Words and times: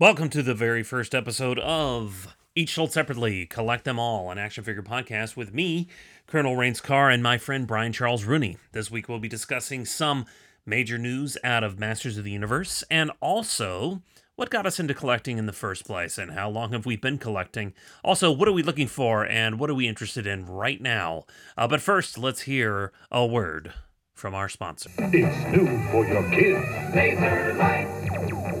Welcome 0.00 0.28
to 0.30 0.44
the 0.44 0.54
very 0.54 0.84
first 0.84 1.12
episode 1.12 1.58
of 1.58 2.36
Each 2.54 2.74
Sold 2.74 2.92
Separately, 2.92 3.46
Collect 3.46 3.82
Them 3.82 3.98
All, 3.98 4.30
an 4.30 4.38
action 4.38 4.62
figure 4.62 4.80
podcast 4.80 5.34
with 5.36 5.52
me, 5.52 5.88
Colonel 6.28 6.54
Rains 6.54 6.80
Carr, 6.80 7.10
and 7.10 7.20
my 7.20 7.36
friend 7.36 7.66
Brian 7.66 7.92
Charles 7.92 8.22
Rooney. 8.22 8.58
This 8.70 8.92
week 8.92 9.08
we'll 9.08 9.18
be 9.18 9.26
discussing 9.28 9.84
some 9.84 10.24
major 10.64 10.98
news 10.98 11.36
out 11.42 11.64
of 11.64 11.80
Masters 11.80 12.16
of 12.16 12.22
the 12.22 12.30
Universe 12.30 12.84
and 12.88 13.10
also 13.20 14.00
what 14.36 14.50
got 14.50 14.66
us 14.66 14.78
into 14.78 14.94
collecting 14.94 15.36
in 15.36 15.46
the 15.46 15.52
first 15.52 15.84
place 15.84 16.16
and 16.16 16.30
how 16.30 16.48
long 16.48 16.70
have 16.70 16.86
we 16.86 16.94
been 16.94 17.18
collecting. 17.18 17.74
Also, 18.04 18.30
what 18.30 18.46
are 18.46 18.52
we 18.52 18.62
looking 18.62 18.86
for 18.86 19.26
and 19.26 19.58
what 19.58 19.68
are 19.68 19.74
we 19.74 19.88
interested 19.88 20.28
in 20.28 20.46
right 20.46 20.80
now? 20.80 21.24
Uh, 21.56 21.66
but 21.66 21.80
first, 21.80 22.16
let's 22.16 22.42
hear 22.42 22.92
a 23.10 23.26
word 23.26 23.74
from 24.14 24.34
our 24.34 24.48
sponsor. 24.48 24.90
It's 24.98 25.56
new 25.56 25.82
for 25.90 26.04
your 26.06 26.28
kids. 26.30 26.94
Laser 26.94 27.54
light, 27.54 27.86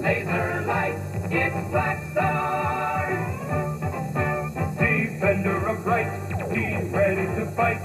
laser 0.00 0.64
light, 0.66 0.87
it's 1.30 1.70
Black 1.70 2.02
Star. 2.12 3.08
Defender 4.78 5.66
of 5.68 5.86
right, 5.86 6.10
he's 6.52 6.90
ready 6.90 7.26
to 7.38 7.46
fight. 7.52 7.80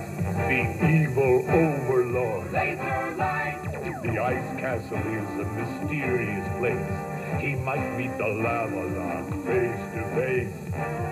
The 0.47 0.61
evil 0.87 1.45
overlord. 1.49 2.51
Laser 2.51 3.15
light, 3.17 3.59
The 4.03 4.19
ice 4.19 4.59
castle 4.59 4.97
is 4.97 5.29
a 5.39 5.45
mysterious 5.51 6.47
place. 6.59 7.41
He 7.41 7.55
might 7.55 7.97
meet 7.97 8.15
the 8.17 8.27
lava 8.27 8.75
lord 8.75 9.45
face 9.45 9.79
to 9.93 10.01
face. 10.15 10.53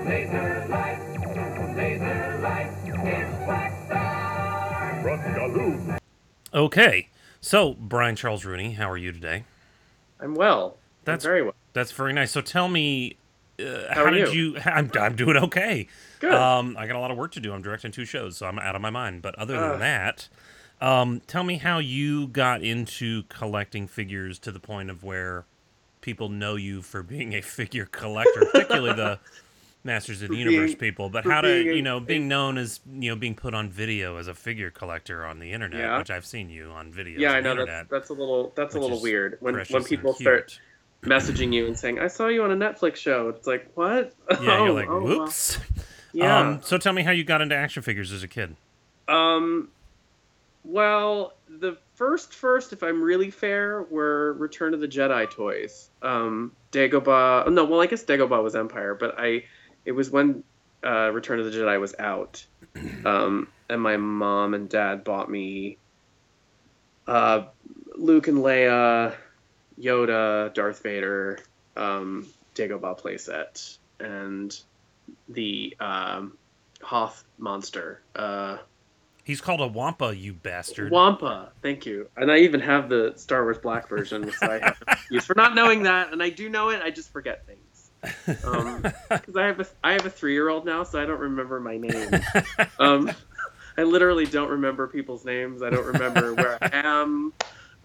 laser 0.05 0.65
light, 0.69 1.75
laser 1.75 2.39
light, 2.41 2.71
it's 2.85 3.45
Black 3.45 3.85
Star. 3.85 4.99
From 5.01 5.19
Galoob, 5.33 5.97
Okay, 6.53 7.07
so 7.39 7.73
Brian 7.73 8.15
Charles 8.15 8.45
Rooney, 8.45 8.73
how 8.73 8.89
are 8.89 8.97
you 8.97 9.11
today? 9.11 9.43
I'm 10.19 10.35
well. 10.35 10.77
That's- 11.05 11.25
I'm 11.25 11.29
very 11.29 11.41
well. 11.43 11.55
That's 11.73 11.91
very 11.91 12.13
nice. 12.13 12.31
So 12.31 12.41
tell 12.41 12.67
me, 12.67 13.17
uh, 13.59 13.93
How 13.93 14.05
how, 14.05 14.09
did 14.09 14.33
you? 14.33 14.57
I'm, 14.65 14.91
I'm 14.99 15.15
doing 15.15 15.37
okay. 15.37 15.87
Good. 16.19 16.33
Um, 16.33 16.75
I 16.77 16.87
got 16.87 16.95
a 16.95 16.99
lot 16.99 17.11
of 17.11 17.17
work 17.17 17.31
to 17.33 17.39
do. 17.39 17.53
I'm 17.53 17.61
directing 17.61 17.91
two 17.91 18.05
shows, 18.05 18.37
so 18.37 18.45
I'm 18.45 18.59
out 18.59 18.75
of 18.75 18.81
my 18.81 18.89
mind. 18.89 19.21
But 19.21 19.35
other 19.35 19.53
than 19.59 19.71
Ugh. 19.71 19.79
that, 19.79 20.27
um, 20.81 21.21
tell 21.27 21.43
me 21.43 21.57
how 21.57 21.79
you 21.79 22.27
got 22.27 22.61
into 22.61 23.23
collecting 23.23 23.87
figures 23.87 24.37
to 24.39 24.51
the 24.51 24.59
point 24.59 24.89
of 24.89 25.03
where 25.03 25.45
people 26.01 26.29
know 26.29 26.55
you 26.55 26.81
for 26.81 27.03
being 27.03 27.33
a 27.33 27.41
figure 27.41 27.85
collector, 27.85 28.45
particularly 28.51 28.93
the 28.93 29.19
Masters 29.83 30.21
of 30.21 30.29
the 30.29 30.35
Universe 30.37 30.71
being- 30.71 30.77
people. 30.77 31.09
But 31.09 31.25
how 31.25 31.41
to, 31.41 31.63
you 31.63 31.81
know, 31.81 31.99
being 31.99 32.27
known 32.27 32.57
as, 32.57 32.81
you 32.91 33.09
know, 33.11 33.15
being 33.15 33.35
put 33.35 33.53
on 33.53 33.69
video 33.69 34.17
as 34.17 34.27
a 34.27 34.33
figure 34.35 34.69
collector 34.69 35.25
on 35.25 35.39
the 35.39 35.51
internet, 35.53 35.79
Yeah. 35.79 35.97
which 35.97 36.11
I've 36.11 36.25
seen 36.25 36.49
you 36.49 36.69
on 36.71 36.91
video. 36.91 37.19
yeah, 37.19 37.29
on 37.31 37.35
I 37.35 37.39
know 37.39 37.65
that's 37.65 37.89
that's 37.89 38.09
a 38.09 38.13
little 38.13 38.51
that's 38.55 38.75
a 38.75 38.79
little 38.79 39.01
weird 39.01 39.37
when 39.39 39.55
when 39.55 39.83
people 39.83 40.13
start. 40.13 40.59
Messaging 41.03 41.53
you 41.53 41.65
and 41.67 41.77
saying, 41.77 41.99
"I 41.99 42.07
saw 42.07 42.27
you 42.27 42.43
on 42.43 42.51
a 42.51 42.55
Netflix 42.55 42.97
show." 42.97 43.29
It's 43.29 43.47
like, 43.47 43.71
what? 43.75 44.13
Yeah, 44.29 44.37
Oh, 44.41 44.65
you're 44.65 44.73
like, 44.73 44.89
oh, 44.89 45.01
wow. 45.01 45.07
whoops. 45.19 45.57
Yeah. 46.13 46.39
Um, 46.39 46.61
so 46.61 46.77
tell 46.77 46.93
me 46.93 47.03
how 47.03 47.11
you 47.11 47.23
got 47.23 47.41
into 47.41 47.55
action 47.55 47.83
figures 47.83 48.11
as 48.11 48.21
a 48.23 48.27
kid. 48.27 48.55
Um, 49.07 49.69
well, 50.63 51.33
the 51.49 51.77
first 51.95 52.33
first, 52.33 52.73
if 52.73 52.83
I'm 52.83 53.01
really 53.01 53.31
fair, 53.31 53.83
were 53.83 54.33
Return 54.33 54.73
of 54.73 54.79
the 54.79 54.87
Jedi 54.87 55.29
toys. 55.29 55.89
Um, 56.01 56.51
Dagobah. 56.71 57.51
No, 57.51 57.65
well, 57.65 57.81
I 57.81 57.87
guess 57.87 58.03
Dagobah 58.03 58.43
was 58.43 58.55
Empire, 58.55 58.93
but 58.93 59.15
I, 59.17 59.45
it 59.85 59.93
was 59.93 60.09
when 60.11 60.43
uh, 60.83 61.11
Return 61.11 61.39
of 61.39 61.45
the 61.45 61.57
Jedi 61.57 61.79
was 61.79 61.95
out, 61.97 62.45
um, 63.05 63.47
and 63.69 63.81
my 63.81 63.97
mom 63.97 64.53
and 64.53 64.69
dad 64.69 65.03
bought 65.03 65.29
me. 65.29 65.77
Uh, 67.07 67.43
Luke 67.95 68.27
and 68.27 68.37
Leia, 68.39 69.13
Yoda, 69.79 70.53
Darth 70.53 70.83
Vader, 70.83 71.39
um, 71.75 72.27
Dagobah 72.55 72.99
playset, 72.99 73.77
and 73.99 74.57
the 75.29 75.75
um, 75.79 76.37
Hoth 76.81 77.23
monster. 77.37 78.01
Uh, 78.15 78.57
He's 79.23 79.39
called 79.39 79.61
a 79.61 79.67
Wampa, 79.67 80.15
you 80.15 80.33
bastard. 80.33 80.91
Wampa, 80.91 81.51
thank 81.61 81.85
you. 81.85 82.09
And 82.17 82.31
I 82.31 82.39
even 82.39 82.59
have 82.59 82.89
the 82.89 83.13
Star 83.15 83.43
Wars 83.43 83.59
Black 83.59 83.87
version, 83.87 84.25
which 84.25 84.41
I 84.41 84.59
have 84.59 84.81
excuse 84.87 85.25
for 85.25 85.35
not 85.35 85.53
knowing 85.53 85.83
that, 85.83 86.11
and 86.11 86.23
I 86.23 86.29
do 86.29 86.49
know 86.49 86.69
it. 86.69 86.81
I 86.81 86.89
just 86.89 87.11
forget 87.11 87.45
things. 87.45 87.91
Um, 88.43 88.81
because 89.09 89.35
I 89.35 89.45
have 89.45 89.59
a 89.59 89.67
I 89.83 89.93
have 89.93 90.05
a 90.05 90.09
three 90.09 90.33
year 90.33 90.49
old 90.49 90.65
now, 90.65 90.83
so 90.83 90.99
I 90.99 91.05
don't 91.05 91.19
remember 91.19 91.59
my 91.59 91.77
name. 91.77 92.09
Um, 92.79 93.11
I 93.77 93.83
literally 93.83 94.25
don't 94.25 94.49
remember 94.49 94.87
people's 94.87 95.23
names. 95.23 95.61
I 95.61 95.69
don't 95.69 95.85
remember 95.85 96.33
where 96.33 96.57
I 96.61 96.69
am. 96.73 97.31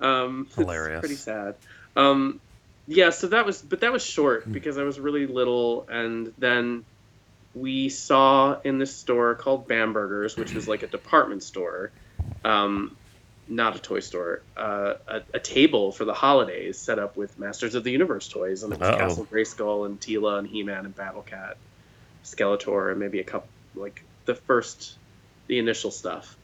Um, 0.00 0.48
Hilarious. 0.54 1.00
Pretty 1.00 1.16
sad. 1.16 1.54
Um, 1.94 2.40
yeah, 2.86 3.10
so 3.10 3.28
that 3.28 3.46
was, 3.46 3.62
but 3.62 3.80
that 3.80 3.92
was 3.92 4.04
short 4.04 4.50
because 4.50 4.78
I 4.78 4.84
was 4.84 5.00
really 5.00 5.26
little, 5.26 5.86
and 5.88 6.32
then 6.38 6.84
we 7.54 7.88
saw 7.88 8.60
in 8.60 8.78
this 8.78 8.94
store 8.94 9.34
called 9.34 9.66
Bamberger's, 9.66 10.36
which 10.36 10.54
was 10.54 10.68
like 10.68 10.82
a 10.82 10.86
department 10.86 11.42
store, 11.42 11.90
um, 12.44 12.96
not 13.48 13.74
a 13.74 13.78
toy 13.78 14.00
store, 14.00 14.42
uh, 14.56 14.94
a, 15.08 15.22
a 15.34 15.40
table 15.40 15.90
for 15.90 16.04
the 16.04 16.14
holidays 16.14 16.78
set 16.78 16.98
up 16.98 17.16
with 17.16 17.38
Masters 17.38 17.74
of 17.74 17.82
the 17.82 17.90
Universe 17.90 18.28
toys, 18.28 18.62
and 18.62 18.72
it 18.72 18.78
was 18.78 18.88
Uh-oh. 18.88 18.98
Castle 18.98 19.26
Grayskull 19.26 19.86
and 19.86 20.00
Teela 20.00 20.38
and 20.38 20.46
He-Man 20.46 20.84
and 20.84 20.94
Battle 20.94 21.22
Cat, 21.22 21.56
Skeletor, 22.24 22.90
and 22.90 23.00
maybe 23.00 23.20
a 23.20 23.24
couple 23.24 23.48
like 23.74 24.02
the 24.26 24.34
first, 24.34 24.96
the 25.46 25.58
initial 25.58 25.90
stuff. 25.90 26.36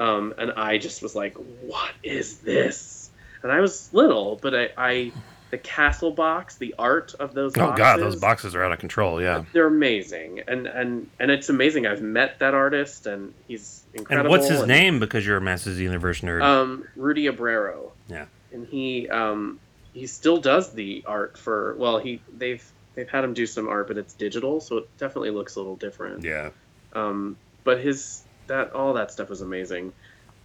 Um, 0.00 0.34
and 0.38 0.52
I 0.52 0.78
just 0.78 1.02
was 1.02 1.14
like, 1.14 1.34
"What 1.34 1.92
is 2.02 2.38
this?" 2.38 3.10
And 3.42 3.52
I 3.52 3.60
was 3.60 3.92
little, 3.92 4.38
but 4.40 4.54
I, 4.54 4.68
I 4.76 5.12
the 5.50 5.58
castle 5.58 6.10
box, 6.10 6.56
the 6.56 6.74
art 6.78 7.14
of 7.14 7.34
those. 7.34 7.52
oh 7.56 7.74
god, 7.74 7.98
those 7.98 8.16
boxes, 8.16 8.20
boxes 8.20 8.54
are 8.54 8.62
out 8.62 8.72
of 8.72 8.78
control. 8.78 9.20
Yeah. 9.20 9.44
they're 9.52 9.66
amazing, 9.66 10.42
and 10.46 10.66
and 10.66 11.08
and 11.18 11.30
it's 11.30 11.48
amazing. 11.48 11.86
I've 11.86 12.02
met 12.02 12.38
that 12.40 12.54
artist, 12.54 13.06
and 13.06 13.32
he's 13.46 13.82
incredible. 13.94 14.26
And 14.26 14.30
what's 14.30 14.50
his 14.50 14.60
and, 14.60 14.68
name? 14.68 15.00
Because 15.00 15.26
you're 15.26 15.38
a 15.38 15.40
Masters 15.40 15.72
of 15.72 15.78
the 15.78 15.84
Universe 15.84 16.20
nerd. 16.20 16.42
Um, 16.42 16.86
Rudy 16.96 17.24
Obrero. 17.24 17.90
Yeah. 18.08 18.26
And 18.52 18.66
he 18.66 19.08
um 19.08 19.60
he 19.94 20.06
still 20.06 20.38
does 20.38 20.72
the 20.72 21.04
art 21.06 21.38
for 21.38 21.74
well 21.78 21.98
he 21.98 22.20
they've 22.36 22.64
they've 22.94 23.08
had 23.08 23.24
him 23.24 23.34
do 23.34 23.46
some 23.46 23.68
art, 23.68 23.88
but 23.88 23.96
it's 23.96 24.14
digital, 24.14 24.60
so 24.60 24.78
it 24.78 24.98
definitely 24.98 25.30
looks 25.30 25.56
a 25.56 25.60
little 25.60 25.76
different. 25.76 26.24
yeah. 26.24 26.50
Um, 26.92 27.36
but 27.64 27.80
his 27.80 28.22
that 28.48 28.72
all 28.72 28.94
that 28.94 29.10
stuff 29.12 29.30
was 29.30 29.40
amazing. 29.40 29.92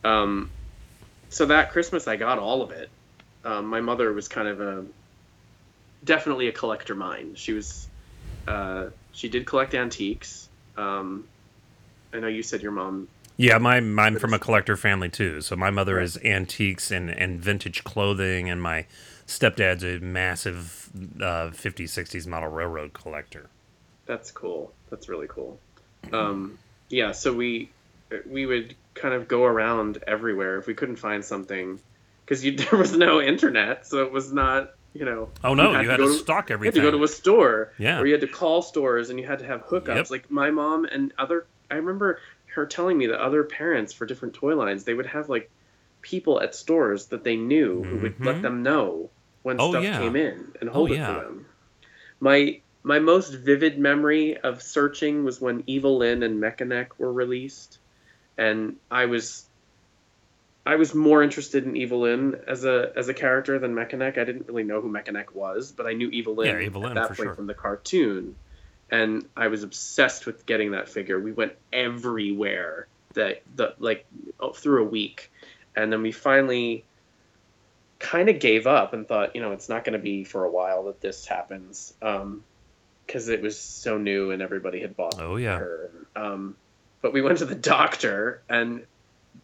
Um, 0.04 0.50
so 1.30 1.48
that 1.48 1.72
Christmas 1.72 2.08
I 2.08 2.16
got 2.16 2.38
all 2.40 2.62
of 2.62 2.72
it. 2.72 2.90
Um, 3.44 3.66
my 3.66 3.82
mother 3.82 4.14
was 4.14 4.28
kind 4.28 4.48
of 4.48 4.62
a 4.62 4.86
definitely 6.04 6.48
a 6.48 6.52
collector 6.52 6.96
mind. 6.96 7.38
She 7.38 7.54
was 7.54 7.88
uh, 8.48 8.88
she 9.12 9.30
did 9.30 9.46
collect 9.46 9.74
antiques. 9.74 10.50
Um, 10.78 11.26
I 12.14 12.20
know 12.20 12.28
you 12.28 12.44
said 12.44 12.62
your 12.62 12.72
mom. 12.72 13.08
Yeah, 13.38 13.58
my 13.58 13.78
I'm 13.78 14.16
from 14.18 14.34
a 14.34 14.40
collector 14.40 14.78
family 14.78 15.10
too. 15.10 15.42
So 15.42 15.56
my 15.56 15.72
mother 15.72 15.96
Right. 15.96 16.04
is 16.04 16.18
antiques 16.24 16.92
and, 16.92 17.10
and 17.10 17.42
vintage 17.42 17.84
clothing, 17.84 18.50
and 18.50 18.62
my 18.62 18.86
stepdad's 19.26 19.84
a 19.84 20.00
massive 20.00 20.90
uh, 21.20 21.50
50s 21.50 21.90
60s 21.90 22.28
model 22.28 22.50
railroad 22.50 22.94
collector. 22.94 23.50
That's 24.06 24.32
cool. 24.32 24.72
That's 24.90 25.10
really 25.10 25.28
cool. 25.28 25.58
Um, 26.12 26.60
yeah, 26.90 27.12
so 27.12 27.34
we 27.34 27.70
we 28.28 28.46
would 28.46 28.76
kind 28.94 29.14
of 29.14 29.28
go 29.28 29.44
around 29.44 30.04
everywhere 30.08 30.58
if 30.58 30.68
we 30.68 30.74
couldn't 30.74 30.98
find 30.98 31.24
something 31.24 31.80
because 32.26 32.42
there 32.70 32.80
was 32.80 32.96
no 32.96 33.22
internet, 33.22 33.86
so 33.86 34.04
it 34.04 34.12
was 34.12 34.32
not 34.32 34.74
you 34.94 35.06
know. 35.06 35.30
Oh 35.44 35.54
no, 35.54 35.80
you 35.80 35.90
had 35.90 35.98
go 35.98 36.08
to 36.08 36.14
stock 36.14 36.52
everything. 36.52 36.76
You 36.80 36.86
had 36.86 36.92
to 36.92 36.92
go 36.92 36.98
to 37.00 37.04
a 37.04 37.08
store, 37.08 37.74
Yeah. 37.78 38.00
or 38.00 38.06
you 38.06 38.14
had 38.14 38.22
to 38.22 38.28
call 38.28 38.62
stores, 38.62 39.10
and 39.10 39.20
you 39.20 39.26
had 39.26 39.40
to 39.40 39.46
have 39.46 39.66
hookups. 39.66 39.96
Yep. 39.96 40.12
Like 40.12 40.32
my 40.32 40.52
mom 40.52 40.86
and 40.86 41.14
other, 41.18 41.48
I 41.70 41.76
remember 41.76 42.20
her 42.54 42.66
telling 42.66 42.98
me 42.98 43.08
that 43.08 43.20
other 43.20 43.44
parents 43.44 43.94
for 43.94 44.06
different 44.06 44.36
toy 44.36 44.56
lines, 44.56 44.84
they 44.84 44.94
would 44.94 45.08
have 45.08 45.30
like 45.30 45.50
people 46.02 46.42
at 46.42 46.54
stores 46.54 47.08
that 47.08 47.24
they 47.24 47.36
knew 47.36 47.82
who 47.84 47.98
would 47.98 48.20
let 48.20 48.36
mm-hmm. 48.36 48.42
them 48.44 48.64
know 48.64 49.10
when 49.42 49.60
Oh, 49.60 49.72
stuff 49.72 49.84
yeah. 49.84 50.00
came 50.00 50.16
in 50.16 50.52
and 50.62 50.70
Oh, 50.70 50.74
hold 50.74 50.92
it 50.92 50.98
yeah. 50.98 51.14
for 51.14 51.22
them. 51.22 51.46
My 52.20 52.62
my 52.84 53.00
most 53.00 53.34
vivid 53.34 53.80
memory 53.80 54.38
of 54.38 54.62
searching 54.62 55.24
was 55.24 55.40
when 55.40 55.64
Evil 55.68 55.98
Lyn 56.00 56.22
and 56.22 56.42
Mekaneck 56.42 56.90
were 56.98 57.12
released, 57.12 57.80
and 58.38 58.78
I 58.90 59.06
was 59.06 59.46
I 60.66 60.76
was 60.76 60.96
more 60.96 61.22
interested 61.22 61.66
in 61.66 61.76
Evil 61.76 62.02
Lyn 62.02 62.40
as 62.48 62.64
a 62.64 62.92
as 62.96 63.10
a 63.10 63.14
character 63.14 63.60
than 63.60 63.74
Mekaneck. 63.76 64.18
I 64.18 64.24
didn't 64.24 64.48
really 64.48 64.64
know 64.64 64.82
who 64.82 64.92
Mekaneck 64.92 65.34
was, 65.34 65.72
but 65.72 65.86
I 65.86 65.94
knew 65.94 66.10
Evil 66.10 66.36
Lyn 66.36 66.48
Yeah, 66.48 66.66
Evil 66.66 66.82
Lyn, 66.84 66.98
at 66.98 67.10
that 67.10 67.18
point 67.18 67.28
sure. 67.28 67.36
from 67.36 67.48
the 67.48 67.54
cartoon, 67.54 68.36
and 68.90 69.26
I 69.36 69.48
was 69.48 69.64
obsessed 69.64 70.26
with 70.26 70.46
getting 70.46 70.72
that 70.72 70.90
figure. 70.90 71.20
We 71.20 71.32
went 71.32 71.54
everywhere 71.72 72.88
that 73.14 73.44
the 73.56 73.76
like 73.80 74.06
oh, 74.40 74.54
through 74.54 74.84
a 74.84 74.88
week, 74.88 75.32
and 75.76 75.92
then 75.92 76.02
we 76.02 76.12
finally 76.12 76.86
kind 78.00 78.28
of 78.30 78.40
gave 78.40 78.68
up 78.68 78.94
and 78.94 79.08
thought, 79.08 79.34
you 79.34 79.42
know, 79.42 79.54
it's 79.54 79.70
not 79.70 79.86
going 79.86 79.94
to 79.94 80.04
be 80.04 80.26
for 80.26 80.44
a 80.44 80.52
while 80.52 80.84
that 80.86 81.00
this 81.00 81.26
happens, 81.26 81.94
because 82.02 83.30
it 83.30 83.42
was 83.42 83.58
so 83.58 83.98
new 83.98 84.32
and 84.32 84.42
everybody 84.42 84.82
had 84.82 84.98
bought 84.98 85.16
Oh, 85.20 85.38
yeah. 85.38 85.58
her. 85.58 85.90
Um, 86.14 86.58
but 87.04 87.12
we 87.12 87.22
went 87.22 87.38
to 87.40 87.46
the 87.46 87.54
doctor, 87.54 88.42
and 88.50 88.86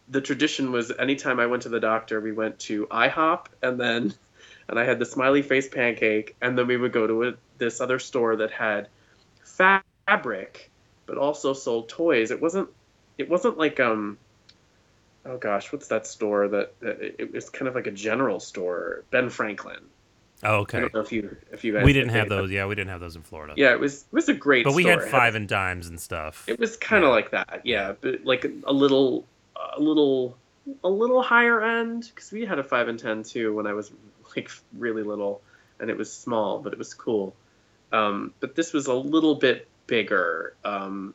the 0.08 0.22
tradition 0.22 0.72
was 0.72 0.90
anytime 0.98 1.38
I 1.38 1.46
went 1.46 1.64
to 1.64 1.68
the 1.68 1.78
doctor, 1.78 2.18
we 2.18 2.32
went 2.32 2.58
to 2.60 2.86
IHOP, 2.86 3.46
and 3.62 3.78
then 3.78 4.14
and 4.66 4.78
I 4.78 4.84
had 4.84 4.98
the 4.98 5.04
smiley 5.04 5.42
face 5.42 5.68
pancake, 5.68 6.34
and 6.40 6.56
then 6.56 6.66
we 6.66 6.76
would 6.76 6.92
go 6.92 7.06
to 7.06 7.28
a, 7.28 7.34
this 7.58 7.80
other 7.80 7.98
store 7.98 8.36
that 8.36 8.50
had 8.50 8.88
fabric, 9.44 10.70
but 11.04 11.18
also 11.18 11.52
sold 11.52 11.90
toys. 11.90 12.30
It 12.30 12.40
wasn't 12.40 12.70
it 13.18 13.28
wasn't 13.28 13.58
like 13.58 13.78
um 13.78 14.16
oh 15.26 15.36
gosh, 15.36 15.70
what's 15.70 15.88
that 15.88 16.06
store 16.06 16.48
that, 16.48 16.80
that 16.80 17.20
it 17.20 17.30
was 17.30 17.50
kind 17.50 17.68
of 17.68 17.74
like 17.74 17.86
a 17.86 17.92
general 17.92 18.40
store, 18.40 19.04
Ben 19.10 19.28
Franklin. 19.28 19.80
Oh, 20.42 20.60
okay. 20.60 20.88
if 20.94 21.12
you 21.12 21.36
if 21.52 21.64
you 21.64 21.78
We 21.84 21.92
didn't 21.92 22.10
have 22.10 22.28
those. 22.28 22.50
Yeah, 22.50 22.66
we 22.66 22.74
didn't 22.74 22.90
have 22.90 23.00
those 23.00 23.16
in 23.16 23.22
Florida. 23.22 23.54
Yeah, 23.56 23.72
it 23.72 23.80
was 23.80 24.02
it 24.02 24.12
was 24.12 24.28
a 24.28 24.34
great. 24.34 24.64
but 24.64 24.74
we 24.74 24.82
store. 24.84 25.00
had 25.00 25.10
five 25.10 25.34
and 25.34 25.46
dimes 25.48 25.88
and 25.88 26.00
stuff. 26.00 26.44
It 26.48 26.58
was 26.58 26.76
kind 26.76 27.04
of 27.04 27.10
like 27.10 27.30
that, 27.32 27.62
yeah, 27.64 27.92
but 28.00 28.24
like 28.24 28.44
a 28.64 28.72
little, 28.72 29.26
a 29.76 29.80
little, 29.80 30.36
a 30.82 30.88
little 30.88 31.22
higher 31.22 31.62
end 31.62 32.10
because 32.14 32.32
we 32.32 32.44
had 32.46 32.58
a 32.58 32.64
five 32.64 32.88
and 32.88 32.98
ten 32.98 33.22
too 33.22 33.54
when 33.54 33.66
I 33.66 33.74
was 33.74 33.92
like 34.34 34.50
really 34.78 35.02
little, 35.02 35.42
and 35.78 35.90
it 35.90 35.96
was 35.96 36.12
small, 36.12 36.58
but 36.60 36.72
it 36.72 36.78
was 36.78 36.94
cool. 36.94 37.34
Um, 37.92 38.32
but 38.40 38.54
this 38.54 38.72
was 38.72 38.86
a 38.86 38.94
little 38.94 39.34
bit 39.34 39.68
bigger, 39.86 40.54
um, 40.64 41.12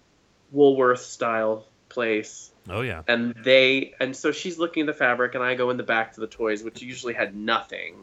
Woolworth 0.51 1.01
style 1.01 1.66
place, 1.89 2.51
Oh 2.69 2.81
yeah. 2.81 3.01
and 3.07 3.33
they 3.44 3.94
and 4.00 4.16
so 4.16 4.31
she's 4.31 4.60
looking 4.60 4.81
at 4.81 4.88
the 4.88 4.94
fabric, 4.94 5.33
and 5.36 5.44
I 5.44 5.56
go 5.56 5.69
in 5.71 5.78
the 5.78 5.83
back 5.83 6.13
to 6.13 6.19
the 6.19 6.28
toys, 6.28 6.63
which 6.63 6.81
usually 6.81 7.13
had 7.13 7.36
nothing. 7.36 7.95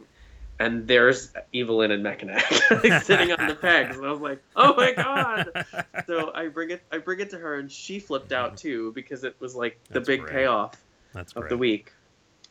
And 0.63 0.87
there's 0.87 1.33
Evil 1.51 1.77
Lyn 1.77 1.91
and 1.91 2.05
Mekaneck 2.05 2.83
like, 2.89 3.03
sitting 3.03 3.31
on 3.33 3.47
the 3.47 3.55
pegs, 3.55 3.97
and 3.97 4.05
I 4.05 4.11
was 4.11 4.21
like, 4.21 4.41
"Oh 4.55 4.73
my 4.75 4.93
god!" 4.93 5.65
so 6.07 6.31
I 6.35 6.47
bring 6.47 6.69
it 6.71 6.81
I 6.91 6.99
bring 6.99 7.19
it 7.19 7.31
to 7.31 7.37
her 7.37 7.55
and 7.55 7.69
she 7.71 7.99
flipped 7.99 8.31
out 8.31 8.55
too 8.57 8.91
because 8.93 9.23
it 9.23 9.35
was 9.39 9.55
like 9.55 9.77
the 9.87 9.95
That's 9.95 10.07
big 10.07 10.21
great. 10.21 10.31
payoff 10.33 10.75
That's 11.13 11.33
of 11.33 11.41
great. 11.41 11.49
the 11.49 11.57
week. 11.57 11.91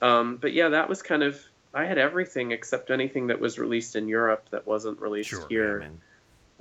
Um, 0.03 0.37
but 0.37 0.53
yeah, 0.53 0.71
that 0.71 0.89
was 0.89 1.01
kind 1.01 1.23
of 1.23 1.41
I 1.73 1.87
had 1.87 1.97
everything 1.97 2.53
except 2.53 2.91
anything 2.91 3.29
that 3.29 3.41
was 3.41 3.59
released 3.59 3.97
in 3.97 4.09
Europe 4.09 4.47
that 4.51 4.67
wasn't 4.67 5.01
released 5.01 5.31
Sure. 5.31 5.47
here. 5.49 5.83
I 5.83 5.89
mean, 5.89 6.01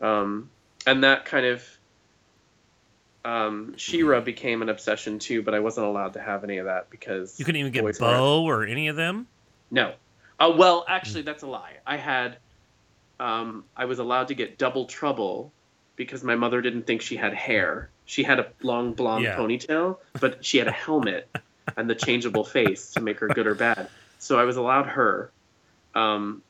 Um, 0.10 0.50
and 0.88 1.04
that 1.04 1.26
kind 1.26 1.46
of 1.46 1.64
um, 3.26 3.74
She-Ra 3.78 4.22
became 4.22 4.62
an 4.62 4.70
obsession 4.70 5.20
too, 5.20 5.42
but 5.44 5.54
I 5.54 5.60
wasn't 5.60 5.88
allowed 5.88 6.14
to 6.14 6.22
have 6.22 6.44
any 6.44 6.58
of 6.58 6.66
that 6.66 6.90
because 6.90 7.38
you 7.38 7.46
couldn't 7.46 7.60
even 7.60 7.72
get 7.72 8.00
Bow 8.00 8.44
or 8.46 8.66
any 8.66 8.88
of 8.88 8.96
them. 8.96 9.28
no. 9.70 9.94
Uh, 10.42 10.54
well, 10.58 10.86
actually, 10.88 11.22
that's 11.22 11.44
a 11.44 11.48
lie. 11.48 11.74
I 11.86 11.98
had, 11.98 12.38
um, 13.20 13.66
I 13.76 13.86
was 13.86 14.00
allowed 14.00 14.30
to 14.30 14.34
get 14.34 14.58
double 14.58 14.86
trouble 14.86 15.54
because 15.96 16.24
my 16.24 16.36
mother 16.36 16.62
didn't 16.62 16.88
think 16.88 17.02
she 17.02 17.16
had 17.16 17.34
hair. 17.34 17.92
She 18.06 18.24
had 18.24 18.40
a 18.40 18.48
long 18.64 18.94
blonde 18.94 19.26
Yeah. 19.26 19.38
ponytail, 19.38 19.98
but 20.20 20.44
she 20.44 20.58
had 20.58 20.68
a 20.68 20.72
helmet 20.72 21.30
and 21.78 21.90
the 21.90 21.96
changeable 21.96 22.44
face 22.44 22.94
to 22.94 23.02
make 23.02 23.20
her 23.20 23.28
good 23.28 23.46
or 23.46 23.56
bad. 23.56 23.88
So 24.18 24.40
I 24.40 24.46
was 24.46 24.58
allowed 24.58 24.88
her. 24.88 25.32
Um, 25.94 26.42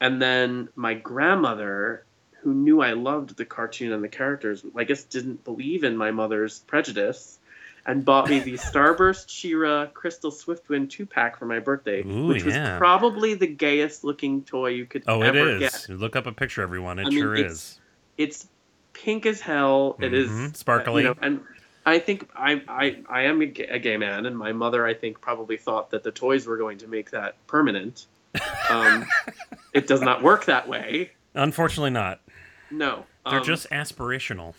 and 0.00 0.20
then 0.20 0.68
my 0.76 0.94
grandmother, 0.94 2.04
who 2.42 2.52
knew 2.52 2.82
I 2.82 2.92
loved 2.92 3.36
the 3.36 3.44
cartoon 3.44 3.92
and 3.92 4.04
the 4.04 4.08
characters, 4.08 4.64
I 4.76 4.84
guess 4.84 5.04
didn't 5.04 5.44
believe 5.44 5.84
in 5.84 5.96
my 5.96 6.10
mother's 6.10 6.58
prejudice. 6.58 7.38
And 7.84 8.04
bought 8.04 8.30
me 8.30 8.38
the 8.38 8.52
Starburst 8.54 9.28
She-Ra 9.28 9.86
Crystal 9.86 10.30
Swiftwind 10.30 10.88
two 10.90 11.04
pack 11.04 11.36
for 11.36 11.46
my 11.46 11.58
birthday, 11.58 12.02
Ooh, 12.04 12.28
which 12.28 12.44
was 12.44 12.54
yeah. 12.54 12.78
probably 12.78 13.34
the 13.34 13.48
gayest 13.48 14.04
looking 14.04 14.44
toy 14.44 14.68
you 14.68 14.86
could 14.86 15.02
Oh, 15.08 15.20
it 15.22 15.26
ever 15.34 15.48
is. 15.56 15.86
get. 15.86 15.88
Look 15.98 16.14
up 16.14 16.26
a 16.26 16.32
picture, 16.32 16.62
everyone. 16.62 17.00
It 17.00 17.06
I 17.06 17.10
mean, 17.10 17.18
sure 17.18 17.34
it's- 17.34 17.52
is. 17.52 17.80
It's 18.18 18.46
pink 18.92 19.26
as 19.26 19.40
hell. 19.40 19.96
It 20.00 20.14
is 20.14 20.30
Mhm, 20.30 20.54
sparkly. 20.56 21.02
you 21.02 21.08
know, 21.08 21.16
and 21.22 21.40
I 21.84 21.98
think 21.98 22.28
I, 22.36 22.62
I 22.68 22.98
I 23.08 23.22
am 23.22 23.40
a 23.42 23.46
gay, 23.46 23.64
a 23.66 23.78
gay 23.80 23.96
man, 23.96 24.26
and 24.26 24.38
my 24.38 24.52
mother 24.52 24.86
I 24.86 24.94
think 24.94 25.20
probably 25.20 25.56
thought 25.56 25.90
that 25.90 26.04
the 26.04 26.12
toys 26.12 26.46
were 26.46 26.58
going 26.58 26.78
to 26.78 26.86
make 26.86 27.10
that 27.10 27.34
permanent. 27.48 28.06
Um, 28.70 29.04
it 29.72 29.88
does 29.88 30.02
not 30.02 30.22
work 30.22 30.44
that 30.44 30.68
way. 30.68 31.10
Unfortunately, 31.34 31.90
not. 31.90 32.20
No, 32.70 33.06
They're 33.28 33.40
um, 33.40 33.44
just 33.44 33.68
aspirational. 33.70 34.54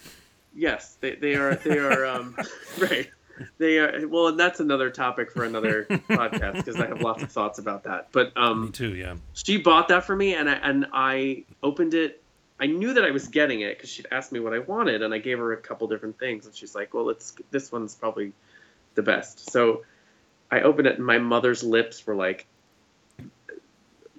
Yes, 0.55 0.97
they, 1.01 1.15
they 1.15 1.35
are 1.35 1.55
they 1.55 1.77
are 1.79 2.05
um, 2.05 2.35
right. 2.79 3.09
They 3.57 3.79
are 3.79 4.07
well, 4.07 4.27
and 4.27 4.39
that's 4.39 4.59
another 4.59 4.89
topic 4.91 5.31
for 5.31 5.43
another 5.43 5.85
podcast 5.89 6.55
because 6.57 6.75
I 6.75 6.87
have 6.87 7.01
lots 7.01 7.23
of 7.23 7.31
thoughts 7.31 7.57
about 7.59 7.83
that. 7.85 8.09
But 8.11 8.31
um, 8.37 8.65
Me 8.65 8.71
too. 8.71 8.95
Yeah. 8.95 9.15
she 9.33 9.57
bought 9.57 9.87
that 9.87 10.03
for 10.05 10.15
me 10.15 10.35
and 10.35 10.49
I, 10.49 10.53
and 10.53 10.85
I 10.93 11.43
opened 11.63 11.93
it 11.95 12.21
I 12.59 12.67
knew 12.67 12.93
that 12.93 13.03
I 13.03 13.11
was 13.11 13.27
getting 13.27 13.61
it 13.61 13.75
because 13.77 13.89
she'd 13.89 14.05
asked 14.11 14.31
me 14.31 14.39
what 14.39 14.53
I 14.53 14.59
wanted 14.59 15.01
and 15.01 15.13
I 15.13 15.17
gave 15.17 15.39
her 15.39 15.51
a 15.51 15.57
couple 15.57 15.87
different 15.87 16.19
things 16.19 16.45
and 16.45 16.55
she's 16.55 16.75
like 16.75 16.93
well 16.93 17.09
it's 17.09 17.33
this 17.51 17.71
one's 17.71 17.95
probably 17.95 18.31
the 18.95 19.01
best 19.01 19.49
so 19.49 19.83
I 20.51 20.61
opened 20.61 20.87
it 20.87 20.97
and 20.97 21.05
my 21.05 21.17
mother's 21.17 21.63
lips 21.63 22.05
were 22.05 22.15
like 22.15 22.45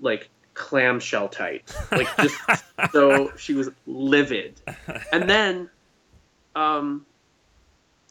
like 0.03 0.29
clamshell 0.55 1.29
tight 1.29 1.73
like 1.91 2.09
just 2.17 2.37
so 2.93 3.33
she 3.37 3.55
was 3.55 3.71
livid 3.87 4.61
and 5.13 5.29
then 5.31 5.71
um 6.57 7.05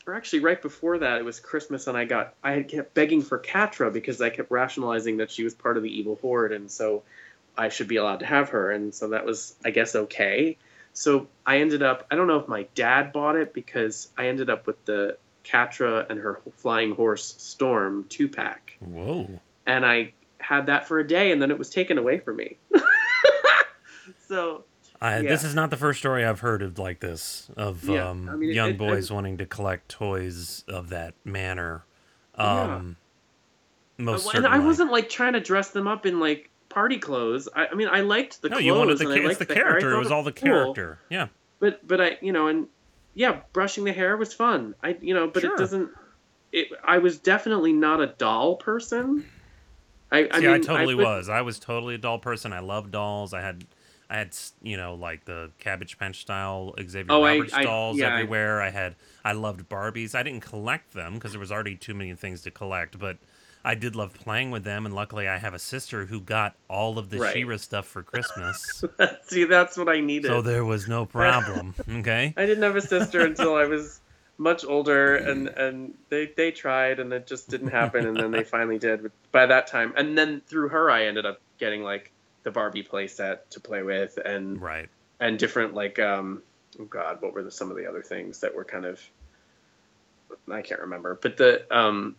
or 0.06 0.14
actually 0.16 0.40
right 0.40 0.62
before 0.62 0.98
that 1.00 1.18
it 1.18 1.26
was 1.26 1.40
christmas 1.40 1.88
and 1.88 1.98
i 1.98 2.06
got 2.06 2.34
i 2.44 2.52
had 2.52 2.68
kept 2.68 2.94
begging 2.94 3.22
for 3.22 3.40
Catra 3.40 3.92
because 3.92 4.22
i 4.22 4.30
kept 4.30 4.52
rationalizing 4.52 5.18
that 5.18 5.32
she 5.32 5.44
was 5.44 5.54
part 5.54 5.78
of 5.78 5.84
the 5.84 5.90
evil 5.90 6.18
horde 6.22 6.52
and 6.52 6.70
so 6.70 7.04
i 7.58 7.70
should 7.70 7.88
be 7.88 7.98
allowed 7.98 8.20
to 8.20 8.26
have 8.26 8.50
her. 8.50 8.72
And 8.72 8.94
so 8.94 9.10
that 9.10 9.26
was 9.26 9.56
i 9.64 9.70
guess 9.70 9.96
okay. 9.96 10.58
So 10.94 11.28
i 11.46 11.60
ended 11.60 11.82
up 11.84 12.06
i 12.12 12.16
don't 12.16 12.28
know 12.28 12.40
if 12.40 12.48
my 12.48 12.68
dad 12.76 13.14
bought 13.14 13.36
it 13.36 13.54
because 13.54 14.10
i 14.18 14.28
ended 14.28 14.50
up 14.50 14.68
with 14.68 14.84
the 14.86 15.18
Catra 15.44 16.10
and 16.10 16.20
her 16.20 16.40
flying 16.58 16.96
horse 16.96 17.36
storm 17.38 18.06
two 18.10 18.30
pack 18.30 18.78
Whoa. 18.80 19.40
and 19.66 19.86
i 19.86 20.14
had 20.38 20.68
that 20.68 20.88
for 20.88 21.00
a 21.00 21.08
day 21.08 21.32
and 21.32 21.42
then 21.42 21.52
it 21.52 21.58
was 21.58 21.70
taken 21.70 21.98
away 21.98 22.20
from 22.20 22.38
me. 22.38 22.58
So 24.28 24.64
I, 25.04 25.20
Yeah. 25.20 25.30
This 25.30 25.44
is 25.44 25.54
not 25.54 25.70
the 25.70 25.76
first 25.78 26.00
story 26.00 26.24
I've 26.24 26.40
heard 26.40 26.62
of 26.62 26.80
like 26.80 27.00
this 27.02 27.50
of 27.58 27.84
Yeah, 27.84 28.10
um, 28.10 28.30
I 28.30 28.36
mean, 28.36 28.50
it- 28.50 28.54
young 28.56 28.70
it- 28.72 28.78
boys 28.78 29.12
wanting 29.12 29.38
to 29.40 29.46
collect 29.46 29.90
toys 29.90 30.64
of 30.68 30.90
that 30.90 31.14
manner. 31.26 31.84
Um, 32.36 32.96
Most 33.98 34.34
and. 34.34 34.48
I 34.48 34.60
wasn't 34.60 34.92
like 34.92 35.10
trying 35.10 35.34
to 35.34 35.40
dress 35.40 35.70
them 35.72 35.88
up 35.88 36.06
in 36.06 36.20
like 36.20 36.50
party 36.70 36.98
clothes. 36.98 37.48
I, 37.56 37.68
I 37.68 37.74
mean, 37.76 37.88
I 37.92 38.02
liked 38.02 38.42
the 38.42 38.50
no, 38.50 38.56
clothes. 38.56 38.66
you 38.66 38.74
wanted 38.74 38.98
the, 38.98 39.10
and 39.10 39.28
I 39.28 39.30
it's 39.30 39.40
the 39.40 39.46
the 39.46 39.54
hair. 39.54 39.64
Character. 39.66 39.92
It 39.94 40.00
was 40.00 40.12
all 40.12 40.24
the 40.24 40.32
cool. 40.32 40.48
character. 40.50 41.00
Yeah. 41.10 41.28
But 41.60 41.86
but 41.88 42.02
I 42.02 42.18
you 42.22 42.32
know 42.32 42.48
and 42.48 42.68
yeah, 43.14 43.42
brushing 43.54 43.84
the 43.84 43.94
hair 43.94 44.18
was 44.18 44.34
fun. 44.34 44.74
I 44.84 44.98
you 45.00 45.14
know, 45.14 45.28
but 45.28 45.42
Sure. 45.42 45.54
it 45.54 45.58
doesn't. 45.60 45.90
It 46.52 46.70
I 46.84 46.98
was 47.00 47.20
definitely 47.20 47.74
not 47.74 48.02
a 48.02 48.08
doll 48.08 48.56
person. 48.56 49.26
I 50.12 50.28
I 50.32 50.40
See, 50.40 50.46
mean 50.48 50.56
I 50.56 50.60
totally 50.60 50.96
but- 50.96 51.06
was. 51.06 51.30
I 51.30 51.42
was 51.42 51.60
totally 51.60 51.96
a 51.96 52.00
doll 52.00 52.20
person. 52.20 52.54
I 52.54 52.60
love 52.60 52.90
dolls. 52.92 53.34
I 53.34 53.42
had, 53.42 53.66
I 54.14 54.18
had, 54.18 54.36
you 54.62 54.78
know, 54.78 54.94
like 54.94 55.26
the 55.26 55.50
Cabbage 55.60 55.98
Patch 55.98 56.22
style 56.22 56.76
Xavier 56.80 57.12
Oh, 57.12 57.24
I- 57.24 57.34
Roberts 57.38 57.54
I- 57.56 57.64
dolls 57.64 57.98
yeah, 57.98 58.14
everywhere. 58.14 58.62
I 58.62 58.70
had, 58.70 58.96
I 59.26 59.32
loved 59.34 59.68
Barbies. 59.68 60.14
I 60.14 60.22
didn't 60.22 60.42
collect 60.42 60.94
them 60.94 61.16
because 61.16 61.32
there 61.32 61.40
was 61.40 61.52
already 61.52 61.76
too 61.76 61.96
many 61.96 62.14
things 62.14 62.42
to 62.44 62.52
collect, 62.52 63.00
but 63.00 63.18
I 63.66 63.74
did 63.76 63.96
love 63.96 64.14
playing 64.14 64.52
with 64.52 64.64
them. 64.66 64.86
And 64.86 64.94
luckily, 64.94 65.28
I 65.28 65.38
have 65.40 65.56
a 65.56 65.60
sister 65.60 66.06
who 66.06 66.22
got 66.22 66.54
all 66.70 67.00
of 67.00 67.10
the 67.10 67.18
Right. 67.20 67.34
She-Ra 67.34 67.58
stuff 67.58 67.88
for 67.88 68.04
Christmas, 68.04 68.84
See, 69.24 69.46
that's 69.46 69.78
what 69.78 69.90
I 69.90 70.00
needed. 70.00 70.28
so 70.28 70.42
there 70.44 70.64
was 70.64 70.88
no 70.88 71.06
problem. 71.08 71.74
Okay. 71.90 72.34
I 72.38 72.46
didn't 72.46 72.64
have 72.64 72.76
a 72.76 72.82
sister 72.82 73.22
until 73.26 73.56
I 73.56 73.66
was 73.66 74.00
much 74.38 74.64
older, 74.66 75.16
and 75.16 75.48
and 75.48 75.94
they 76.10 76.28
they 76.38 76.52
tried, 76.52 77.00
and 77.00 77.12
it 77.14 77.26
just 77.26 77.50
didn't 77.50 77.70
happen, 77.70 78.06
and 78.06 78.16
then 78.16 78.30
they 78.32 78.44
finally 78.56 78.78
did 78.78 79.12
by 79.32 79.46
that 79.48 79.66
time, 79.68 79.94
and 79.98 80.16
then 80.18 80.42
through 80.46 80.68
her, 80.70 80.92
I 80.92 81.06
ended 81.06 81.26
up 81.26 81.40
getting 81.58 81.82
like 81.84 82.12
the 82.44 82.52
Barbie 82.52 82.84
playset 82.84 83.40
to 83.52 83.60
play 83.60 83.84
with, 83.84 84.18
and 84.24 84.62
Right. 84.62 84.90
and 85.20 85.40
different 85.40 85.74
like 85.74 86.00
um 86.00 86.44
oh 86.80 86.86
god, 86.86 87.22
what 87.22 87.34
were 87.34 87.44
the, 87.44 87.52
some 87.52 87.72
of 87.72 87.78
the 87.78 87.88
other 87.88 88.02
things 88.02 88.40
that 88.40 88.54
were 88.54 88.66
kind 88.66 88.86
of 88.86 89.02
I 90.52 90.62
can't 90.62 90.82
remember, 90.82 91.18
but 91.22 91.38
the 91.38 91.66
um. 91.76 92.16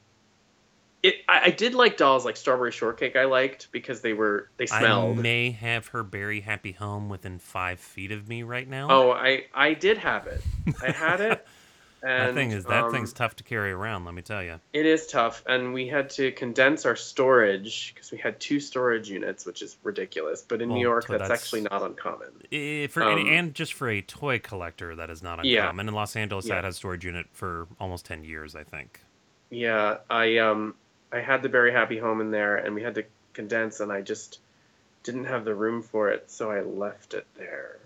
It, 1.02 1.16
I, 1.28 1.40
I 1.44 1.50
did 1.50 1.74
like 1.74 1.98
dolls 1.98 2.24
like 2.24 2.34
strawberry 2.34 2.72
shortcake. 2.72 3.14
I 3.14 3.26
liked 3.26 3.68
because 3.72 4.00
they 4.00 4.14
were 4.14 4.48
they 4.56 4.64
smelled. 4.64 5.18
I 5.18 5.22
may 5.22 5.50
have 5.50 5.88
her 5.88 6.02
berry 6.02 6.40
happy 6.40 6.72
home 6.72 7.10
within 7.10 7.38
five 7.38 7.78
feet 7.78 8.10
of 8.10 8.26
me 8.26 8.42
right 8.42 8.66
now. 8.66 8.88
Oh, 8.90 9.10
I 9.10 9.44
I 9.52 9.74
did 9.74 9.98
have 9.98 10.26
it. 10.26 10.40
I 10.82 10.92
had 10.92 11.20
it. 11.20 11.46
And, 12.06 12.28
that 12.28 12.34
thing 12.34 12.50
is 12.50 12.64
that 12.66 12.84
um, 12.84 12.92
thing's 12.92 13.12
tough 13.12 13.36
to 13.36 13.44
carry 13.44 13.72
around. 13.72 14.04
Let 14.04 14.12
me 14.14 14.20
tell 14.22 14.42
you. 14.42 14.60
It 14.72 14.84
is 14.84 15.06
tough, 15.06 15.42
and 15.46 15.72
we 15.72 15.88
had 15.88 16.10
to 16.10 16.32
condense 16.32 16.84
our 16.84 16.96
storage 16.96 17.92
because 17.94 18.12
we 18.12 18.18
had 18.18 18.38
two 18.40 18.60
storage 18.60 19.08
units, 19.08 19.46
which 19.46 19.62
is 19.62 19.76
ridiculous. 19.82 20.42
But 20.46 20.60
in 20.60 20.68
Well, 20.68 20.76
New 20.78 20.82
York, 20.82 21.06
so 21.06 21.14
that's, 21.14 21.22
that's- 21.22 21.40
actually 21.42 21.62
not 21.62 21.82
uncommon. 21.82 22.88
For 22.90 23.02
Um, 23.02 23.18
and, 23.18 23.28
and 23.28 23.54
just 23.54 23.72
for 23.72 23.88
a 23.88 24.02
toy 24.02 24.38
collector, 24.38 24.94
that 24.96 25.08
is 25.08 25.22
not 25.22 25.38
uncommon. 25.38 25.50
Yeah. 25.50 25.70
In 25.80 25.86
Los 25.94 26.14
Angeles, 26.16 26.46
Yeah. 26.46 26.56
that 26.56 26.64
has 26.64 26.76
storage 26.76 27.04
unit 27.04 27.26
for 27.32 27.66
almost 27.80 28.04
ten 28.04 28.22
years, 28.22 28.54
I 28.54 28.64
think. 28.64 29.00
Yeah, 29.50 29.98
I 30.10 30.38
um 30.38 30.74
I 31.12 31.20
had 31.20 31.42
the 31.42 31.48
Berry 31.48 31.72
Happy 31.72 31.98
Home 31.98 32.20
in 32.20 32.30
there, 32.30 32.56
and 32.56 32.74
we 32.74 32.82
had 32.82 32.96
to 32.96 33.04
condense, 33.32 33.80
and 33.80 33.90
I 33.92 34.00
just 34.02 34.40
didn't 35.04 35.24
have 35.24 35.44
the 35.44 35.54
room 35.54 35.82
for 35.82 36.10
it, 36.10 36.30
so 36.30 36.50
I 36.50 36.60
left 36.60 37.14
it 37.14 37.26
there. 37.36 37.78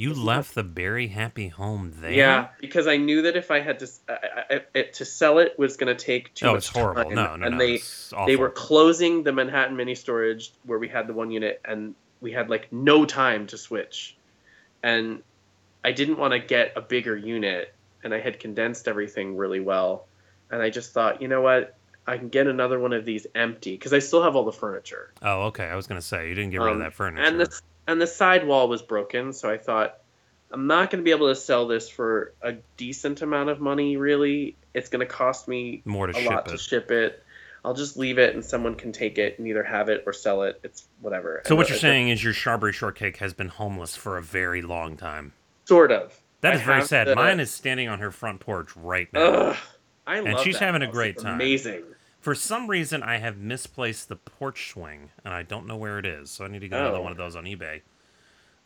You 0.00 0.14
left 0.14 0.54
the 0.54 0.64
Berry 0.64 1.08
Happy 1.08 1.48
Home 1.48 1.92
there. 1.96 2.10
Yeah, 2.10 2.48
because 2.58 2.86
I 2.86 2.96
knew 2.96 3.20
that 3.22 3.36
if 3.36 3.50
I 3.50 3.60
had 3.60 3.78
to 3.80 3.88
I, 4.08 4.14
I, 4.54 4.60
it, 4.74 4.94
to 4.94 5.04
sell 5.04 5.38
it 5.38 5.58
was 5.58 5.76
going 5.76 5.94
to 5.94 6.04
take 6.04 6.32
too 6.32 6.46
Oh, 6.46 6.52
much 6.54 6.58
it's 6.58 6.68
horrible. 6.68 7.04
time, 7.04 7.14
No, 7.14 7.36
no, 7.36 7.46
and 7.46 7.58
no. 7.58 7.58
they 7.58 7.74
it's 7.74 8.10
awful. 8.12 8.26
they 8.26 8.36
were 8.36 8.48
closing 8.48 9.24
the 9.24 9.32
Manhattan 9.32 9.76
mini 9.76 9.94
storage 9.94 10.52
where 10.64 10.78
we 10.78 10.88
had 10.88 11.06
the 11.06 11.12
one 11.12 11.30
unit, 11.30 11.60
and 11.66 11.94
we 12.22 12.32
had 12.32 12.48
like 12.48 12.72
no 12.72 13.04
time 13.04 13.46
to 13.48 13.58
switch. 13.58 14.16
and 14.82 15.22
I 15.84 15.92
didn't 15.92 16.16
want 16.18 16.32
to 16.32 16.38
get 16.38 16.72
a 16.76 16.80
bigger 16.80 17.14
unit, 17.16 17.74
and 18.02 18.14
I 18.14 18.20
had 18.20 18.40
condensed 18.40 18.88
everything 18.88 19.36
really 19.36 19.60
well, 19.60 20.06
and 20.50 20.62
I 20.62 20.70
just 20.70 20.92
thought, 20.92 21.20
you 21.20 21.28
know 21.28 21.42
what, 21.42 21.74
I 22.06 22.16
can 22.16 22.28
get 22.30 22.46
another 22.46 22.78
one 22.78 22.94
of 22.94 23.04
these 23.04 23.26
empty 23.34 23.72
because 23.72 23.92
I 23.92 23.98
still 23.98 24.22
have 24.22 24.34
all 24.34 24.44
the 24.44 24.52
furniture. 24.52 25.12
Oh, 25.22 25.42
okay. 25.48 25.64
I 25.64 25.76
was 25.76 25.86
gonna 25.86 26.00
say 26.00 26.28
you 26.30 26.34
didn't 26.34 26.52
get 26.52 26.60
rid 26.60 26.68
of 26.68 26.74
Um, 26.76 26.78
that 26.80 26.94
furniture. 26.94 27.24
And 27.26 27.38
the 27.40 27.60
and 27.90 28.00
the 28.00 28.06
side 28.06 28.46
wall 28.46 28.68
was 28.68 28.82
broken, 28.82 29.32
so 29.32 29.50
I 29.50 29.58
thought 29.58 29.98
I'm 30.50 30.66
not 30.66 30.90
going 30.90 31.02
to 31.02 31.04
be 31.04 31.10
able 31.12 31.28
to 31.28 31.34
sell 31.34 31.66
this 31.66 31.88
for 31.88 32.34
a 32.42 32.54
decent 32.76 33.22
amount 33.22 33.50
of 33.50 33.60
money. 33.60 33.96
Really, 33.96 34.56
it's 34.74 34.88
going 34.88 35.00
to 35.06 35.12
cost 35.12 35.48
me 35.48 35.82
More 35.84 36.06
to 36.06 36.16
a 36.16 36.20
ship 36.22 36.30
lot 36.30 36.48
it. 36.48 36.50
to 36.52 36.58
ship 36.58 36.90
it. 36.90 37.22
I'll 37.64 37.74
just 37.74 37.96
leave 37.98 38.18
it, 38.18 38.34
and 38.34 38.42
someone 38.44 38.74
can 38.74 38.90
take 38.92 39.18
it 39.18 39.38
and 39.38 39.46
either 39.46 39.62
have 39.62 39.88
it 39.90 40.04
or 40.06 40.12
sell 40.14 40.44
it. 40.44 40.58
It's 40.64 40.86
whatever. 41.00 41.42
so 41.44 41.54
what 41.54 41.68
you're 41.68 41.76
saying 41.78 42.08
is 42.08 42.24
your 42.24 42.32
strawberry 42.32 42.72
shortcake 42.72 43.18
has 43.18 43.34
been 43.34 43.48
homeless 43.48 43.94
for 43.96 44.16
a 44.16 44.22
very 44.22 44.62
long 44.62 44.96
time. 44.96 45.32
sort 45.66 45.92
of. 45.92 46.18
That 46.40 46.54
is 46.54 46.62
I 46.62 46.64
very 46.64 46.82
sad. 46.82 47.06
the- 47.06 47.16
Mine 47.16 47.38
is 47.38 47.50
standing 47.50 47.86
on 47.88 47.98
her 47.98 48.10
front 48.10 48.40
porch 48.40 48.74
right 48.76 49.12
now. 49.12 49.20
Ugh, 49.20 49.56
I 50.06 50.16
And 50.20 50.38
she's 50.38 50.56
having 50.58 50.80
a 50.80 50.86
great 50.90 51.16
It's 51.16 51.22
time. 51.22 51.34
Amazing. 51.34 51.82
For 52.20 52.34
some 52.34 52.68
reason, 52.68 53.02
I 53.02 53.16
have 53.18 53.38
misplaced 53.38 54.08
the 54.08 54.16
porch 54.16 54.70
swing, 54.70 55.10
and 55.24 55.32
I 55.32 55.42
don't 55.42 55.66
know 55.66 55.76
where 55.76 55.98
it 55.98 56.04
is. 56.06 56.30
So 56.30 56.44
I 56.44 56.48
need 56.48 56.60
to 56.60 56.68
get 56.68 56.78
another 56.78 56.98
Oh. 56.98 57.02
one 57.02 57.12
of 57.12 57.18
those 57.18 57.34
on 57.34 57.44
eBay. 57.44 57.80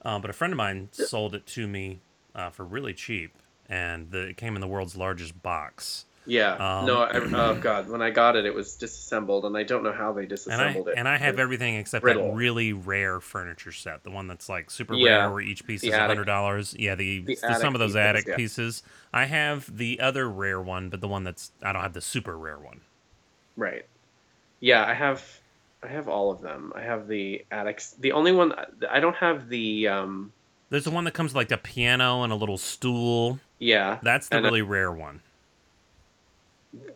Uh, 0.05 0.19
but 0.19 0.29
a 0.29 0.33
friend 0.33 0.53
of 0.53 0.57
mine 0.57 0.89
sold 0.93 1.35
it 1.35 1.47
to 1.47 1.67
me 1.67 2.01
uh, 2.35 2.51
for 2.51 2.65
really 2.65 2.93
cheap, 2.93 3.33
and 3.69 4.11
the, 4.11 4.29
it 4.29 4.37
came 4.37 4.55
in 4.57 4.61
the 4.61 4.67
world's 4.67 4.97
largest 4.97 5.41
box. 5.43 6.05
Yeah. 6.27 6.55
Um, 6.55 6.87
no. 6.87 7.03
I, 7.03 7.11
oh 7.19 7.55
God. 7.61 7.89
When 7.89 8.01
I 8.03 8.11
got 8.11 8.35
it, 8.35 8.45
it 8.47 8.55
was 8.55 8.75
disassembled, 8.77 9.45
and 9.45 9.57
I 9.57 9.63
don't 9.63 9.83
know 9.85 9.93
how 9.93 10.11
they 10.13 10.23
And 10.23 10.27
I 10.33 10.35
disassembled 10.35 10.89
it. 10.89 10.95
and 10.97 11.07
I 11.07 11.17
have 11.19 11.39
everything 11.39 11.77
except 11.77 12.03
brittle. 12.03 12.29
that 12.29 12.35
really 12.35 12.73
rare 12.73 13.21
furniture 13.21 13.73
set, 13.73 14.03
the 14.05 14.11
one 14.11 14.27
that's 14.27 14.49
like 14.49 14.71
super 14.71 14.95
Yeah. 14.95 15.19
rare, 15.19 15.31
where 15.31 15.41
each 15.43 15.67
piece 15.67 15.83
The 15.83 15.89
is 15.89 15.95
hundred 15.95 16.25
dollars. 16.25 16.75
Yeah, 16.79 16.95
the, 16.97 17.21
The 17.21 17.35
the- 17.41 17.55
some 17.61 17.75
of 17.75 17.79
those 17.79 17.91
pieces, 17.91 17.97
attic 17.97 18.27
yeah. 18.27 18.37
pieces. 18.37 18.83
I 19.13 19.27
have 19.27 19.77
the 19.77 20.01
other 20.01 20.29
rare 20.29 20.61
one, 20.61 20.89
but 20.89 21.01
the 21.03 21.09
one 21.09 21.25
that's 21.25 21.53
I 21.63 21.73
don't 21.73 21.83
have 21.83 21.93
the 21.93 22.01
super 22.01 22.37
rare 22.39 22.59
one. 22.59 22.81
Right. 23.57 23.87
Yeah, 24.61 24.85
I 24.85 24.95
have 24.95 25.25
I 25.83 25.89
have 25.89 26.09
all 26.09 26.31
of 26.31 26.41
them. 26.41 26.73
I 26.75 26.83
have 26.83 27.09
the 27.09 27.45
attics. 27.51 27.95
The 27.99 28.13
only 28.13 28.33
one 28.33 28.55
I 28.89 29.01
don't 29.01 29.17
have 29.17 29.49
the 29.49 29.89
um 29.89 30.33
There's 30.71 30.85
the 30.85 30.91
one 30.91 31.05
that 31.05 31.13
comes 31.13 31.31
with 31.31 31.37
like 31.37 31.51
a 31.53 31.59
piano 31.59 32.23
and 32.23 32.33
a 32.33 32.37
little 32.37 32.59
stool. 32.59 33.39
yeah. 33.59 33.99
That's 34.03 34.29
the 34.29 34.43
really 34.43 34.63
rare 34.63 34.93
one. 34.93 35.21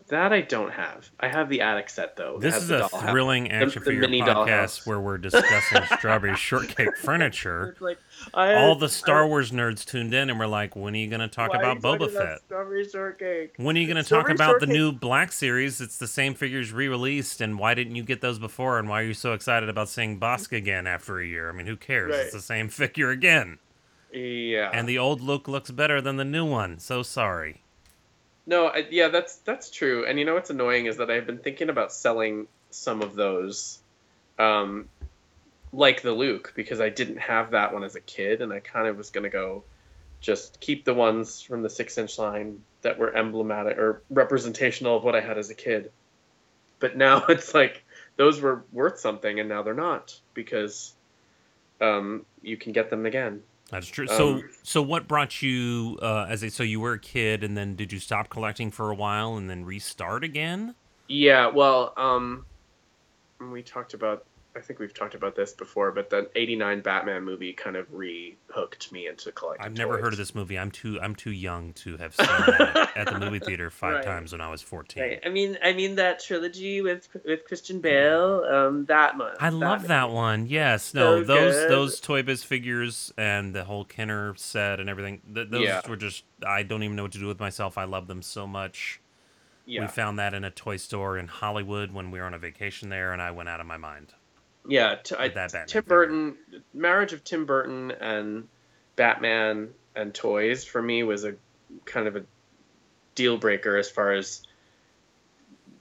That 0.09 0.33
I 0.33 0.41
don't 0.41 0.71
have. 0.71 1.11
I 1.19 1.27
have 1.27 1.49
the 1.49 1.61
attic 1.61 1.89
set 1.89 2.15
though. 2.15 2.39
This 2.39 2.55
is 2.55 2.71
a 2.71 2.89
thrilling 2.89 3.51
action 3.51 3.83
the 3.83 3.91
figure 3.91 4.01
mini 4.01 4.21
podcast 4.21 4.87
where 4.87 4.99
we're 4.99 5.19
discussing 5.19 5.83
strawberry 5.97 6.35
shortcake 6.35 6.97
furniture. 6.97 7.75
Like 7.79 7.99
I 8.33 8.55
All 8.55 8.75
the 8.75 8.89
Star 8.89 9.27
Wars 9.27 9.51
nerds 9.51 9.85
tuned 9.85 10.13
in 10.15 10.31
and 10.31 10.39
we're 10.39 10.47
like, 10.47 10.75
when 10.75 10.95
are 10.95 10.97
you 10.97 11.07
going 11.07 11.19
to 11.19 11.27
talk 11.27 11.53
about 11.53 11.77
Boba 11.77 11.99
talking 11.99 12.15
about 12.17 12.27
Fett? 12.27 12.39
Strawberry 12.45 12.89
shortcake. 12.89 13.53
When 13.57 13.77
are 13.77 13.79
you 13.79 13.85
going 13.87 14.03
to 14.03 14.09
talk 14.09 14.29
about 14.29 14.59
the 14.59 14.65
new 14.67 14.91
Black 14.91 15.31
series? 15.31 15.79
It's 15.79 15.97
the 15.99 16.07
same 16.07 16.33
figures 16.33 16.71
re-released, 16.73 17.39
and 17.39 17.59
why 17.59 17.75
didn't 17.75 17.95
you 17.95 18.03
get 18.03 18.21
those 18.21 18.39
before? 18.39 18.79
And 18.79 18.89
why 18.89 19.01
are 19.01 19.05
you 19.05 19.13
so 19.13 19.33
excited 19.33 19.69
about 19.69 19.89
seeing 19.89 20.19
Bossk 20.19 20.51
again 20.51 20.87
after 20.87 21.19
a 21.19 21.25
year? 21.27 21.49
I 21.49 21.53
mean, 21.53 21.67
who 21.67 21.75
cares? 21.77 22.11
Right. 22.11 22.21
It's 22.21 22.33
the 22.33 22.41
same 22.41 22.67
figure 22.69 23.11
again, 23.11 23.59
Yeah. 24.11 24.71
and 24.73 24.89
the 24.89 24.97
old 24.97 25.21
look 25.21 25.47
looks 25.47 25.69
better 25.71 26.01
than 26.01 26.17
the 26.17 26.25
new 26.25 26.45
one. 26.45 26.79
So 26.79 27.03
sorry. 27.03 27.61
No, 28.45 28.67
I, 28.67 28.87
yeah, 28.89 29.09
that's 29.09 29.37
that's 29.37 29.69
true. 29.69 30.05
And 30.05 30.17
you 30.19 30.25
know 30.25 30.33
what's 30.33 30.49
annoying 30.49 30.85
is 30.87 30.97
that 30.97 31.11
I've 31.11 31.27
been 31.27 31.37
thinking 31.39 31.69
about 31.69 31.91
selling 31.93 32.47
some 32.71 33.01
of 33.01 33.15
those, 33.15 33.79
um, 34.39 34.89
like 35.71 36.01
the 36.01 36.11
Luke, 36.11 36.53
because 36.55 36.81
I 36.81 36.89
didn't 36.89 37.19
have 37.19 37.51
that 37.51 37.73
one 37.73 37.83
as 37.83 37.95
a 37.95 38.01
kid, 38.01 38.41
and 38.41 38.51
I 38.53 38.59
kind 38.59 38.87
of 38.87 38.97
was 38.97 39.11
gonna 39.11 39.29
go, 39.29 39.63
just 40.21 40.59
keep 40.59 40.85
the 40.85 40.93
ones 40.93 41.41
from 41.41 41.61
the 41.63 41.69
six 41.69 41.97
inch 41.97 42.17
line 42.17 42.63
that 42.81 42.97
were 42.99 43.15
emblematic 43.15 43.77
or 43.77 44.03
representational 44.09 44.97
of 44.97 45.03
what 45.03 45.15
I 45.15 45.21
had 45.21 45.37
as 45.37 45.49
a 45.49 45.55
kid. 45.55 45.91
But 46.79 46.97
now 46.97 47.25
it's 47.29 47.53
like 47.53 47.83
those 48.17 48.41
were 48.41 48.65
worth 48.71 48.99
something, 48.99 49.39
and 49.39 49.49
now 49.49 49.63
they're 49.63 49.73
not 49.73 50.19
because, 50.33 50.93
um, 51.81 52.25
you 52.41 52.57
can 52.57 52.73
get 52.73 52.89
them 52.89 53.05
again. 53.05 53.43
That's 53.69 53.87
true. 53.87 54.07
So, 54.07 54.29
Um, 54.29 54.49
so 54.63 54.81
what 54.81 55.07
brought 55.07 55.41
you 55.41 55.99
uh, 56.01 56.25
as 56.29 56.43
a 56.43 56.49
so 56.49 56.63
you 56.63 56.79
were 56.79 56.93
a 56.93 56.99
kid, 56.99 57.43
and 57.43 57.55
then 57.55 57.75
did 57.75 57.93
you 57.93 57.99
stop 57.99 58.29
collecting 58.29 58.71
for 58.71 58.89
a 58.89 58.95
while, 58.95 59.37
and 59.37 59.49
then 59.49 59.63
restart 59.65 60.23
again? 60.23 60.75
Yeah, 61.07 61.47
well, 61.47 61.93
um, 61.97 62.45
we 63.39 63.63
talked 63.63 63.93
about. 63.93 64.25
I 64.55 64.61
think 64.61 64.79
we've 64.79 64.93
talked 64.93 65.13
about 65.13 65.35
this 65.35 65.53
before, 65.53 65.91
but 65.91 66.09
the 66.09 66.29
'89 66.35 66.81
Batman 66.81 67.23
movie 67.23 67.53
kind 67.53 67.75
of 67.75 67.85
re-hooked 67.93 68.91
me 68.91 69.07
into 69.07 69.31
collecting. 69.31 69.63
I've 69.65 69.77
never 69.77 69.99
heard 69.99 70.11
of 70.11 70.17
this 70.17 70.33
movie. 70.33 70.57
I'm 70.57 70.71
too 70.71 70.99
I'm 71.01 71.15
too 71.15 71.31
young 71.31 71.73
to 71.73 71.97
have 71.97 72.15
seen 72.15 72.25
that 72.27 72.91
at 72.97 73.07
the 73.07 73.19
movie 73.19 73.39
theater 73.39 73.69
five 73.69 73.95
Right. 73.97 74.03
times 74.03 74.31
when 74.31 74.41
I 74.41 74.49
was 74.49 74.61
14. 74.61 75.03
Right. 75.03 75.19
I 75.23 75.29
mean, 75.29 75.57
I 75.63 75.73
mean 75.73 75.95
that 75.95 76.19
trilogy 76.19 76.81
with 76.81 77.07
with 77.25 77.45
Christian 77.45 77.79
Bale. 77.79 78.43
Um, 78.51 78.85
that 78.85 79.17
much. 79.17 79.37
I 79.39 79.49
love 79.49 79.87
that 79.87 80.09
one. 80.09 80.47
Yes, 80.47 80.93
no, 80.95 81.21
So 81.21 81.23
those 81.25 81.53
good. 81.55 81.69
those 81.71 81.99
Toy 81.99 82.23
Biz 82.23 82.43
figures 82.43 83.13
and 83.17 83.53
the 83.53 83.63
whole 83.65 83.85
Kenner 83.85 84.33
set 84.35 84.79
and 84.79 84.89
everything. 84.89 85.21
Th- 85.33 85.47
those 85.47 85.61
Yeah. 85.61 85.81
were 85.87 85.95
just 85.95 86.23
I 86.45 86.63
don't 86.63 86.81
even 86.83 86.95
know 86.95 87.03
what 87.03 87.11
to 87.13 87.19
do 87.19 87.27
with 87.27 87.39
myself. 87.39 87.77
I 87.77 87.83
love 87.83 88.07
them 88.07 88.21
so 88.23 88.47
much. 88.47 88.99
Yeah. 89.65 89.81
We 89.81 89.87
found 89.87 90.17
that 90.17 90.33
in 90.33 90.43
a 90.43 90.49
toy 90.49 90.77
store 90.77 91.19
in 91.19 91.27
Hollywood 91.27 91.91
when 91.91 92.09
we 92.09 92.17
were 92.19 92.25
on 92.25 92.33
a 92.33 92.39
vacation 92.39 92.89
there, 92.89 93.13
and 93.13 93.21
I 93.21 93.29
went 93.29 93.47
out 93.49 93.59
of 93.59 93.67
my 93.67 93.77
mind. 93.77 94.15
Yeah, 94.69 94.95
t- 95.03 95.15
I, 95.17 95.29
Batman 95.29 95.65
Tim. 95.67 95.83
Burton, 95.83 96.37
marriage 96.73 97.13
of 97.13 97.23
Tim 97.23 97.45
Burton 97.45 97.91
and 97.91 98.47
Batman 98.95 99.69
and 99.95 100.13
toys 100.13 100.63
for 100.63 100.81
me 100.81 101.01
was 101.03 101.25
a 101.25 101.35
kind 101.85 102.07
of 102.07 102.15
a 102.15 102.23
deal 103.15 103.37
breaker 103.37 103.77
as 103.77 103.89
far 103.89 104.13
as 104.13 104.43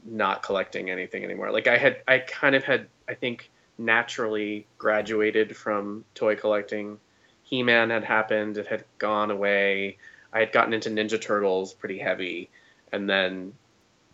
not 0.04 0.42
collecting 0.42 0.90
anything 0.90 1.23
anymore. 1.23 1.50
Like 1.50 1.66
I 1.66 1.76
had, 1.76 2.02
I 2.09 2.18
kind 2.18 2.54
of 2.54 2.64
had, 2.64 2.88
I 3.07 3.14
think, 3.14 3.50
naturally 3.76 4.66
graduated 4.78 5.54
from 5.57 6.04
toy 6.14 6.35
collecting. 6.37 6.99
He 7.42 7.62
Man 7.62 7.90
had 7.90 8.04
happened; 8.04 8.57
it 8.57 8.66
had 8.66 8.85
gone 8.99 9.30
away. 9.30 9.99
I 10.33 10.40
had 10.40 10.52
gotten 10.52 10.73
into 10.73 10.90
Ninja 10.90 11.21
Turtles 11.21 11.75
pretty 11.75 11.99
heavy, 11.99 12.49
and 12.90 13.09
then 13.09 13.52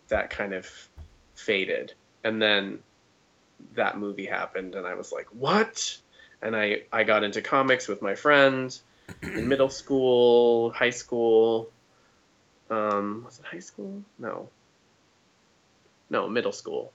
that 0.09 0.31
kind 0.31 0.52
of 0.52 0.69
faded. 1.35 1.95
And 2.25 2.40
then 2.40 2.81
that 3.75 3.99
movie 3.99 4.26
happened 4.26 4.75
and 4.75 4.87
I 4.87 4.94
was 4.94 5.12
like, 5.12 5.26
"What?" 5.33 5.99
And 6.42 6.54
I 6.56 6.83
I 6.92 7.04
got 7.04 7.25
into 7.25 7.42
comics 7.42 7.88
with 7.88 8.02
my 8.02 8.14
friend 8.14 8.76
in 9.23 9.49
middle 9.49 9.68
school, 9.71 10.71
high 10.71 10.90
school. 10.90 11.71
Um, 12.71 13.23
was 13.25 13.38
it 13.38 13.44
high 13.44 13.61
school? 13.61 14.02
No. 14.18 14.49
No, 16.11 16.28
middle 16.28 16.52
school. 16.52 16.92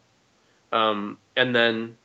Um, 0.71 1.17
and 1.35 1.55
then 1.55 1.97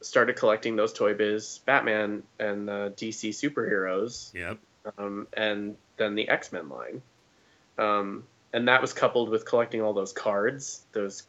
started 0.00 0.36
collecting 0.36 0.76
those 0.76 0.92
Toy 0.92 1.14
Biz 1.14 1.60
Batman 1.66 2.22
and 2.38 2.68
the 2.68 2.92
DC 2.96 3.30
superheroes 3.30 4.32
Yep. 4.34 4.58
um, 4.98 5.26
and 5.32 5.76
then 5.96 6.14
the 6.14 6.28
X 6.28 6.52
Men 6.52 6.68
line. 6.68 7.02
Um, 7.78 8.24
and 8.52 8.68
that 8.68 8.80
was 8.80 8.92
coupled 8.92 9.28
with 9.28 9.44
collecting 9.44 9.82
all 9.82 9.92
those 9.92 10.12
cards, 10.12 10.82
those 10.92 11.24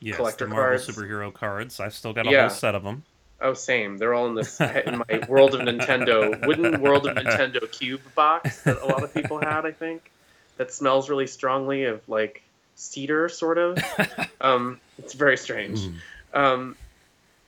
Yes, 0.00 0.16
collector 0.16 0.44
the 0.46 0.50
Marvel 0.54 0.78
cards. 0.78 0.88
superhero 0.88 1.32
cards. 1.32 1.80
I've 1.80 1.94
still 1.94 2.12
got 2.12 2.26
a 2.26 2.30
Yeah. 2.30 2.40
whole 2.42 2.50
set 2.50 2.74
of 2.74 2.82
them. 2.84 3.04
Oh, 3.40 3.54
same. 3.54 3.98
They're 3.98 4.14
all 4.14 4.26
in 4.28 4.34
this 4.34 4.60
in 4.86 4.98
my 5.08 5.26
World 5.28 5.54
of 5.54 5.62
Nintendo 5.62 6.46
wooden 6.46 6.80
World 6.80 7.06
of 7.06 7.16
Nintendo 7.16 7.70
cube 7.70 8.00
box 8.14 8.62
that 8.62 8.80
a 8.80 8.86
lot 8.86 9.02
of 9.02 9.12
people 9.12 9.38
had. 9.38 9.66
I 9.66 9.72
think 9.72 10.10
that 10.58 10.72
smells 10.72 11.10
really 11.10 11.26
strongly 11.26 11.84
of 11.84 12.08
like 12.08 12.42
cedar, 12.76 13.28
sort 13.28 13.58
of. 13.58 13.78
Um, 14.40 14.80
it's 14.98 15.14
very 15.14 15.36
strange. 15.36 15.78
Mm. 15.80 15.94
Um, 16.34 16.76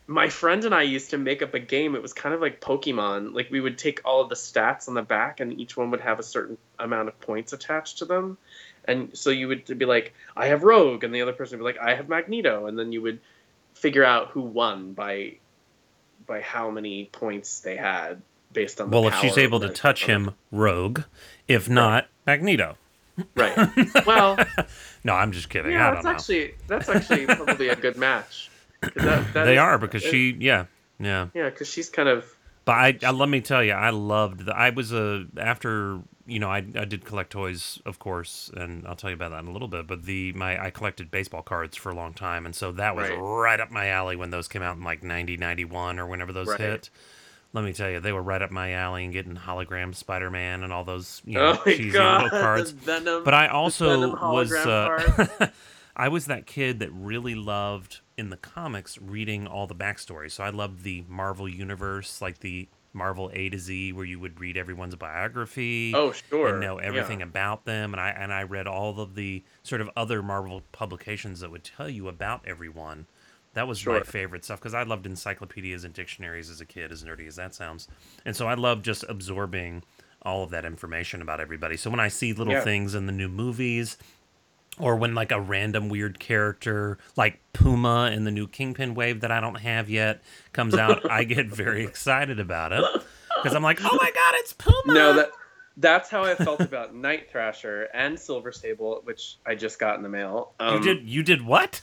my 0.06 0.28
friend 0.28 0.64
and 0.64 0.72
I 0.74 0.82
used 0.82 1.10
to 1.10 1.18
make 1.18 1.42
up 1.42 1.54
a 1.54 1.58
game. 1.58 1.94
It 1.96 2.02
was 2.02 2.12
kind 2.12 2.32
of 2.34 2.40
like 2.40 2.60
Pokemon. 2.60 3.34
Like 3.34 3.50
we 3.50 3.60
would 3.60 3.78
take 3.78 4.00
all 4.04 4.20
of 4.20 4.28
the 4.28 4.34
stats 4.36 4.86
on 4.88 4.94
the 4.94 5.02
back, 5.02 5.40
and 5.40 5.58
each 5.58 5.76
one 5.76 5.90
would 5.90 6.00
have 6.02 6.18
a 6.20 6.22
certain 6.22 6.56
amount 6.78 7.08
of 7.08 7.18
points 7.20 7.52
attached 7.52 7.98
to 7.98 8.04
them. 8.04 8.38
And 8.86 9.16
so 9.16 9.30
you 9.30 9.48
would 9.48 9.78
be 9.78 9.86
like, 9.86 10.12
"I 10.36 10.46
have 10.46 10.62
Rogue," 10.62 11.04
and 11.04 11.14
the 11.14 11.22
other 11.22 11.32
person 11.32 11.58
would 11.58 11.64
be 11.74 11.78
like, 11.78 11.86
"I 11.86 11.94
have 11.94 12.08
Magneto," 12.08 12.66
and 12.66 12.78
then 12.78 12.92
you 12.92 13.00
would 13.02 13.20
figure 13.74 14.04
out 14.04 14.28
who 14.28 14.40
won 14.42 14.92
by 14.92 15.34
by 16.26 16.40
how 16.40 16.70
many 16.70 17.06
points 17.06 17.60
they 17.60 17.76
had 17.76 18.22
based 18.52 18.80
on. 18.80 18.90
The 18.90 18.96
Well, 18.96 19.08
if 19.08 19.16
she's 19.20 19.36
able 19.38 19.60
to 19.60 19.68
touch 19.68 20.04
him, 20.06 20.34
Rogue. 20.50 21.00
If 21.48 21.68
not, 21.68 22.06
Magneto. 22.26 22.76
right? 23.36 23.68
Well, 24.06 24.36
No, 25.04 25.12
I'm 25.14 25.32
just 25.32 25.48
kidding. 25.50 25.72
Yeah, 25.72 25.92
that's 25.92 26.04
know. 26.04 26.10
actually 26.10 26.54
that's 26.66 26.88
actually 26.88 27.26
probably 27.26 27.68
a 27.68 27.76
good 27.76 27.96
match. 27.96 28.50
that- 28.80 29.32
that 29.34 29.44
they 29.44 29.54
is- 29.54 29.58
are 29.60 29.78
because 29.78 30.04
it- 30.04 30.10
she, 30.10 30.36
yeah, 30.40 30.66
yeah. 30.98 31.28
Yeah, 31.34 31.48
because 31.50 31.68
she's 31.68 31.88
kind 31.90 32.08
of 32.08 32.24
But 32.64 32.73
I, 32.73 32.99
I 33.02 33.11
let 33.11 33.28
me 33.28 33.40
tell 33.40 33.62
you, 33.62 33.73
I 33.73 33.90
loved 33.90 34.47
the. 34.47 34.56
I 34.56 34.71
was 34.71 34.92
a 34.92 35.26
after 35.37 36.00
you 36.26 36.38
know 36.38 36.49
I, 36.49 36.59
I 36.59 36.85
did 36.87 37.04
collect 37.04 37.30
toys, 37.30 37.78
of 37.85 37.99
course, 37.99 38.50
and 38.56 38.87
I'll 38.87 38.97
tell 38.97 39.11
you 39.11 39.14
about 39.14 39.33
that 39.33 39.40
in 39.40 39.49
a 39.49 39.52
little 39.52 39.68
bit. 39.68 39.87
But 39.87 40.04
the 40.04 40.33
my 40.33 40.62
I 40.62 40.71
collected 40.71 41.11
baseball 41.11 41.42
cards 41.42 41.76
for 41.76 41.90
a 41.90 41.94
long 41.94 42.14
time, 42.14 42.47
and 42.47 42.54
so 42.54 42.73
that 42.73 42.97
was 42.97 43.11
Right. 43.11 43.18
right, 43.18 43.61
up 43.61 43.71
my 43.71 43.88
alley 43.88 44.16
when 44.16 44.30
those 44.30 44.49
came 44.49 44.62
out 44.62 44.76
in 44.76 44.83
like 44.83 45.02
90, 45.02 45.37
91 45.37 45.99
or 45.99 46.06
whenever 46.06 46.33
those 46.33 46.49
Right. 46.49 46.61
hit. 46.61 46.90
let 47.52 47.64
me 47.64 47.73
tell 47.75 47.90
you, 47.90 48.00
they 48.00 48.12
were 48.12 48.23
right 48.23 48.40
up 48.42 48.50
my 48.50 48.73
alley 48.73 49.04
and 49.04 49.12
getting 49.12 49.37
hologram 49.37 49.94
Spider 49.94 50.30
Man 50.30 50.64
and 50.64 50.73
all 50.73 50.85
those 50.85 51.21
you 51.26 51.35
know, 51.35 51.59
oh 51.61 51.71
cheesy 51.71 51.90
god, 51.90 52.23
little 52.25 52.40
cards. 52.40 52.71
Venom. 52.71 53.25
But 53.25 53.35
I 53.35 53.49
also 53.49 54.16
was 54.33 54.50
uh, 54.52 55.50
I 55.96 56.08
was 56.08 56.26
that 56.26 56.46
kid 56.46 56.80
that 56.80 56.90
really 56.92 57.34
loved 57.34 58.00
in 58.16 58.30
the 58.30 58.36
comics 58.36 58.98
reading 59.00 59.46
all 59.46 59.66
the 59.66 59.74
backstory. 59.74 60.30
So 60.30 60.42
I 60.44 60.50
loved 60.50 60.82
the 60.82 61.04
Marvel 61.08 61.48
universe, 61.48 62.20
like 62.20 62.40
the 62.40 62.68
Marvel 62.92 63.30
A 63.32 63.48
to 63.48 63.58
Z, 63.58 63.92
where 63.92 64.04
you 64.04 64.18
would 64.20 64.38
read 64.40 64.56
everyone's 64.56 64.94
biography 64.94 65.92
oh 65.94 66.12
sure, 66.12 66.48
and 66.48 66.60
know 66.60 66.78
everything 66.78 67.20
Yeah. 67.20 67.26
about 67.26 67.64
them. 67.64 67.92
And 67.92 68.00
I 68.00 68.10
and 68.10 68.32
I 68.32 68.42
read 68.44 68.66
all 68.66 69.00
of 69.00 69.14
the 69.14 69.42
sort 69.62 69.80
of 69.80 69.90
other 69.96 70.22
Marvel 70.22 70.62
publications 70.72 71.40
that 71.40 71.50
would 71.50 71.64
tell 71.64 71.88
you 71.88 72.08
about 72.08 72.42
everyone. 72.46 73.06
That 73.54 73.68
was 73.68 73.84
my 73.86 74.02
favorite 74.02 74.44
stuff 74.44 74.58
because 74.60 74.74
I 74.74 74.82
loved 74.82 75.06
encyclopedias 75.06 75.84
and 75.84 75.94
dictionaries 75.94 76.50
as 76.50 76.60
a 76.60 76.64
kid, 76.64 76.90
as 76.90 77.04
nerdy 77.04 77.26
as 77.28 77.36
that 77.36 77.54
sounds. 77.54 77.86
And 78.24 78.34
so 78.34 78.48
I 78.48 78.54
loved 78.54 78.84
just 78.84 79.04
absorbing 79.08 79.84
all 80.22 80.42
of 80.42 80.50
that 80.50 80.64
information 80.64 81.22
about 81.22 81.40
everybody. 81.40 81.76
So 81.76 81.88
when 81.90 82.00
I 82.00 82.08
see 82.08 82.32
little 82.32 82.54
Yeah. 82.54 82.64
things 82.64 82.94
in 82.96 83.06
the 83.06 83.12
new 83.12 83.28
movies, 83.28 83.96
or 84.78 84.96
when 84.96 85.14
like 85.14 85.32
a 85.32 85.40
random 85.40 85.88
weird 85.88 86.18
character 86.18 86.98
like 87.16 87.40
Puma 87.52 88.10
in 88.12 88.24
the 88.24 88.30
new 88.30 88.46
Kingpin 88.48 88.94
wave 88.94 89.20
that 89.20 89.30
I 89.30 89.40
don't 89.40 89.60
have 89.60 89.88
yet 89.88 90.22
comes 90.52 90.74
out, 90.74 91.08
I 91.10 91.24
get 91.24 91.46
very 91.46 91.84
excited 91.84 92.40
about 92.40 92.72
it 92.72 92.84
because 93.42 93.54
I'm 93.54 93.62
like, 93.62 93.78
oh 93.82 93.98
my 94.00 94.10
god, 94.10 94.34
it's 94.36 94.52
Puma! 94.52 94.94
No, 94.94 95.12
that 95.14 95.30
that's 95.76 96.08
how 96.10 96.24
I 96.24 96.34
felt 96.34 96.60
about 96.60 96.94
Night 96.94 97.30
Thrasher 97.30 97.88
and 97.92 98.18
Silver 98.18 98.52
Sable, 98.52 99.00
which 99.04 99.36
I 99.44 99.54
just 99.54 99.78
got 99.78 99.96
in 99.96 100.02
the 100.02 100.08
mail. 100.08 100.52
Um, 100.60 100.74
you 100.76 100.80
did 100.82 101.08
you 101.08 101.22
did 101.22 101.42
what? 101.42 101.82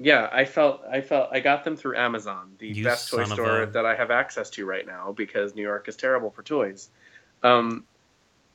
Yeah, 0.00 0.28
I 0.30 0.44
felt 0.44 0.82
I 0.88 1.00
felt 1.00 1.30
I 1.32 1.40
got 1.40 1.64
them 1.64 1.76
through 1.76 1.96
Amazon, 1.96 2.52
the 2.58 2.68
You 2.68 2.84
best 2.84 3.10
toy 3.10 3.24
store 3.24 3.62
a- 3.62 3.66
that 3.66 3.84
I 3.84 3.96
have 3.96 4.10
access 4.10 4.50
to 4.50 4.64
right 4.64 4.86
now 4.86 5.12
because 5.12 5.54
New 5.54 5.62
York 5.62 5.88
is 5.88 5.96
terrible 5.96 6.30
for 6.30 6.42
toys. 6.42 6.88
Um, 7.42 7.84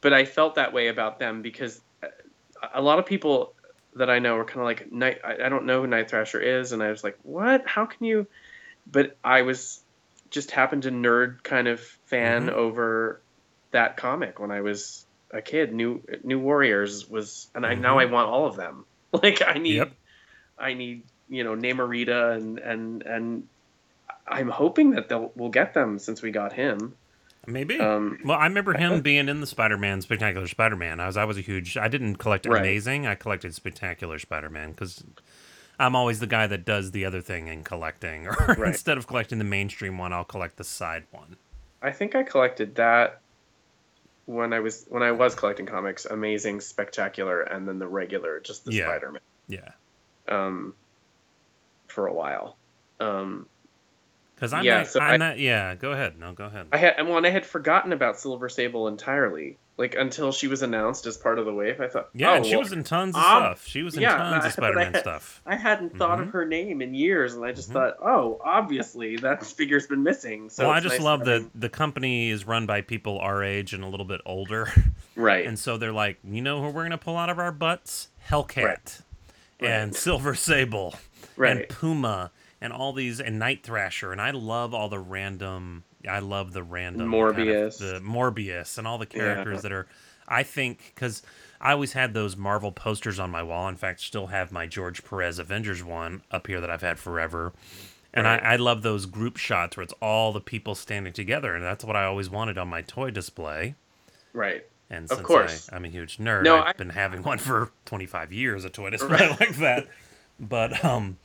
but 0.01 0.13
I 0.13 0.25
felt 0.25 0.55
that 0.55 0.73
way 0.73 0.87
about 0.87 1.19
them 1.19 1.41
because 1.41 1.81
uh, 2.01 2.07
a 2.73 2.81
lot 2.81 2.99
of 2.99 3.05
people 3.05 3.53
that 3.95 4.09
I 4.09 4.19
know 4.19 4.37
are 4.37 4.45
kind 4.45 4.59
of 4.59 4.65
like 4.65 4.91
Night. 4.91 5.19
I, 5.23 5.45
I 5.45 5.49
don't 5.49 5.65
know 5.65 5.81
who 5.81 5.87
Night 5.87 6.09
Thrasher 6.09 6.39
is, 6.39 6.71
and 6.71 6.81
I 6.81 6.89
was 6.89 7.03
like, 7.03 7.17
what? 7.23 7.67
How 7.67 7.85
can 7.85 8.05
you? 8.05 8.27
But 8.91 9.17
I 9.23 9.43
was 9.43 9.81
just 10.29 10.51
happened 10.51 10.83
to 10.83 10.91
nerd 10.91 11.43
kind 11.43 11.67
of 11.67 11.79
fan 12.05 12.47
Mhm. 12.47 12.53
over 12.53 13.21
that 13.71 13.97
comic 13.97 14.39
when 14.39 14.51
I 14.51 14.61
was 14.61 15.05
a 15.31 15.41
kid. 15.41 15.73
New 15.73 16.01
New 16.23 16.39
Warriors 16.39 17.09
was, 17.09 17.47
and 17.55 17.65
I 17.65 17.75
now. 17.75 17.99
I 17.99 18.05
want 18.05 18.29
all 18.29 18.45
of 18.47 18.55
them. 18.55 18.85
Like 19.13 19.43
I 19.45 19.59
need. 19.59 19.75
Yep. 19.75 19.91
I 20.57 20.73
need 20.73 21.03
you 21.29 21.43
know 21.43 21.55
Namorita 21.55 22.35
and 22.35 22.57
and 22.57 23.03
and 23.03 23.47
I'm 24.27 24.49
hoping 24.49 24.91
that 24.91 25.07
they'll 25.07 25.31
we'll 25.35 25.49
get 25.51 25.73
them 25.75 25.99
since 25.99 26.21
we 26.23 26.31
got 26.31 26.51
him. 26.53 26.95
Maybe. 27.45 27.79
Um, 27.79 28.19
well, 28.23 28.37
I 28.37 28.45
remember 28.45 28.73
him 28.77 29.01
being 29.09 29.27
in 29.27 29.41
the 29.41 29.47
Spider-Man 29.47 30.01
Spectacular 30.01 30.47
Spider-Man. 30.47 30.99
I 30.99 31.07
was 31.07 31.17
I 31.17 31.25
was 31.25 31.37
a 31.37 31.41
huge. 31.41 31.75
I 31.77 31.87
didn't 31.87 32.15
collect 32.15 32.45
Right. 32.45 32.59
Amazing. 32.61 33.05
I 33.07 33.15
collected 33.15 33.53
Spectacular 33.53 34.17
Spider-Man 34.19 34.71
because 34.71 35.03
I'm 35.79 35.95
always 35.95 36.19
the 36.19 36.27
guy 36.27 36.47
that 36.47 36.63
does 36.65 36.91
the 36.91 37.03
other 37.05 37.19
thing 37.21 37.47
in 37.47 37.63
collecting. 37.63 38.27
Or 38.27 38.35
Right. 38.57 38.67
instead 38.67 38.97
of 38.97 39.07
collecting 39.07 39.39
the 39.39 39.43
mainstream 39.43 39.97
one, 39.97 40.13
I'll 40.13 40.23
collect 40.23 40.55
the 40.57 40.63
side 40.63 41.03
one. 41.11 41.35
I 41.81 41.91
think 41.91 42.15
I 42.15 42.23
collected 42.23 42.75
that 42.75 43.19
when 44.25 44.53
I 44.53 44.61
was 44.61 44.85
when 44.87 45.03
I 45.03 45.11
was 45.11 45.35
collecting 45.35 45.65
comics, 45.65 46.05
Amazing, 46.05 46.61
Spectacular, 46.61 47.41
and 47.41 47.67
then 47.67 47.77
the 47.79 47.87
regular, 47.87 48.39
just 48.39 48.63
the 48.63 48.71
Yeah. 48.71 48.85
Spider-Man, 48.87 49.21
Yeah. 49.49 49.71
um, 50.29 50.75
for 51.87 52.07
a 52.07 52.13
while. 52.13 52.55
Um, 53.01 53.47
Because 54.43 54.51
I'm 54.53 54.65
Yeah, 54.65 54.77
not, 54.79 54.87
so 54.87 54.99
I'm 54.99 55.13
I- 55.13 55.17
not. 55.17 55.39
Yeah. 55.39 55.73
Go 55.75 55.93
ahead. 55.93 56.19
No, 56.19 56.33
go 56.33 56.43
ahead. 56.47 56.67
I 56.73 56.77
had 56.77 56.95
and 56.99 57.25
I 57.25 57.29
had 57.29 57.45
forgotten 57.45 57.93
about 57.93 58.19
Silver 58.19 58.49
Sable 58.49 58.89
entirely, 58.89 59.57
like 59.77 59.95
until 59.95 60.33
she 60.33 60.47
was 60.47 60.61
announced 60.61 61.05
as 61.05 61.15
part 61.15 61.39
of 61.39 61.45
the 61.45 61.53
wave. 61.53 61.79
I 61.79 61.87
thought, 61.87 62.09
yeah, 62.13 62.39
oh, 62.39 62.43
she 62.43 62.51
well, 62.51 62.59
was 62.63 62.73
in 62.73 62.83
tons 62.83 63.15
of 63.15 63.21
um, 63.23 63.41
stuff. 63.41 63.65
She 63.65 63.83
was 63.83 63.95
in 63.95 64.01
yeah, 64.01 64.17
tons 64.17 64.43
I- 64.43 64.47
of 64.47 64.51
Spider-Man 64.53 64.95
stuff. 64.99 65.41
I 65.45 65.55
hadn't 65.55 65.97
thought 65.97 66.19
Mhm. 66.19 66.23
of 66.23 66.29
her 66.31 66.43
name 66.45 66.81
in 66.81 66.93
years, 66.93 67.35
and 67.35 67.45
I 67.45 67.53
just 67.53 67.69
Mhm. 67.69 67.73
thought, 67.73 67.97
oh, 68.03 68.41
obviously 68.43 69.15
that 69.17 69.45
figure's 69.45 69.87
been 69.87 70.03
missing. 70.03 70.49
So 70.49 70.65
well, 70.65 70.73
I 70.73 70.81
just 70.81 70.95
nice 70.95 71.01
love 71.05 71.23
that 71.23 71.49
the 71.55 71.69
company 71.69 72.29
is 72.29 72.45
run 72.45 72.65
by 72.65 72.81
people 72.81 73.19
our 73.19 73.41
age 73.45 73.73
and 73.73 73.81
a 73.81 73.87
little 73.87 74.05
bit 74.05 74.19
older. 74.25 74.67
right. 75.15 75.45
And 75.53 75.57
so 75.57 75.77
they're 75.77 75.93
like, 75.93 76.17
you 76.29 76.41
know 76.41 76.61
who 76.61 76.67
we're 76.69 76.83
gonna 76.83 76.97
pull 76.97 77.15
out 77.15 77.29
of 77.29 77.39
our 77.39 77.53
butts? 77.53 78.09
Hellcat 78.29 78.63
Right. 78.65 79.01
and 79.61 79.91
Right. 79.93 79.95
Silver 79.95 80.35
Sable 80.35 80.95
and. 81.37 81.65
Puma 81.69 82.31
and 82.63 82.73
all 82.73 82.93
these 82.93 83.19
and 83.19 83.37
Night 83.37 83.61
Thrasher 83.63 84.11
and 84.11 84.19
I 84.21 84.31
love 84.31 84.73
all 84.73 84.89
the 84.89 84.97
random. 84.99 85.83
I 86.09 86.19
love 86.19 86.53
the 86.53 86.63
random 86.63 87.11
kind 87.11 87.29
of- 87.29 87.35
Morbius. 87.35 87.77
the 87.77 87.99
Morbius, 88.01 88.77
and 88.77 88.87
all 88.87 88.97
the 88.97 89.07
Yeah. 89.13 89.19
characters 89.19 89.61
that 89.61 89.71
are. 89.71 89.85
I 90.27 90.43
think 90.43 90.93
because 90.95 91.21
I 91.61 91.73
always 91.73 91.93
had 91.93 92.13
those 92.13 92.35
Marvel 92.35 92.71
posters 92.71 93.19
on 93.19 93.29
my 93.29 93.43
wall. 93.43 93.67
In 93.67 93.75
fact, 93.75 93.99
still 94.01 94.27
have 94.27 94.51
my 94.51 94.65
George 94.67 95.03
Perez 95.03 95.37
Avengers 95.39 95.83
one 95.83 96.23
up 96.31 96.47
here 96.47 96.59
that 96.61 96.69
I've 96.69 96.81
had 96.81 96.97
forever. 96.99 97.53
And 98.13 98.25
Right. 98.25 98.41
I, 98.43 98.53
I 98.53 98.55
love 98.57 98.83
those 98.83 99.05
group 99.05 99.37
shots 99.37 99.75
where 99.75 99.83
it's 99.83 99.93
all 100.01 100.31
the 100.31 100.39
people 100.41 100.75
standing 100.75 101.13
together, 101.13 101.55
and 101.55 101.63
that's 101.63 101.83
what 101.83 101.95
I 101.95 102.05
always 102.05 102.29
wanted 102.29 102.57
on 102.57 102.67
my 102.67 102.81
toy 102.81 103.09
display. 103.11 103.75
Right. 104.33 104.65
And 104.89 105.05
Of 105.05 105.17
since 105.17 105.27
course. 105.27 105.69
I, 105.71 105.75
I'm 105.77 105.85
a 105.85 105.87
huge 105.89 106.17
nerd, 106.17 106.43
No, 106.43 106.57
I've 106.57 106.67
I- 106.67 106.73
been 106.73 106.89
having 106.91 107.23
one 107.23 107.37
for 107.39 107.71
25 107.85 108.31
years, 108.31 108.63
a 108.65 108.69
toy 108.69 108.89
display 108.91 109.27
Right. 109.29 109.39
like 109.39 109.55
that. 109.57 109.87
But 110.39 110.83
um, 110.85 111.17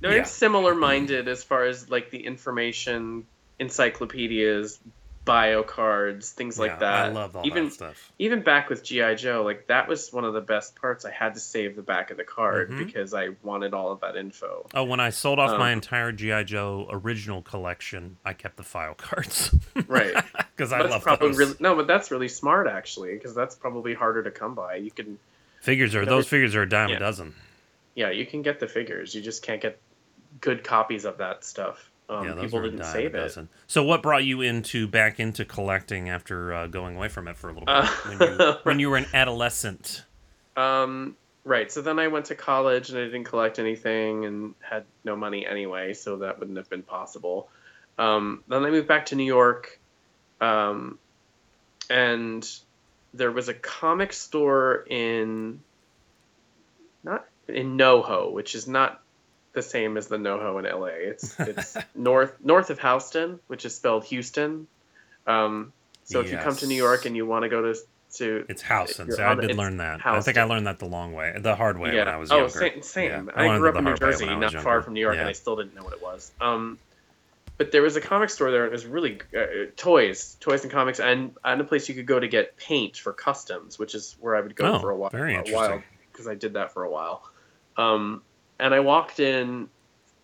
No, 0.00 0.10
Yeah. 0.10 0.24
Similar 0.24 0.74
minded 0.74 1.26
as 1.28 1.42
far 1.42 1.64
as 1.64 1.88
like 1.90 2.10
the 2.10 2.24
information, 2.26 3.26
encyclopedias, 3.58 4.78
bio 5.24 5.62
cards, 5.64 6.30
things 6.30 6.56
like 6.58 6.70
yeah, 6.72 6.78
that. 6.78 7.04
I 7.06 7.08
love 7.08 7.34
all 7.34 7.44
even 7.46 7.64
that 7.64 7.72
stuff. 7.72 8.12
even 8.18 8.42
back 8.42 8.68
with 8.68 8.84
GI 8.84 9.16
Joe, 9.16 9.42
like 9.44 9.66
that 9.66 9.88
was 9.88 10.12
one 10.12 10.24
of 10.24 10.34
the 10.34 10.40
best 10.40 10.76
parts. 10.80 11.04
I 11.04 11.10
had 11.10 11.34
to 11.34 11.40
save 11.40 11.74
the 11.74 11.82
back 11.82 12.10
of 12.12 12.16
the 12.16 12.22
card 12.24 12.70
Mhm. 12.70 12.86
because 12.86 13.12
I 13.12 13.30
wanted 13.42 13.74
all 13.74 13.90
of 13.90 14.00
that 14.00 14.14
info. 14.16 14.66
Oh, 14.74 14.84
when 14.84 15.00
I 15.00 15.10
sold 15.10 15.40
off 15.40 15.58
my 15.58 15.72
Um, 15.72 15.78
entire 15.78 16.12
GI 16.12 16.44
Joe 16.44 16.86
original 16.90 17.42
collection, 17.42 18.18
I 18.24 18.34
kept 18.34 18.56
the 18.56 18.62
file 18.62 18.94
cards. 18.94 19.54
Right. 19.88 20.14
Because 20.56 20.72
I 20.72 20.80
love 20.82 21.02
probably 21.02 21.28
those. 21.28 21.38
really 21.38 21.54
no, 21.60 21.74
but 21.76 21.86
that's 21.86 22.10
really 22.10 22.28
smart 22.28 22.66
actually 22.66 23.14
because 23.14 23.34
that's 23.34 23.54
probably 23.54 23.94
harder 23.94 24.22
to 24.22 24.30
come 24.30 24.54
by. 24.54 24.76
You 24.76 24.90
can 24.90 25.18
Figures 25.60 25.94
are 25.96 26.00
Never- 26.00 26.10
those 26.10 26.28
figures 26.28 26.54
are 26.54 26.62
a 26.62 26.68
dime 26.68 26.90
Yeah. 26.90 26.96
a 26.96 27.00
dozen. 27.00 27.34
yeah, 27.96 28.10
you 28.10 28.24
can 28.26 28.42
get 28.42 28.60
the 28.60 28.68
figures. 28.68 29.14
You 29.14 29.22
just 29.22 29.42
can't 29.42 29.60
get 29.60 29.78
good 30.40 30.64
copies 30.64 31.04
of 31.04 31.18
that 31.18 31.44
stuff. 31.44 31.90
Um, 32.08 32.24
yeah, 32.24 32.34
people 32.34 32.62
didn't 32.62 32.84
save 32.84 33.14
it. 33.14 33.36
So, 33.66 33.82
what 33.82 34.02
brought 34.02 34.24
you 34.24 34.40
into 34.40 34.86
back 34.86 35.18
into 35.18 35.44
collecting 35.44 36.08
after 36.08 36.54
uh, 36.54 36.66
going 36.68 36.96
away 36.96 37.08
from 37.08 37.26
it 37.26 37.36
for 37.36 37.48
a 37.48 37.52
little 37.52 37.66
bit 37.66 37.74
Uh, 37.74 37.86
when, 37.86 38.20
you, 38.20 38.52
when 38.62 38.80
you 38.80 38.90
were 38.90 38.96
an 38.96 39.06
adolescent? 39.12 40.04
Um, 40.56 41.16
right. 41.44 41.70
So 41.70 41.82
then 41.82 41.98
I 41.98 42.08
went 42.08 42.26
to 42.26 42.36
college 42.36 42.90
and 42.90 42.98
I 42.98 43.04
didn't 43.04 43.24
collect 43.24 43.58
anything 43.58 44.24
and 44.24 44.54
had 44.60 44.84
no 45.04 45.16
money 45.16 45.46
anyway, 45.46 45.94
so 45.94 46.18
that 46.18 46.38
wouldn't 46.38 46.56
have 46.56 46.70
been 46.70 46.84
possible. 46.84 47.48
Um, 47.98 48.44
then 48.46 48.64
I 48.64 48.70
moved 48.70 48.88
back 48.88 49.06
to 49.06 49.16
New 49.16 49.24
York, 49.24 49.80
um, 50.40 50.98
and 51.90 52.48
there 53.14 53.32
was 53.32 53.48
a 53.48 53.54
comic 53.54 54.12
store 54.12 54.84
in 54.88 55.60
not 57.02 57.24
in 57.48 57.78
NoHo, 57.78 58.32
which 58.32 58.54
is 58.54 58.68
not 58.68 59.00
the 59.56 59.62
same 59.62 59.96
as 59.96 60.06
the 60.06 60.16
NoHo 60.18 60.60
in 60.64 60.80
LA. 60.80 60.86
It's 61.10 61.34
it's 61.40 61.76
north 61.96 62.32
north 62.44 62.70
of 62.70 62.78
Houston, 62.78 63.40
which 63.48 63.64
is 63.64 63.74
spelled 63.74 64.04
Houston. 64.04 64.68
Um, 65.26 65.72
so 66.04 66.20
if 66.20 66.30
you 66.30 66.38
come 66.38 66.54
to 66.56 66.68
New 66.68 66.76
York 66.76 67.04
and 67.06 67.16
you 67.16 67.26
want 67.26 67.42
to 67.42 67.48
go 67.48 67.62
to 67.62 67.74
to 68.18 68.44
It's. 68.48 68.62
You're 68.62 69.10
So 69.16 69.26
I 69.26 69.34
did 69.34 69.56
learn 69.56 69.78
that. 69.78 70.06
I 70.06 70.20
think 70.20 70.38
I 70.38 70.44
learned 70.44 70.68
that 70.68 70.78
the 70.78 70.86
long 70.86 71.12
way, 71.12 71.34
the 71.36 71.56
hard 71.56 71.78
way 71.78 71.94
when 71.96 72.06
I 72.08 72.16
was 72.16 72.30
oh, 72.30 72.36
younger. 72.36 72.50
same. 72.52 72.82
same. 72.82 73.10
Yeah, 73.26 73.32
I, 73.34 73.46
learned 73.48 73.60
grew 73.60 73.68
up 73.70 73.76
in 73.76 73.84
New 73.84 73.90
hard 73.90 74.00
way 74.00 74.06
when 74.06 74.12
Jersey, 74.12 74.26
not 74.26 74.40
younger. 74.52 74.60
far 74.60 74.82
from 74.82 74.94
New 74.94 75.00
York, 75.00 75.14
Yeah. 75.16 75.22
and 75.22 75.28
I 75.28 75.32
still 75.32 75.56
didn't 75.56 75.74
know 75.74 75.82
what 75.82 75.92
it 75.94 76.02
was. 76.02 76.30
Um, 76.40 76.78
but 77.58 77.72
there 77.72 77.82
was 77.82 77.96
a 77.96 78.00
comic 78.00 78.30
store 78.30 78.50
there, 78.50 78.62
and 78.64 78.68
it 78.70 78.72
was 78.72 78.86
really 78.86 79.20
uh, 79.36 79.66
toys, 79.76 80.36
toys 80.40 80.62
and 80.62 80.70
comics, 80.70 81.00
and 81.00 81.34
and 81.44 81.60
a 81.60 81.64
place 81.64 81.88
you 81.88 81.94
could 81.94 82.06
go 82.06 82.20
to 82.20 82.28
get 82.28 82.56
paint 82.56 82.96
for 82.96 83.12
customs, 83.12 83.78
which 83.78 83.94
is 83.94 84.14
where 84.20 84.36
I 84.36 84.40
would 84.42 84.54
go 84.54 84.74
Oh, 84.74 84.78
for 84.78 84.90
a 84.90 84.96
while. 84.96 85.10
very 85.10 85.34
a 85.34 85.38
interesting. 85.38 85.56
while 85.56 85.82
because 86.12 86.28
I 86.28 86.34
did 86.34 86.52
that 86.54 86.72
for 86.72 86.84
a 86.84 86.90
while. 86.90 87.28
Um, 87.76 88.22
and 88.58 88.74
I 88.74 88.80
walked 88.80 89.20
in, 89.20 89.68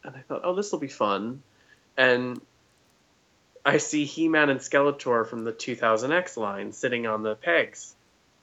and 0.04 0.16
I 0.16 0.20
thought, 0.20 0.42
oh, 0.44 0.54
this 0.54 0.72
will 0.72 0.78
be 0.78 0.88
fun, 0.88 1.42
and 1.96 2.40
I 3.64 3.78
see 3.78 4.04
He-Man 4.04 4.50
and 4.50 4.60
Skeletor 4.60 5.26
from 5.26 5.44
the 5.44 5.52
2000X 5.52 6.36
line 6.36 6.72
sitting 6.72 7.06
on 7.06 7.22
the 7.22 7.36
pegs, 7.36 7.94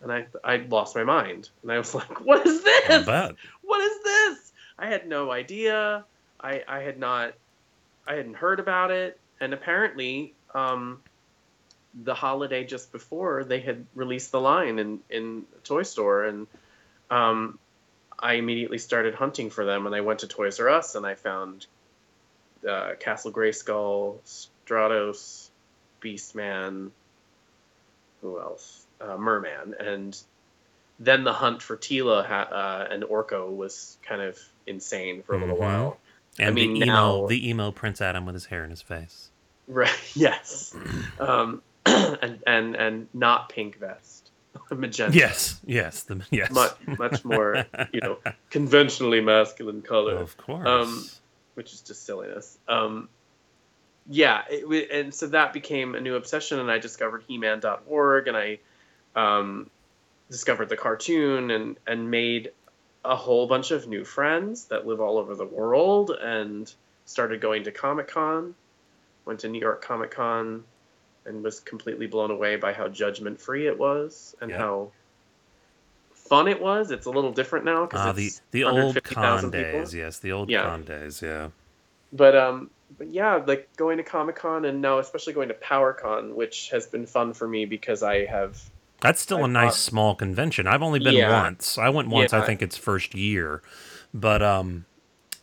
and 0.01 0.11
I 0.11 0.27
I 0.43 0.57
lost 0.57 0.95
my 0.95 1.03
mind, 1.03 1.49
and 1.61 1.71
I 1.71 1.77
was 1.77 1.93
like, 1.95 2.21
what 2.21 2.45
is 2.45 2.63
this? 2.63 3.05
what 3.61 3.81
is 3.81 4.03
this? 4.03 4.51
I 4.77 4.87
had 4.87 5.07
no 5.07 5.31
idea. 5.31 6.05
I 6.39 6.63
I 6.67 6.79
had 6.79 6.99
not 6.99 7.33
I 8.07 8.15
hadn't 8.15 8.35
heard 8.35 8.59
about 8.59 8.91
it, 8.91 9.19
and 9.41 9.53
apparently, 9.53 10.33
um, 10.53 11.01
the 12.03 12.13
holiday 12.13 12.63
just 12.63 12.91
before 12.91 13.43
they 13.43 13.59
had 13.59 13.85
released 13.93 14.31
the 14.31 14.39
line 14.39 14.79
in 14.79 14.99
in 15.09 15.45
a 15.57 15.59
toy 15.61 15.83
store, 15.83 16.23
and 16.23 16.47
um, 17.11 17.59
I 18.21 18.33
immediately 18.33 18.77
started 18.77 19.15
hunting 19.15 19.49
for 19.49 19.65
them, 19.65 19.85
and 19.85 19.95
I 19.95 20.01
went 20.01 20.19
to 20.19 20.27
Toys 20.27 20.59
R 20.59 20.69
Us, 20.69 20.95
and 20.95 21.05
I 21.05 21.15
found 21.15 21.65
uh, 22.67 22.91
Castle 22.99 23.31
Grayskull, 23.31 24.17
Stratos, 24.67 25.49
Beastman, 26.01 26.91
who 28.21 28.39
else? 28.39 28.85
Uh, 29.01 29.15
Merman, 29.17 29.75
and 29.79 30.17
then 30.99 31.23
the 31.23 31.31
hunt 31.31 31.61
for 31.61 31.77
Teela 31.77 32.25
ha- 32.25 32.49
uh, 32.51 32.87
and 32.91 33.03
Orko 33.03 33.55
was 33.55 33.97
kind 34.03 34.21
of 34.21 34.37
insane 34.67 35.23
for 35.23 35.35
a 35.35 35.39
little 35.39 35.55
Mhm. 35.55 35.59
while. 35.59 35.97
And 36.37 36.53
mean, 36.55 36.73
the 36.73 36.85
emo, 36.85 37.21
now- 37.21 37.27
the 37.27 37.49
emo 37.49 37.71
Prince 37.71 38.01
Adam 38.01 38.25
with 38.25 38.35
his 38.35 38.47
hair 38.47 38.63
in 38.63 38.69
his 38.69 38.81
face. 38.81 39.29
Right. 39.69 40.15
Yes. 40.15 40.75
Um, 41.19 41.61
and 41.85 42.39
and 42.47 42.75
and 42.75 43.07
not 43.13 43.49
pink 43.49 43.77
vest, 43.77 44.18
magenta. 44.71 45.17
Yes, 45.17 45.59
yes, 45.65 46.03
the 46.03 46.21
yes. 46.31 46.51
Much 46.51 46.75
much 46.97 47.25
more 47.25 47.65
you 47.91 48.01
know 48.01 48.17
conventionally 48.49 49.21
masculine 49.21 49.81
color. 49.81 50.15
of 50.15 50.37
course. 50.37 50.67
um, 50.67 51.05
which 51.55 51.73
is 51.73 51.81
just 51.81 52.05
silliness. 52.05 52.57
Um, 52.67 53.09
yeah, 54.09 54.43
it, 54.49 54.91
and 54.91 55.13
so 55.13 55.27
that 55.27 55.53
became 55.53 55.93
a 55.95 56.01
new 56.01 56.15
obsession, 56.15 56.59
and 56.59 56.71
I 56.71 56.79
discovered 56.79 57.23
He-Man.org, 57.27 58.27
and 58.27 58.37
I 58.37 58.59
um, 59.15 59.69
discovered 60.29 60.69
the 60.69 60.77
cartoon, 60.77 61.51
and 61.51 61.77
and 61.85 62.09
made 62.09 62.51
a 63.05 63.15
whole 63.15 63.47
bunch 63.47 63.71
of 63.71 63.87
new 63.87 64.03
friends 64.03 64.65
that 64.65 64.85
live 64.87 64.99
all 64.99 65.17
over 65.17 65.35
the 65.35 65.45
world, 65.45 66.11
and 66.11 66.73
started 67.05 67.41
going 67.41 67.63
to 67.65 67.71
Comic 67.71 68.07
Con. 68.07 68.55
Went 69.25 69.41
to 69.41 69.49
New 69.49 69.59
York 69.59 69.83
Comic 69.83 70.11
Con, 70.11 70.63
and 71.29 71.41
was 71.43 71.59
completely 71.61 72.07
blown 72.07 72.31
away 72.31 72.57
by 72.57 72.73
how 72.73 72.87
judgment 72.89 73.39
free 73.39 73.67
it 73.67 73.77
was, 73.79 74.35
and 74.41 74.49
Yeah. 74.51 74.57
how 74.57 74.91
fun 76.13 76.47
it 76.47 76.61
was. 76.61 76.91
It's 76.91 77.05
a 77.05 77.09
little 77.11 77.31
different 77.31 77.63
now 77.65 77.85
because 77.85 78.01
Ah, 78.05 78.11
the 78.11 78.25
it's 78.25 78.41
the 78.51 78.63
old 78.65 78.73
150,000 78.75 79.51
con 79.51 79.63
people. 79.63 79.79
days, 79.79 79.93
yes, 79.93 80.19
the 80.19 80.31
old 80.31 80.49
Yeah. 80.49 80.63
con 80.63 80.83
days, 80.83 81.21
yeah. 81.21 81.49
but 82.11 82.35
um 82.35 82.71
but 82.97 83.07
yeah 83.09 83.35
like 83.45 83.69
going 83.77 83.97
to 83.97 84.03
comic-con 84.03 84.65
and 84.65 84.81
now 84.81 84.97
especially 84.97 85.31
going 85.33 85.47
to 85.47 85.53
Power 85.53 85.93
Con, 85.93 86.35
which 86.35 86.71
has 86.71 86.87
been 86.87 87.05
fun 87.05 87.33
for 87.33 87.47
me 87.47 87.65
because 87.65 88.01
i 88.01 88.25
have 88.25 88.59
That's 88.99 89.21
still 89.21 89.45
a 89.45 89.47
nice 89.47 89.73
thought- 89.73 89.91
small 89.91 90.15
convention. 90.15 90.65
I've 90.65 90.81
only 90.81 90.97
been 90.99 91.13
Yeah. 91.13 91.43
once. 91.43 91.77
I 91.77 91.89
went 91.89 92.09
once. 92.09 92.33
I 92.33 92.41
think 92.45 92.61
its 92.63 92.75
first 92.77 93.13
year, 93.15 93.61
but 94.13 94.41
um, 94.41 94.85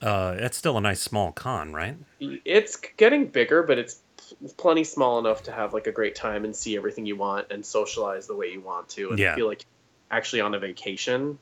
uh, 0.03 0.35
it's 0.39 0.57
still 0.59 0.77
a 0.77 0.81
nice 0.81 1.01
small 1.01 1.31
con, 1.33 1.73
right? 1.73 1.97
it's 2.21 2.77
getting 2.97 3.27
bigger 3.29 3.63
but 3.63 3.79
it's 3.79 4.01
plenty 4.57 4.85
small 4.85 5.19
enough 5.19 5.45
to 5.45 5.53
have 5.53 5.73
like 5.75 5.87
a 5.87 5.93
great 5.93 6.15
time 6.15 6.45
and 6.45 6.55
see 6.55 6.77
everything 6.77 7.07
you 7.07 7.17
want 7.17 7.47
and 7.51 7.65
socialize 7.65 8.27
the 8.27 8.35
way 8.35 8.49
you 8.53 8.61
want 8.61 8.89
to 8.91 9.11
and 9.11 9.19
Yeah. 9.19 9.35
feel 9.35 9.47
like 9.47 9.65
actually 10.11 10.41
on 10.43 10.55
a 10.55 10.59
vacation 10.59 11.39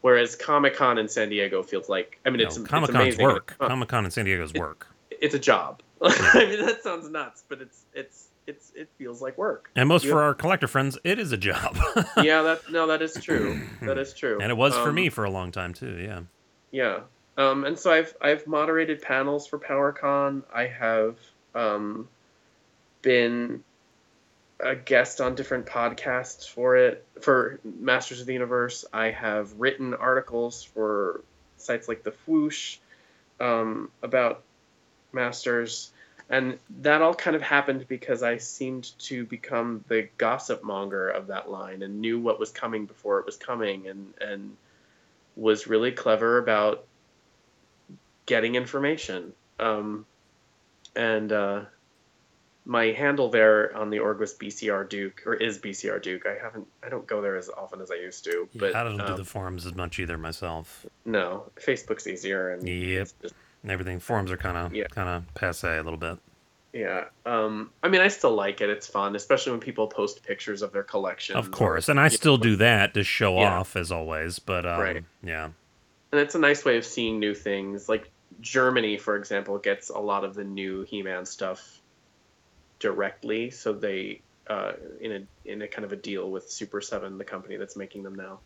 whereas 0.00 0.34
comic-con 0.34 0.98
in 0.98 1.08
san 1.08 1.28
diego 1.28 1.62
feels 1.62 1.88
like 1.88 2.18
i 2.26 2.30
mean 2.30 2.40
it's, 2.40 2.56
no, 2.56 2.62
it's 2.62 2.70
Comic 2.70 2.90
Con's 2.90 3.16
work. 3.18 3.56
Comic 3.58 3.88
Con 3.88 4.04
in 4.04 4.10
San 4.10 4.24
Diego's 4.24 4.52
work, 4.54 4.88
it's 5.10 5.34
a 5.34 5.38
job 5.38 5.80
i 6.02 6.44
mean 6.48 6.64
that 6.66 6.82
sounds 6.82 7.08
nuts 7.08 7.44
but 7.48 7.60
it's 7.60 7.84
it's 7.94 8.26
it's 8.46 8.72
it 8.74 8.88
feels 8.98 9.22
like 9.22 9.38
work 9.38 9.70
and 9.76 9.88
most 9.88 10.04
You 10.04 10.10
for 10.10 10.20
our 10.22 10.34
collector 10.34 10.66
friends, 10.66 10.98
it 11.04 11.20
is 11.20 11.30
a 11.30 11.36
job. 11.36 11.76
yeah 12.16 12.42
that 12.42 12.62
no 12.72 12.88
that 12.88 13.00
is 13.02 13.14
true 13.14 13.56
that 13.82 13.98
is 13.98 14.12
true 14.14 14.40
and 14.40 14.50
it 14.50 14.56
was 14.56 14.74
for 14.74 14.88
Um, 14.88 14.94
me 14.96 15.08
for 15.10 15.22
a 15.24 15.30
long 15.30 15.52
time 15.52 15.74
too. 15.74 15.96
Yeah. 15.98 16.22
Yeah. 16.72 17.00
Um, 17.38 17.64
and 17.64 17.78
so 17.78 17.92
I've 17.92 18.14
I've 18.20 18.46
moderated 18.48 19.00
panels 19.00 19.46
for 19.46 19.58
PowerCon. 19.60 20.42
I 20.52 20.66
have 20.66 21.16
um, 21.54 22.08
been 23.02 23.62
a 24.60 24.76
guest 24.76 25.20
on 25.20 25.34
different 25.34 25.66
podcasts 25.66 26.48
for 26.48 26.76
it 26.76 27.04
for 27.20 27.58
Masters 27.64 28.20
of 28.20 28.26
the 28.26 28.32
Universe. 28.32 28.84
I 28.92 29.10
have 29.10 29.52
written 29.58 29.94
articles 29.94 30.62
for 30.62 31.22
sites 31.56 31.88
like 31.88 32.04
the 32.04 32.12
Fwoosh 32.26 32.78
um, 33.40 33.90
about 34.02 34.42
Masters, 35.12 35.90
and 36.30 36.58
that 36.80 37.02
all 37.02 37.14
kind 37.14 37.34
of 37.34 37.42
happened 37.42 37.86
because 37.88 38.22
I 38.22 38.38
seemed 38.38 38.92
to 39.00 39.24
become 39.24 39.84
the 39.88 40.08
gossip 40.16 40.62
monger 40.62 41.08
of 41.08 41.26
that 41.26 41.50
line 41.50 41.82
and 41.82 42.00
knew 42.00 42.20
what 42.20 42.38
was 42.38 42.50
coming 42.50 42.86
before 42.86 43.18
it 43.18 43.26
was 43.26 43.36
coming, 43.36 43.88
and 43.88 44.14
and 44.20 44.56
was 45.34 45.66
really 45.66 45.92
clever 45.92 46.38
about 46.38 46.84
getting 48.26 48.54
information. 48.54 49.32
Um, 49.58 50.06
and 50.96 51.32
uh, 51.32 51.60
my 52.64 52.86
handle 52.86 53.28
there 53.28 53.74
on 53.76 53.90
the 53.90 53.98
org 53.98 54.20
was 54.20 54.34
BCR 54.34 54.88
Duke, 54.88 55.22
or 55.26 55.34
is 55.34 55.58
BCR 55.58 56.00
Duke. 56.00 56.26
I 56.26 56.36
haven't, 56.42 56.66
I 56.84 56.88
don't 56.88 57.06
go 57.06 57.20
there 57.20 57.36
as 57.36 57.48
often 57.50 57.80
as 57.80 57.90
I 57.90 57.96
used 57.96 58.24
to. 58.24 58.48
But 58.54 58.76
I 58.76 58.84
don't 58.84 58.96
do 58.98 59.04
um, 59.04 59.16
the 59.16 59.24
forums 59.24 59.66
as 59.66 59.74
much 59.74 59.98
either 59.98 60.16
myself. 60.18 60.86
no, 61.04 61.50
Facebook's 61.56 62.06
easier, 62.06 62.50
and 62.50 62.66
Yep. 62.68 63.08
just- 63.22 63.34
And 63.62 63.70
everything 63.70 64.00
forums 64.00 64.30
are 64.32 64.36
kind 64.36 64.56
of 64.56 64.74
Yeah. 64.74 64.86
kind 64.88 65.08
of 65.08 65.34
passe 65.34 65.76
a 65.78 65.82
little 65.82 65.98
bit. 65.98 66.18
yeah. 66.72 67.04
Um, 67.26 67.70
I 67.82 67.88
mean, 67.88 68.00
I 68.00 68.08
still 68.08 68.34
like 68.34 68.60
it. 68.60 68.70
It's 68.70 68.86
fun, 68.86 69.14
especially 69.14 69.52
when 69.52 69.60
people 69.60 69.86
post 69.88 70.24
pictures 70.24 70.62
of 70.62 70.72
their 70.72 70.82
collection. 70.82 71.36
Of 71.36 71.50
course, 71.52 71.88
and 71.88 72.00
I 72.00 72.08
still 72.08 72.36
know. 72.38 72.42
do 72.42 72.56
that 72.56 72.94
to 72.94 73.04
show 73.04 73.38
Yeah. 73.40 73.58
off 73.58 73.76
as 73.76 73.92
always. 73.92 74.38
But 74.40 74.66
um, 74.66 74.80
Right. 74.80 75.04
yeah, 75.22 75.50
and 76.12 76.20
it's 76.20 76.34
a 76.34 76.38
nice 76.40 76.64
way 76.64 76.76
of 76.76 76.84
seeing 76.84 77.18
new 77.20 77.34
things. 77.34 77.88
Like 77.88 78.10
Germany, 78.42 78.98
for 78.98 79.16
example, 79.16 79.56
gets 79.58 79.88
a 79.88 79.98
lot 79.98 80.24
of 80.24 80.34
the 80.34 80.44
new 80.44 80.82
He-Man 80.82 81.24
stuff 81.24 81.80
directly, 82.78 83.50
so 83.50 83.72
they 83.72 84.20
uh, 84.48 84.72
in 85.00 85.12
a 85.12 85.50
in 85.50 85.62
a 85.62 85.68
kind 85.68 85.84
of 85.84 85.92
a 85.92 85.96
deal 85.96 86.30
with 86.30 86.50
Super 86.50 86.80
Seven, 86.80 87.16
the 87.16 87.24
company 87.24 87.56
that's 87.56 87.76
making 87.76 88.02
them 88.02 88.14
now, 88.14 88.40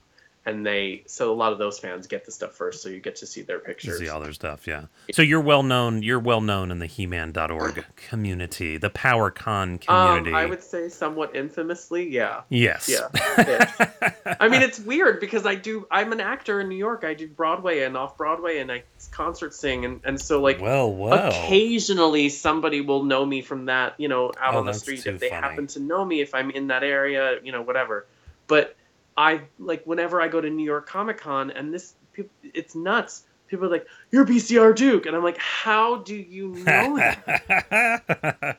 and 0.47 0.65
they 0.65 1.03
so 1.07 1.33
a 1.33 1.35
lot 1.35 1.53
of 1.53 1.59
those 1.59 1.79
fans 1.79 2.07
get 2.07 2.25
the 2.25 2.33
stuff 2.33 2.53
first, 2.53 2.83
so 2.83 2.89
you 2.89 3.01
get 3.01 3.17
to 3.17 3.27
see 3.27 3.43
their 3.43 3.59
pictures. 3.59 3.99
see 3.99 4.09
all 4.09 4.21
their 4.21 4.33
stuff. 4.33 4.67
Yeah. 4.67 4.85
So 5.13 5.23
you're 5.23 5.41
well 5.41 5.65
known. 5.65 6.03
You're 6.03 6.21
well 6.21 6.41
known 6.41 6.71
in 6.71 6.79
the 6.79 6.87
He-Man.org 6.87 7.85
community, 7.97 8.77
the 8.79 8.89
PowerCon 8.91 9.81
community. 9.81 10.31
Um, 10.31 10.37
I 10.37 10.47
would 10.47 10.63
say 10.63 10.89
somewhat 10.89 11.35
infamously, 11.35 12.09
yeah. 12.09 12.43
Yes. 12.49 12.89
Yeah. 12.89 13.09
Yeah. 13.47 14.37
I 14.41 14.49
mean, 14.49 14.63
it's 14.63 14.79
weird 14.81 15.21
because 15.21 15.47
I 15.47 15.55
do. 15.57 15.87
I'm 15.91 16.13
an 16.13 16.21
actor 16.21 16.61
in 16.61 16.69
New 16.69 16.77
York. 16.77 17.05
I 17.05 17.15
do 17.15 17.27
Broadway 17.29 17.83
and 17.83 17.97
off 17.97 18.17
Broadway, 18.17 18.59
and 18.59 18.71
I 18.73 18.83
concert 19.11 19.53
sing, 19.55 19.85
and, 19.85 20.01
and 20.05 20.21
so 20.21 20.41
like 20.41 20.61
well, 20.61 20.93
well. 20.93 21.29
occasionally 21.29 22.29
somebody 22.29 22.81
will 22.81 23.03
know 23.05 23.25
me 23.27 23.43
from 23.43 23.67
that, 23.67 23.95
you 23.99 24.09
know, 24.09 24.33
out 24.41 24.55
Oh, 24.55 24.59
on 24.59 24.67
the 24.67 24.75
street 24.75 25.07
if 25.07 25.19
they 25.21 25.29
funny. 25.31 25.43
happen 25.43 25.67
to 25.69 25.81
know 25.81 26.05
me 26.05 26.21
if 26.21 26.35
I'm 26.35 26.51
in 26.51 26.69
that 26.69 26.83
area, 26.85 27.39
you 27.43 27.53
know, 27.53 27.63
whatever. 27.63 28.07
But 28.47 28.76
I 29.16 29.42
like 29.59 29.85
whenever 29.85 30.20
I 30.20 30.29
go 30.29 30.40
to 30.40 30.50
New 30.50 30.64
York 30.64 30.87
Comic 30.88 31.18
Con, 31.18 31.50
and 31.50 31.72
this, 31.72 31.94
it's 32.42 32.74
nuts. 32.74 33.24
People 33.48 33.66
are 33.66 33.70
like, 33.70 33.87
"You're 34.11 34.26
BCR 34.26 34.74
Duke," 34.74 35.07
and 35.07 35.14
I'm 35.16 35.22
like, 35.24 35.38
"How 35.38 35.96
do 35.98 36.14
you 36.14 36.48
know 36.66 36.96
that?" 36.96 38.59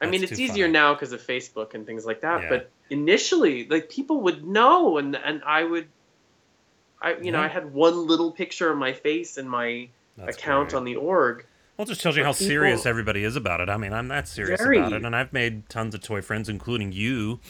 I 0.00 0.06
mean, 0.06 0.22
it's 0.24 0.32
easier 0.38 0.64
funny. 0.64 0.72
now 0.72 0.94
because 0.94 1.12
of 1.12 1.20
Facebook 1.20 1.74
and 1.74 1.86
things 1.86 2.04
like 2.04 2.22
that. 2.22 2.42
Yeah. 2.42 2.48
But 2.48 2.70
initially, 2.90 3.66
like 3.68 3.88
people 3.88 4.20
would 4.22 4.44
know, 4.46 4.98
and 4.98 5.14
and 5.16 5.42
I 5.46 5.62
would, 5.64 5.88
I 7.00 7.14
you 7.16 7.30
know, 7.30 7.40
I 7.40 7.48
had 7.48 7.72
one 7.72 8.06
little 8.06 8.32
picture 8.32 8.70
of 8.70 8.78
my 8.78 8.92
face 8.92 9.38
in 9.38 9.48
my 9.48 9.88
That's 10.16 10.36
account 10.36 10.70
great. 10.70 10.78
on 10.78 10.84
the 10.84 10.96
org. 10.96 11.46
Well, 11.76 11.86
it 11.86 11.88
just 11.88 12.02
tells 12.02 12.16
you 12.16 12.24
how 12.24 12.32
people- 12.32 12.46
serious 12.48 12.84
everybody 12.86 13.24
is 13.24 13.34
about 13.36 13.60
it. 13.60 13.68
I 13.68 13.76
mean, 13.76 13.92
I'm 13.92 14.08
that 14.08 14.28
serious 14.28 14.60
Very. 14.60 14.78
about 14.78 14.92
it, 14.92 15.04
and 15.04 15.14
I've 15.16 15.32
made 15.32 15.68
tons 15.68 15.94
of 15.94 16.02
toy 16.02 16.20
friends, 16.20 16.48
including 16.48 16.92
you, 16.92 17.40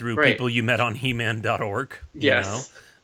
through 0.00 0.14
Right. 0.16 0.32
people 0.32 0.48
you 0.48 0.62
met 0.62 0.80
on 0.80 0.94
He-Man.org. 0.94 1.92
You 2.14 2.20
Yes. 2.22 2.46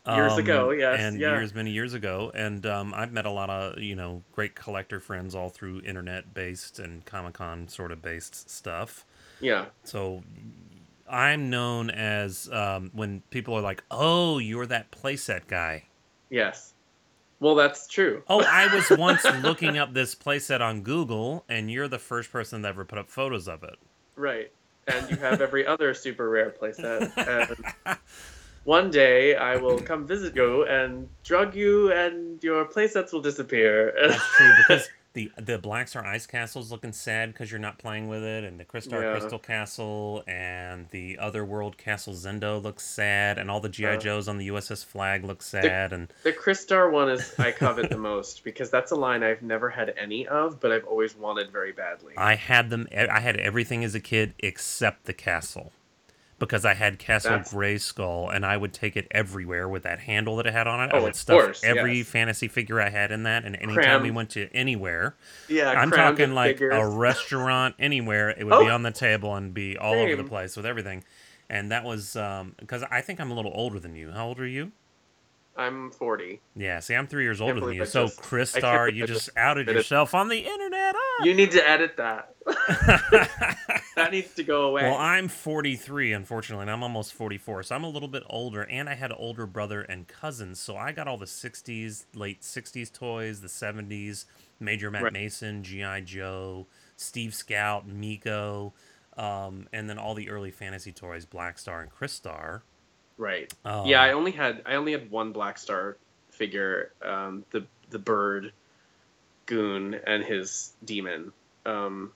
know? 0.06 0.14
Years 0.16 0.32
Um, 0.34 0.38
ago, 0.38 0.70
yes, 0.70 1.00
and 1.00 1.20
yeah. 1.20 1.32
years, 1.36 1.52
many 1.52 1.72
years 1.72 1.92
ago, 1.92 2.30
and 2.32 2.64
um, 2.64 2.94
I've 2.94 3.12
met 3.12 3.26
a 3.26 3.30
lot 3.30 3.50
of 3.50 3.78
you 3.80 3.96
know 3.96 4.22
great 4.32 4.54
collector 4.54 5.00
friends 5.00 5.34
all 5.34 5.48
through 5.48 5.80
internet-based 5.80 6.78
and 6.78 7.04
Comic-Con 7.04 7.66
sort 7.68 7.90
of 7.90 8.02
based 8.02 8.48
stuff. 8.48 9.04
Yeah. 9.40 9.64
So 9.82 10.22
I'm 11.10 11.50
known 11.50 11.90
as 11.90 12.48
um, 12.52 12.90
when 12.94 13.22
people 13.30 13.54
are 13.54 13.60
like, 13.60 13.82
"Oh, 13.90 14.38
you're 14.38 14.66
that 14.66 14.92
playset 14.92 15.48
guy." 15.48 15.86
Yes. 16.30 16.72
Well, 17.40 17.56
that's 17.56 17.88
true. 17.88 18.22
Oh, 18.28 18.44
I 18.44 18.72
was 18.72 18.88
once 18.96 19.24
looking 19.42 19.76
up 19.76 19.92
this 19.92 20.14
playset 20.14 20.60
on 20.60 20.82
Google, 20.82 21.44
and 21.48 21.68
you're 21.68 21.88
the 21.88 21.98
first 21.98 22.30
person 22.30 22.62
that 22.62 22.68
ever 22.68 22.84
put 22.84 22.98
up 22.98 23.10
photos 23.10 23.48
of 23.48 23.64
it. 23.64 23.76
Right. 24.14 24.52
And 24.86 25.10
you 25.10 25.16
have 25.16 25.40
every 25.40 25.66
other 25.66 25.94
super 25.94 26.28
rare 26.28 26.50
playset. 26.50 27.12
And 27.86 27.98
one 28.64 28.90
day 28.90 29.36
I 29.36 29.56
will 29.56 29.78
come 29.78 30.06
visit 30.06 30.34
you 30.34 30.64
and 30.66 31.08
drug 31.24 31.54
you, 31.54 31.92
and 31.92 32.42
your 32.42 32.64
playsets 32.64 33.12
will 33.12 33.22
disappear. 33.22 33.94
That's 34.08 34.36
true 34.36 34.52
because 34.58 34.88
the 35.16 35.32
the 35.38 35.56
Black 35.56 35.88
Star 35.88 36.04
Ice 36.04 36.26
Castle's 36.26 36.70
looking 36.70 36.92
sad 36.92 37.32
because 37.32 37.50
you're 37.50 37.58
not 37.58 37.78
playing 37.78 38.06
with 38.06 38.22
it, 38.22 38.44
and 38.44 38.60
the 38.60 38.64
Crystal 38.64 39.00
Yeah. 39.02 39.12
Crystal 39.12 39.38
Castle 39.38 40.22
and 40.28 40.88
the 40.90 41.18
other 41.18 41.42
world 41.42 41.78
Castle 41.78 42.12
Zendo 42.12 42.62
looks 42.62 42.84
sad, 42.84 43.38
and 43.38 43.50
all 43.50 43.58
the 43.60 43.70
GI 43.70 43.86
Uh, 43.86 43.96
Joes 43.96 44.28
on 44.28 44.36
the 44.36 44.48
USS 44.48 44.84
Flagg 44.84 45.24
look 45.24 45.40
sad, 45.42 45.94
and 45.94 46.12
the 46.22 46.34
Crystar 46.34 46.92
one 46.92 47.08
is 47.08 47.34
I 47.38 47.50
covet 47.50 47.88
the 47.88 47.96
most 48.12 48.44
because 48.44 48.68
that's 48.70 48.90
a 48.90 48.94
line 48.94 49.22
I've 49.22 49.40
never 49.42 49.70
had 49.70 49.94
any 49.98 50.28
of, 50.28 50.60
but 50.60 50.70
I've 50.70 50.84
always 50.84 51.16
wanted 51.16 51.50
very 51.50 51.72
badly. 51.72 52.12
I 52.18 52.34
had 52.34 52.68
them. 52.68 52.86
I 52.94 53.20
had 53.20 53.36
everything 53.38 53.82
as 53.84 53.94
a 53.94 54.00
kid 54.00 54.34
except 54.38 55.06
the 55.06 55.14
castle 55.14 55.72
because 56.38 56.64
I 56.66 56.74
had 56.74 56.98
Castle 56.98 57.30
That's- 57.32 57.52
Grayskull 57.54 58.34
and 58.34 58.44
I 58.44 58.56
would 58.56 58.72
take 58.74 58.96
it 58.96 59.06
everywhere 59.10 59.68
with 59.68 59.84
that 59.84 60.00
handle 60.00 60.36
that 60.36 60.46
it 60.46 60.52
had 60.52 60.66
on 60.66 60.80
it. 60.80 60.92
I 60.92 60.98
Oh, 60.98 61.02
would 61.02 61.10
of 61.12 61.16
stuff 61.16 61.40
course, 61.42 61.64
every 61.64 61.98
yes. 61.98 62.06
fantasy 62.08 62.46
figure 62.48 62.80
I 62.80 62.90
had 62.90 63.10
in 63.10 63.22
that, 63.22 63.44
and 63.44 63.56
anytime 63.56 63.74
Cram- 63.74 64.02
we 64.02 64.10
went 64.10 64.30
to 64.30 64.48
anywhere, 64.54 65.16
Yeah, 65.48 65.70
I'm 65.70 65.90
talking 65.90 66.32
like 66.34 66.56
figures. 66.58 66.74
a 66.74 66.86
restaurant 66.96 67.74
anywhere, 67.78 68.30
it 68.30 68.44
would 68.44 68.60
be 68.60 68.70
Oh. 68.70 68.74
on 68.74 68.82
the 68.82 68.90
table 68.90 69.34
and 69.34 69.54
be 69.54 69.78
all 69.78 69.94
over 69.94 70.14
the 70.16 70.24
place 70.24 70.56
with 70.56 70.66
everything. 70.66 71.04
And 71.48 71.70
that 71.70 71.84
was 71.84 72.16
um, 72.16 72.54
because 72.58 72.82
I 72.90 73.00
think 73.00 73.20
I'm 73.20 73.30
a 73.30 73.34
little 73.34 73.52
older 73.54 73.78
than 73.78 73.94
you. 73.94 74.10
How 74.10 74.26
old 74.26 74.40
are 74.40 74.46
you? 74.46 74.72
I'm 75.56 75.90
40. 75.90 76.40
Yeah, 76.54 76.80
see, 76.80 76.94
I'm 76.94 77.06
three 77.06 77.22
years 77.24 77.40
older 77.40 77.60
than 77.60 77.72
you. 77.74 77.82
I 77.82 77.86
So, 77.86 78.06
just- 78.06 78.20
Chris 78.20 78.50
Star, 78.50 78.88
you 78.88 79.06
just 79.06 79.26
just 79.26 79.36
outed 79.38 79.66
yourself 79.68 80.14
on 80.14 80.28
the 80.28 80.38
internet. 80.38 80.94
Ah! 80.96 81.24
You 81.24 81.34
need 81.34 81.50
to 81.52 81.68
edit 81.68 81.96
that. 81.96 82.34
that 83.96 84.08
needs 84.12 84.34
to 84.34 84.42
go 84.44 84.66
away. 84.66 84.82
Well, 84.82 84.96
I'm 84.96 85.28
43, 85.28 86.12
unfortunately, 86.12 86.62
and 86.62 86.70
I'm 86.70 86.82
almost 86.82 87.14
44, 87.14 87.62
so 87.64 87.74
I'm 87.74 87.84
a 87.84 87.88
little 87.88 88.08
bit 88.08 88.22
older. 88.28 88.62
And 88.62 88.88
I 88.88 88.94
had 88.94 89.10
an 89.10 89.16
older 89.18 89.46
brother 89.46 89.80
and 89.82 90.06
cousins, 90.06 90.60
so 90.60 90.76
I 90.76 90.92
got 90.92 91.08
all 91.08 91.16
the 91.16 91.24
60s, 91.26 92.04
late 92.14 92.42
60s 92.42 92.92
toys, 92.92 93.40
the 93.40 93.48
70s, 93.48 94.26
Major 94.60 94.90
Matt 94.90 95.04
Right. 95.04 95.12
Mason, 95.12 95.62
GI 95.62 96.02
Joe, 96.02 96.66
Steve 96.96 97.34
Scout, 97.34 97.88
Mego, 97.88 98.72
um, 99.16 99.68
and 99.72 99.88
then 99.88 99.98
all 99.98 100.14
the 100.14 100.28
early 100.28 100.50
fantasy 100.50 100.92
toys, 100.92 101.24
Black 101.24 101.58
Star 101.58 101.80
and 101.80 101.90
Crystar. 101.90 102.62
Right. 103.18 103.52
Um, 103.64 103.86
yeah, 103.86 104.02
I 104.02 104.12
only 104.12 104.32
had 104.32 104.62
I 104.66 104.74
only 104.74 104.92
had 104.92 105.10
one 105.10 105.32
Black 105.32 105.58
Star 105.58 105.96
figure, 106.30 106.92
um, 107.02 107.44
the 107.50 107.64
the 107.90 107.98
bird 107.98 108.52
goon 109.46 109.94
and 109.94 110.24
his 110.24 110.72
demon. 110.84 111.32
Um, 111.64 112.12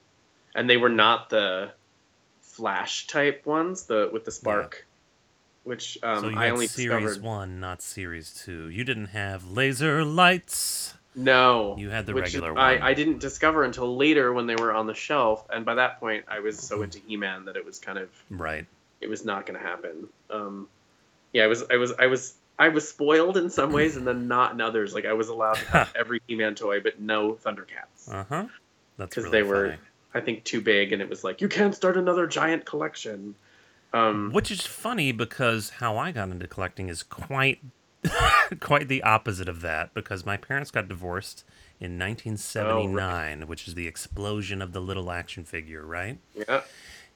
and 0.54 0.68
they 0.68 0.76
were 0.76 0.88
not 0.88 1.30
the 1.30 1.72
flash 2.40 3.06
type 3.06 3.46
ones, 3.46 3.84
the 3.84 4.10
with 4.12 4.24
the 4.24 4.32
spark. 4.32 4.86
Which 5.64 5.98
um, 6.02 6.20
so 6.20 6.28
I 6.38 6.50
only 6.50 6.66
Series 6.66 7.02
discovered. 7.02 7.22
One, 7.22 7.60
not 7.60 7.82
Series 7.82 8.32
Two. 8.32 8.68
You 8.68 8.82
didn't 8.84 9.06
have 9.06 9.50
laser 9.50 10.04
lights. 10.04 10.94
No, 11.14 11.76
You 11.76 11.90
had 11.90 12.06
the 12.06 12.14
which 12.14 12.26
regular 12.26 12.56
I, 12.56 12.74
one. 12.74 12.82
I 12.82 12.94
didn't 12.94 13.18
discover 13.18 13.64
until 13.64 13.96
later 13.96 14.32
when 14.32 14.46
they 14.46 14.54
were 14.54 14.72
on 14.72 14.86
the 14.86 14.94
shelf, 14.94 15.44
and 15.50 15.64
by 15.64 15.74
that 15.74 15.98
point 15.98 16.24
I 16.28 16.38
was 16.38 16.56
so 16.56 16.82
into 16.82 17.00
He-Man 17.00 17.46
that 17.46 17.56
it 17.56 17.64
was 17.66 17.80
kind 17.80 17.98
of 17.98 18.08
Right. 18.30 18.64
it 19.00 19.08
was 19.08 19.24
not 19.24 19.44
going 19.44 19.58
to 19.58 19.66
happen. 19.66 20.08
Um, 20.30 20.68
yeah, 21.32 21.44
I 21.44 21.46
was 21.46 21.64
I 21.70 21.76
was 21.76 21.92
I 21.98 22.06
was 22.06 22.34
I 22.58 22.68
was 22.68 22.88
spoiled 22.88 23.36
in 23.36 23.48
some 23.48 23.72
ways, 23.72 23.96
and 23.96 24.06
then 24.06 24.28
not 24.28 24.52
in 24.52 24.60
others. 24.60 24.94
Like 24.94 25.06
I 25.06 25.14
was 25.14 25.28
allowed 25.28 25.54
to 25.54 25.66
have 25.66 25.92
every 25.98 26.20
He-Man 26.26 26.54
toy, 26.54 26.80
but 26.80 27.00
no 27.00 27.32
Thundercats 27.32 28.10
Uh 28.10 28.24
huh. 28.28 28.46
That's 28.98 29.14
because 29.14 29.24
really 29.24 29.38
they 29.38 29.42
were, 29.42 29.66
funny. 29.70 29.78
I 30.12 30.20
think, 30.20 30.44
too 30.44 30.60
big, 30.60 30.92
and 30.92 31.00
it 31.00 31.08
was 31.08 31.24
like 31.24 31.40
you 31.40 31.48
can't 31.48 31.74
start 31.74 31.96
another 31.96 32.26
giant 32.26 32.66
collection. 32.66 33.34
Um, 33.92 34.30
Which 34.32 34.50
is 34.50 34.60
funny 34.60 35.10
because 35.10 35.70
how 35.70 35.96
I 35.96 36.12
got 36.12 36.28
into 36.28 36.46
collecting 36.46 36.88
is 36.88 37.02
quite 37.02 37.60
quite 38.60 38.88
the 38.88 39.02
opposite 39.02 39.48
of 39.48 39.60
that 39.62 39.94
because 39.94 40.24
my 40.24 40.36
parents 40.36 40.70
got 40.70 40.88
divorced 40.88 41.44
in 41.80 41.98
1979, 41.98 43.46
which 43.46 43.66
is 43.66 43.74
the 43.74 43.86
explosion 43.86 44.60
of 44.62 44.72
the 44.72 44.80
little 44.80 45.10
action 45.10 45.44
figure, 45.44 45.84
right? 45.84 46.18
yeah, 46.34 46.62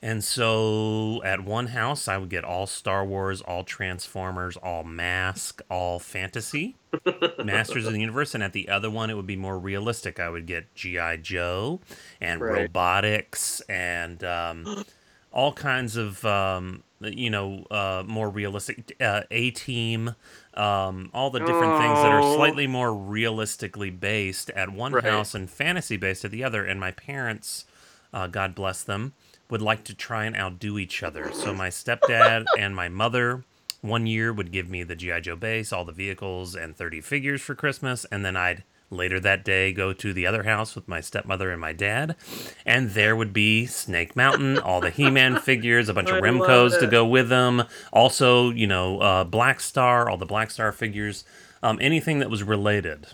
And 0.04 0.22
so 0.22 1.22
at 1.24 1.40
one 1.46 1.68
house 1.68 2.08
I 2.08 2.18
would 2.18 2.28
get 2.28 2.44
all 2.44 2.66
Star 2.66 3.06
Wars, 3.06 3.40
all 3.40 3.64
Transformers, 3.64 4.54
all 4.58 4.84
Mask, 4.84 5.62
all 5.70 5.98
fantasy, 5.98 6.76
Masters 7.42 7.86
of 7.86 7.94
the 7.94 8.00
Universe, 8.00 8.34
and 8.34 8.44
at 8.44 8.52
the 8.52 8.68
other 8.68 8.90
one 8.90 9.08
it 9.08 9.14
would 9.14 9.26
be 9.26 9.34
more 9.34 9.58
realistic. 9.58 10.20
I 10.20 10.28
would 10.28 10.44
get 10.44 10.74
GI 10.74 11.16
Joe 11.22 11.80
and 12.20 12.42
Right. 12.42 12.52
robotics 12.64 13.62
and 13.62 14.22
um, 14.22 14.84
all 15.32 15.54
kinds 15.54 15.96
of 15.96 16.22
um, 16.26 16.82
you 17.00 17.30
know 17.30 17.64
uh, 17.70 18.04
more 18.06 18.28
realistic 18.28 18.94
uh, 19.00 19.22
A 19.30 19.52
Team, 19.52 20.14
um, 20.52 21.08
all 21.14 21.30
the 21.30 21.40
different 21.40 21.76
things 21.76 22.02
that 22.02 22.12
are 22.12 22.18
Oh. 22.18 22.34
slightly 22.36 22.66
more 22.66 22.94
realistically 22.94 23.88
based 23.88 24.50
at 24.50 24.68
one 24.68 24.92
Right. 24.92 25.04
house 25.04 25.34
and 25.34 25.48
fantasy 25.48 25.96
based 25.96 26.26
at 26.26 26.30
the 26.30 26.44
other. 26.44 26.62
And 26.62 26.78
my 26.78 26.90
parents, 26.90 27.64
uh, 28.12 28.26
God 28.26 28.54
bless 28.54 28.82
them, 28.82 29.14
would 29.50 29.62
like 29.62 29.84
to 29.84 29.94
try 29.94 30.24
and 30.24 30.36
outdo 30.36 30.78
each 30.78 31.02
other. 31.02 31.32
So 31.32 31.54
my 31.54 31.68
stepdad 31.68 32.44
and 32.58 32.74
my 32.74 32.88
mother. 32.88 33.44
One 33.80 34.06
year 34.06 34.32
would 34.32 34.50
give 34.50 34.70
me 34.70 34.82
the 34.82 34.96
GI 34.96 35.20
Joe 35.20 35.36
base, 35.36 35.70
all 35.70 35.84
the 35.84 35.92
vehicles, 35.92 36.54
and 36.54 36.74
30 36.74 37.02
figures 37.02 37.42
for 37.42 37.54
Christmas, 37.54 38.06
and 38.06 38.24
then 38.24 38.34
I'd 38.34 38.64
later 38.90 39.20
that 39.20 39.44
day 39.44 39.72
go 39.72 39.92
to 39.92 40.12
the 40.12 40.26
other 40.26 40.44
house 40.44 40.74
with 40.74 40.88
my 40.88 41.00
stepmother 41.00 41.50
and 41.50 41.60
my 41.60 41.72
dad, 41.72 42.16
and 42.64 42.90
there 42.90 43.14
would 43.14 43.32
be 43.32 43.66
Snake 43.66 44.16
Mountain, 44.16 44.58
all 44.58 44.80
the 44.80 44.90
He-Man 44.90 45.38
figures, 45.40 45.88
a 45.88 45.94
bunch 45.94 46.08
of 46.08 46.16
I 46.16 46.20
love 46.20 46.40
Remcos 46.40 46.80
to 46.80 46.86
go 46.86 47.04
with 47.04 47.28
them. 47.28 47.64
Also, 47.92 48.50
you 48.50 48.66
know, 48.66 49.00
uh, 49.00 49.24
Black 49.24 49.60
Star, 49.60 50.08
all 50.08 50.16
the 50.16 50.24
Black 50.26 50.50
Star 50.50 50.72
figures, 50.72 51.24
um, 51.62 51.78
anything 51.80 52.20
that 52.20 52.30
was 52.30 52.42
related. 52.42 53.08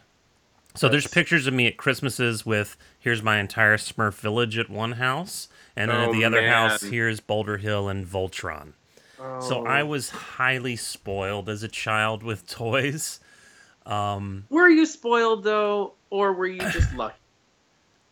So 0.74 0.88
there's 0.88 1.06
pictures 1.06 1.46
of 1.46 1.54
me 1.54 1.66
at 1.66 1.76
Christmases 1.76 2.46
with 2.46 2.76
here's 2.98 3.22
my 3.22 3.38
entire 3.38 3.76
Smurf 3.76 4.14
village 4.14 4.56
at 4.56 4.70
one 4.70 4.92
house, 4.92 5.48
and 5.76 5.90
then 5.90 6.00
at 6.00 6.08
Oh, 6.08 6.12
the 6.12 6.24
other 6.24 6.46
house 6.48 6.82
here's 6.82 7.20
Boulder 7.20 7.56
Hill 7.58 7.88
and 7.88 8.06
Voltron. 8.06 8.72
So 9.18 9.60
Oh. 9.62 9.64
I 9.66 9.82
was 9.82 10.08
highly 10.10 10.76
spoiled 10.76 11.48
as 11.50 11.62
a 11.62 11.68
child 11.68 12.22
with 12.22 12.46
toys. 12.48 13.20
Um, 13.86 14.44
were 14.50 14.68
you 14.68 14.86
spoiled 14.86 15.44
though, 15.44 15.94
or 16.10 16.32
were 16.32 16.46
you 16.46 16.60
just 16.70 16.94
lucky? 16.96 17.16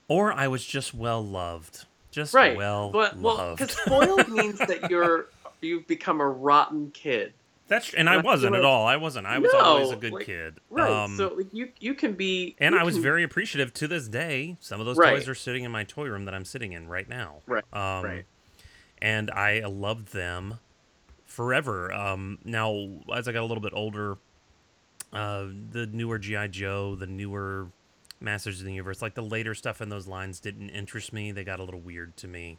or 0.09 0.33
I 0.33 0.49
was 0.49 0.65
just 0.65 0.95
well 0.95 1.25
loved. 1.25 1.85
Just 2.11 2.33
right. 2.35 2.57
well 2.57 2.91
but 2.91 3.17
well, 3.19 3.37
loved. 3.37 3.59
because 3.61 3.77
spoiled 3.77 4.29
means 4.33 4.59
that 4.59 4.91
you're 4.91 5.27
you've 5.61 5.87
become 5.87 6.21
a 6.21 6.29
rotten 6.29 6.91
kid. 6.93 7.33
That's 7.69 7.93
and 7.95 8.09
I 8.09 8.17
wasn't 8.19 8.57
at 8.57 8.65
all. 8.65 8.87
I 8.87 8.97
wasn't. 8.97 9.27
I 9.27 9.39
was 9.39 9.53
always 9.55 9.91
a 9.91 9.97
good 9.97 10.13
like- 10.13 10.27
kid. 10.27 10.55
Right. 10.71 10.91
Um, 10.91 11.17
so 11.17 11.35
like 11.35 11.53
you 11.53 11.71
you 11.79 11.95
can 11.95 12.15
be. 12.15 12.57
and 12.59 12.75
I 12.75 12.83
was 12.83 12.95
can- 12.95 13.03
very 13.03 13.23
appreciative 13.23 13.73
to 13.75 13.87
this 13.89 14.09
day. 14.09 14.57
Some 14.61 14.81
of 14.81 14.87
those 14.87 14.97
Right. 14.97 15.11
toys 15.17 15.29
are 15.29 15.35
sitting 15.35 15.65
in 15.65 15.71
my 15.71 15.85
toy 15.85 16.07
room 16.09 16.25
that 16.25 16.35
I'm 16.35 16.45
sitting 16.47 16.73
in 16.73 16.89
right 16.89 17.09
now. 17.09 17.43
Right, 17.47 17.65
Um, 17.73 18.05
right. 18.05 18.25
And 19.01 19.31
I 19.31 19.61
loved 19.67 20.13
them 20.13 20.59
forever. 21.27 21.93
Um, 21.93 22.39
now, 22.45 22.89
as 23.15 23.29
I 23.29 23.33
got 23.33 23.43
a 23.43 23.47
little 23.47 23.63
bit 23.63 23.73
older, 23.75 24.17
uh, 25.13 25.47
the 25.71 25.87
newer 25.93 26.19
GI 26.19 26.49
Joe, 26.49 26.95
the 26.97 27.07
newer 27.07 27.69
Masters 28.21 28.59
of 28.61 28.67
the 28.67 28.73
Universe, 28.73 29.01
like 29.03 29.15
the 29.15 29.23
later 29.23 29.55
stuff 29.55 29.81
in 29.81 29.89
those 29.91 30.07
lines 30.09 30.41
didn't 30.41 30.71
interest 30.71 31.13
me. 31.13 31.31
They 31.33 31.45
got 31.45 31.61
a 31.61 31.65
little 31.65 31.81
weird 31.81 32.17
to 32.17 32.27
me. 32.29 32.59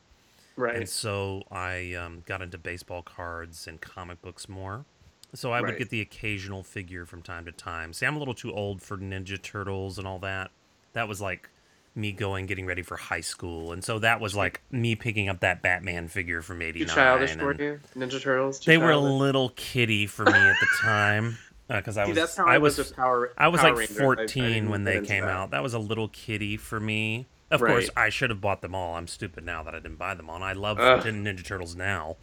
right. 0.55 0.75
And 0.75 0.87
so 0.89 1.43
I 1.51 1.93
um, 1.95 2.23
got 2.25 2.41
into 2.41 2.57
baseball 2.57 3.01
cards 3.01 3.67
and 3.67 3.81
comic 3.81 4.21
books 4.21 4.47
more. 4.47 4.85
So 5.33 5.51
I 5.51 5.61
would 5.61 5.77
get 5.77 5.89
the 5.89 6.01
occasional 6.01 6.63
figure 6.63 7.05
from 7.05 7.21
time 7.21 7.45
to 7.45 7.51
time. 7.51 7.93
See, 7.93 8.05
I'm 8.05 8.15
a 8.15 8.19
little 8.19 8.33
too 8.33 8.51
old 8.51 8.81
for 8.81 8.97
Ninja 8.97 9.41
Turtles 9.41 9.97
and 9.99 10.07
all 10.07 10.19
that. 10.19 10.49
That 10.93 11.07
was 11.07 11.21
like 11.21 11.49
me 11.95 12.11
going, 12.11 12.45
getting 12.47 12.65
ready 12.65 12.81
for 12.81 12.97
high 12.97 13.21
school. 13.21 13.71
And 13.71 13.83
so 13.83 13.99
that 13.99 14.19
was 14.19 14.35
like 14.35 14.61
me 14.71 14.95
picking 14.95 15.29
up 15.29 15.41
that 15.41 15.61
Batman 15.61 16.07
figure 16.07 16.41
from 16.41 16.61
'89. 16.61 16.87
Too 16.87 16.91
89. 16.91 16.95
childish 16.95 17.35
for 17.35 17.61
you, 17.63 17.79
Ninja 17.95 18.21
Turtles. 18.21 18.59
They 18.61 18.77
were 18.77 18.91
a 18.91 18.97
little 18.97 19.49
kiddie 19.55 20.07
for 20.07 20.25
me 20.25 20.33
at 20.33 20.55
the 20.59 20.67
time. 20.81 21.37
Uh, 21.69 21.75
because 21.77 21.97
I 21.99 22.05
See, 22.05 22.09
was, 22.11 22.17
that's 22.17 22.35
how 22.35 22.45
I 22.47 22.55
I 22.55 22.57
was, 22.57 22.91
Power. 22.93 23.31
I 23.37 23.47
was 23.49 23.61
Power 23.61 23.69
like 23.69 23.79
Rangers. 23.79 23.97
I- 23.99 24.01
I 24.01 24.05
14 24.05 24.69
when 24.69 24.83
they 24.85 25.01
came 25.01 25.25
that. 25.25 25.29
out. 25.31 25.51
That 25.51 25.61
was 25.61 25.75
a 25.75 25.79
little 25.79 26.07
kiddie 26.07 26.57
for 26.57 26.79
me. 26.79 27.27
Of 27.51 27.59
course, 27.61 27.89
I 27.95 28.09
should 28.09 28.31
have 28.31 28.41
bought 28.41 28.61
them 28.61 28.73
all. 28.73 28.95
I'm 28.95 29.07
stupid 29.07 29.43
now 29.43 29.61
that 29.63 29.75
I 29.75 29.79
didn't 29.79 29.97
buy 29.97 30.15
them 30.15 30.29
all. 30.29 30.35
And 30.37 30.43
I 30.45 30.53
love. 30.53 30.77
Ninja 30.79 31.45
Turtles 31.45 31.75
now. 31.75 32.17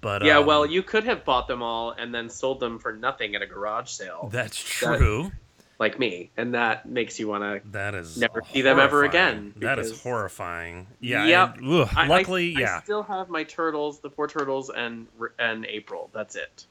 But 0.00 0.24
Yeah, 0.24 0.38
um, 0.38 0.46
well, 0.46 0.64
you 0.66 0.82
could 0.82 1.04
have 1.04 1.24
bought 1.24 1.46
them 1.48 1.62
all 1.62 1.90
and 1.92 2.14
then 2.14 2.28
sold 2.28 2.60
them 2.60 2.78
for 2.78 2.92
nothing 2.92 3.34
at 3.34 3.42
a 3.42 3.46
garage 3.46 3.90
sale, 3.90 4.28
that's 4.32 4.56
true. 4.56 5.30
like 5.78 5.98
me, 5.98 6.30
and 6.36 6.54
that 6.54 6.86
makes 6.86 7.18
you 7.18 7.28
want 7.28 7.42
to. 7.42 7.70
that 7.72 7.94
is 7.94 8.16
never 8.18 8.42
see 8.52 8.62
them 8.62 8.78
ever 8.78 9.02
horrifying. 9.02 9.36
again, 9.38 9.54
That 9.58 9.78
is 9.78 10.02
horrifying. 10.02 10.86
Yeah. 11.00 11.26
Yep. 11.26 11.56
and- 11.58 11.72
ugh, 11.72 11.88
I, 11.96 12.06
luckily, 12.06 12.54
I, 12.56 12.60
yeah. 12.60 12.76
I 12.78 12.82
still 12.82 13.02
have 13.02 13.28
my 13.28 13.44
turtles, 13.44 14.00
the 14.00 14.10
four 14.10 14.26
turtles, 14.28 14.70
and 14.70 15.06
and 15.38 15.64
April. 15.66 16.08
That's 16.12 16.34
it. 16.36 16.66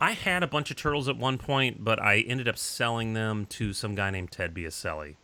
I 0.00 0.12
had 0.12 0.42
a 0.42 0.46
bunch 0.48 0.70
of 0.72 0.76
turtles 0.76 1.08
at 1.08 1.16
one 1.16 1.38
point, 1.38 1.84
but 1.84 2.02
I 2.02 2.18
ended 2.18 2.48
up 2.48 2.58
selling 2.58 3.14
them 3.14 3.46
to 3.50 3.72
some 3.72 3.94
guy 3.94 4.10
named 4.10 4.32
Ted 4.32 4.52
Biaselli. 4.52 5.14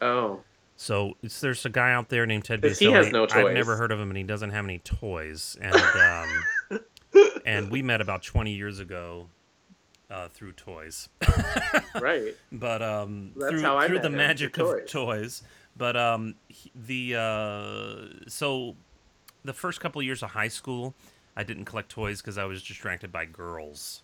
Oh, 0.00 0.40
So 0.76 1.14
it's, 1.22 1.40
there's 1.40 1.64
a 1.64 1.68
guy 1.70 1.92
out 1.92 2.08
there 2.08 2.26
named 2.26 2.44
Ted 2.44 2.60
'Cause 2.62 2.78
he 2.78 2.90
has 2.90 3.10
no 3.12 3.26
toys. 3.26 3.44
I've 3.46 3.54
never 3.54 3.76
heard 3.76 3.90
of 3.92 3.98
him, 4.00 4.08
and 4.10 4.16
he 4.16 4.24
doesn't 4.24 4.50
have 4.50 4.64
any 4.64 4.78
toys. 4.80 5.56
And 5.60 5.74
um, 5.74 6.28
and 7.48 7.70
we 7.70 7.82
met 7.82 8.00
about 8.00 8.22
20 8.22 8.52
years 8.52 8.78
ago 8.78 9.26
uh, 10.10 10.28
through 10.28 10.52
toys. 10.52 11.08
right. 12.00 12.34
but 12.52 12.82
um, 12.82 13.32
That's 13.36 13.50
through, 13.52 13.62
how 13.62 13.76
I 13.76 13.86
through 13.86 14.00
the 14.00 14.10
magic 14.10 14.54
through 14.54 14.80
of 14.80 14.80
toys. 14.86 14.90
toys. 14.90 15.42
But 15.76 15.96
um, 15.96 16.34
he- 16.48 16.72
the 16.74 17.16
uh, 17.16 18.28
so 18.28 18.76
the 19.44 19.52
first 19.52 19.80
couple 19.80 20.00
of 20.00 20.04
years 20.04 20.22
of 20.22 20.30
high 20.30 20.48
school, 20.48 20.94
I 21.36 21.42
didn't 21.44 21.64
collect 21.66 21.88
toys 21.90 22.20
because 22.20 22.38
I 22.38 22.44
was 22.44 22.62
distracted 22.62 23.12
by 23.12 23.24
girls. 23.24 24.02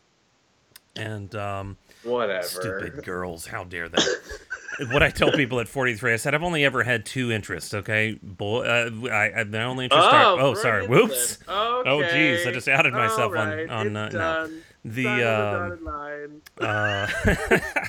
And 0.96 1.35
um, 1.35 1.76
Whatever. 2.04 2.46
stupid 2.46 3.04
girls, 3.04 3.46
how 3.46 3.64
dare 3.64 3.88
they? 3.88 4.02
what 4.90 5.02
I 5.02 5.10
tell 5.10 5.32
people 5.32 5.60
at 5.60 5.68
43, 5.68 6.12
I 6.12 6.16
said 6.16 6.34
I've 6.34 6.42
only 6.42 6.64
ever 6.64 6.82
had 6.82 7.06
two 7.06 7.32
interests. 7.32 7.74
Okay, 7.74 8.18
boy, 8.22 8.64
uh, 8.64 8.90
I, 9.10 9.40
I 9.40 9.44
my 9.44 9.64
only 9.64 9.84
interest. 9.86 10.06
are, 10.06 10.40
oh, 10.40 10.54
sorry, 10.54 10.86
whoops. 10.86 11.38
Okay. 11.48 11.90
Oh, 11.90 12.02
geez, 12.12 12.46
I 12.46 12.52
just 12.52 12.68
outed 12.68 12.92
myself 12.92 13.34
on- 13.34 13.70
on, 13.70 13.96
uh, 13.96 14.08
no. 14.10 14.50
The 14.84 15.08
um, 15.08 15.84
line. 15.84 16.42
uh, 16.60 17.06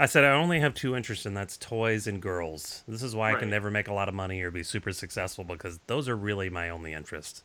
I 0.00 0.06
said 0.06 0.24
I 0.24 0.32
only 0.32 0.58
have 0.58 0.74
two 0.74 0.96
interests, 0.96 1.24
and 1.26 1.36
that's 1.36 1.56
toys 1.56 2.08
and 2.08 2.20
girls. 2.20 2.82
This 2.88 3.04
is 3.04 3.14
why 3.14 3.32
I 3.32 3.38
can 3.38 3.48
never 3.48 3.70
make 3.70 3.86
a 3.86 3.92
lot 3.92 4.08
of 4.08 4.14
money 4.14 4.42
or 4.42 4.50
be 4.50 4.64
super 4.64 4.92
successful 4.92 5.44
because 5.44 5.78
those 5.86 6.08
are 6.08 6.16
really 6.16 6.50
my 6.50 6.70
only 6.70 6.92
interest. 6.92 7.44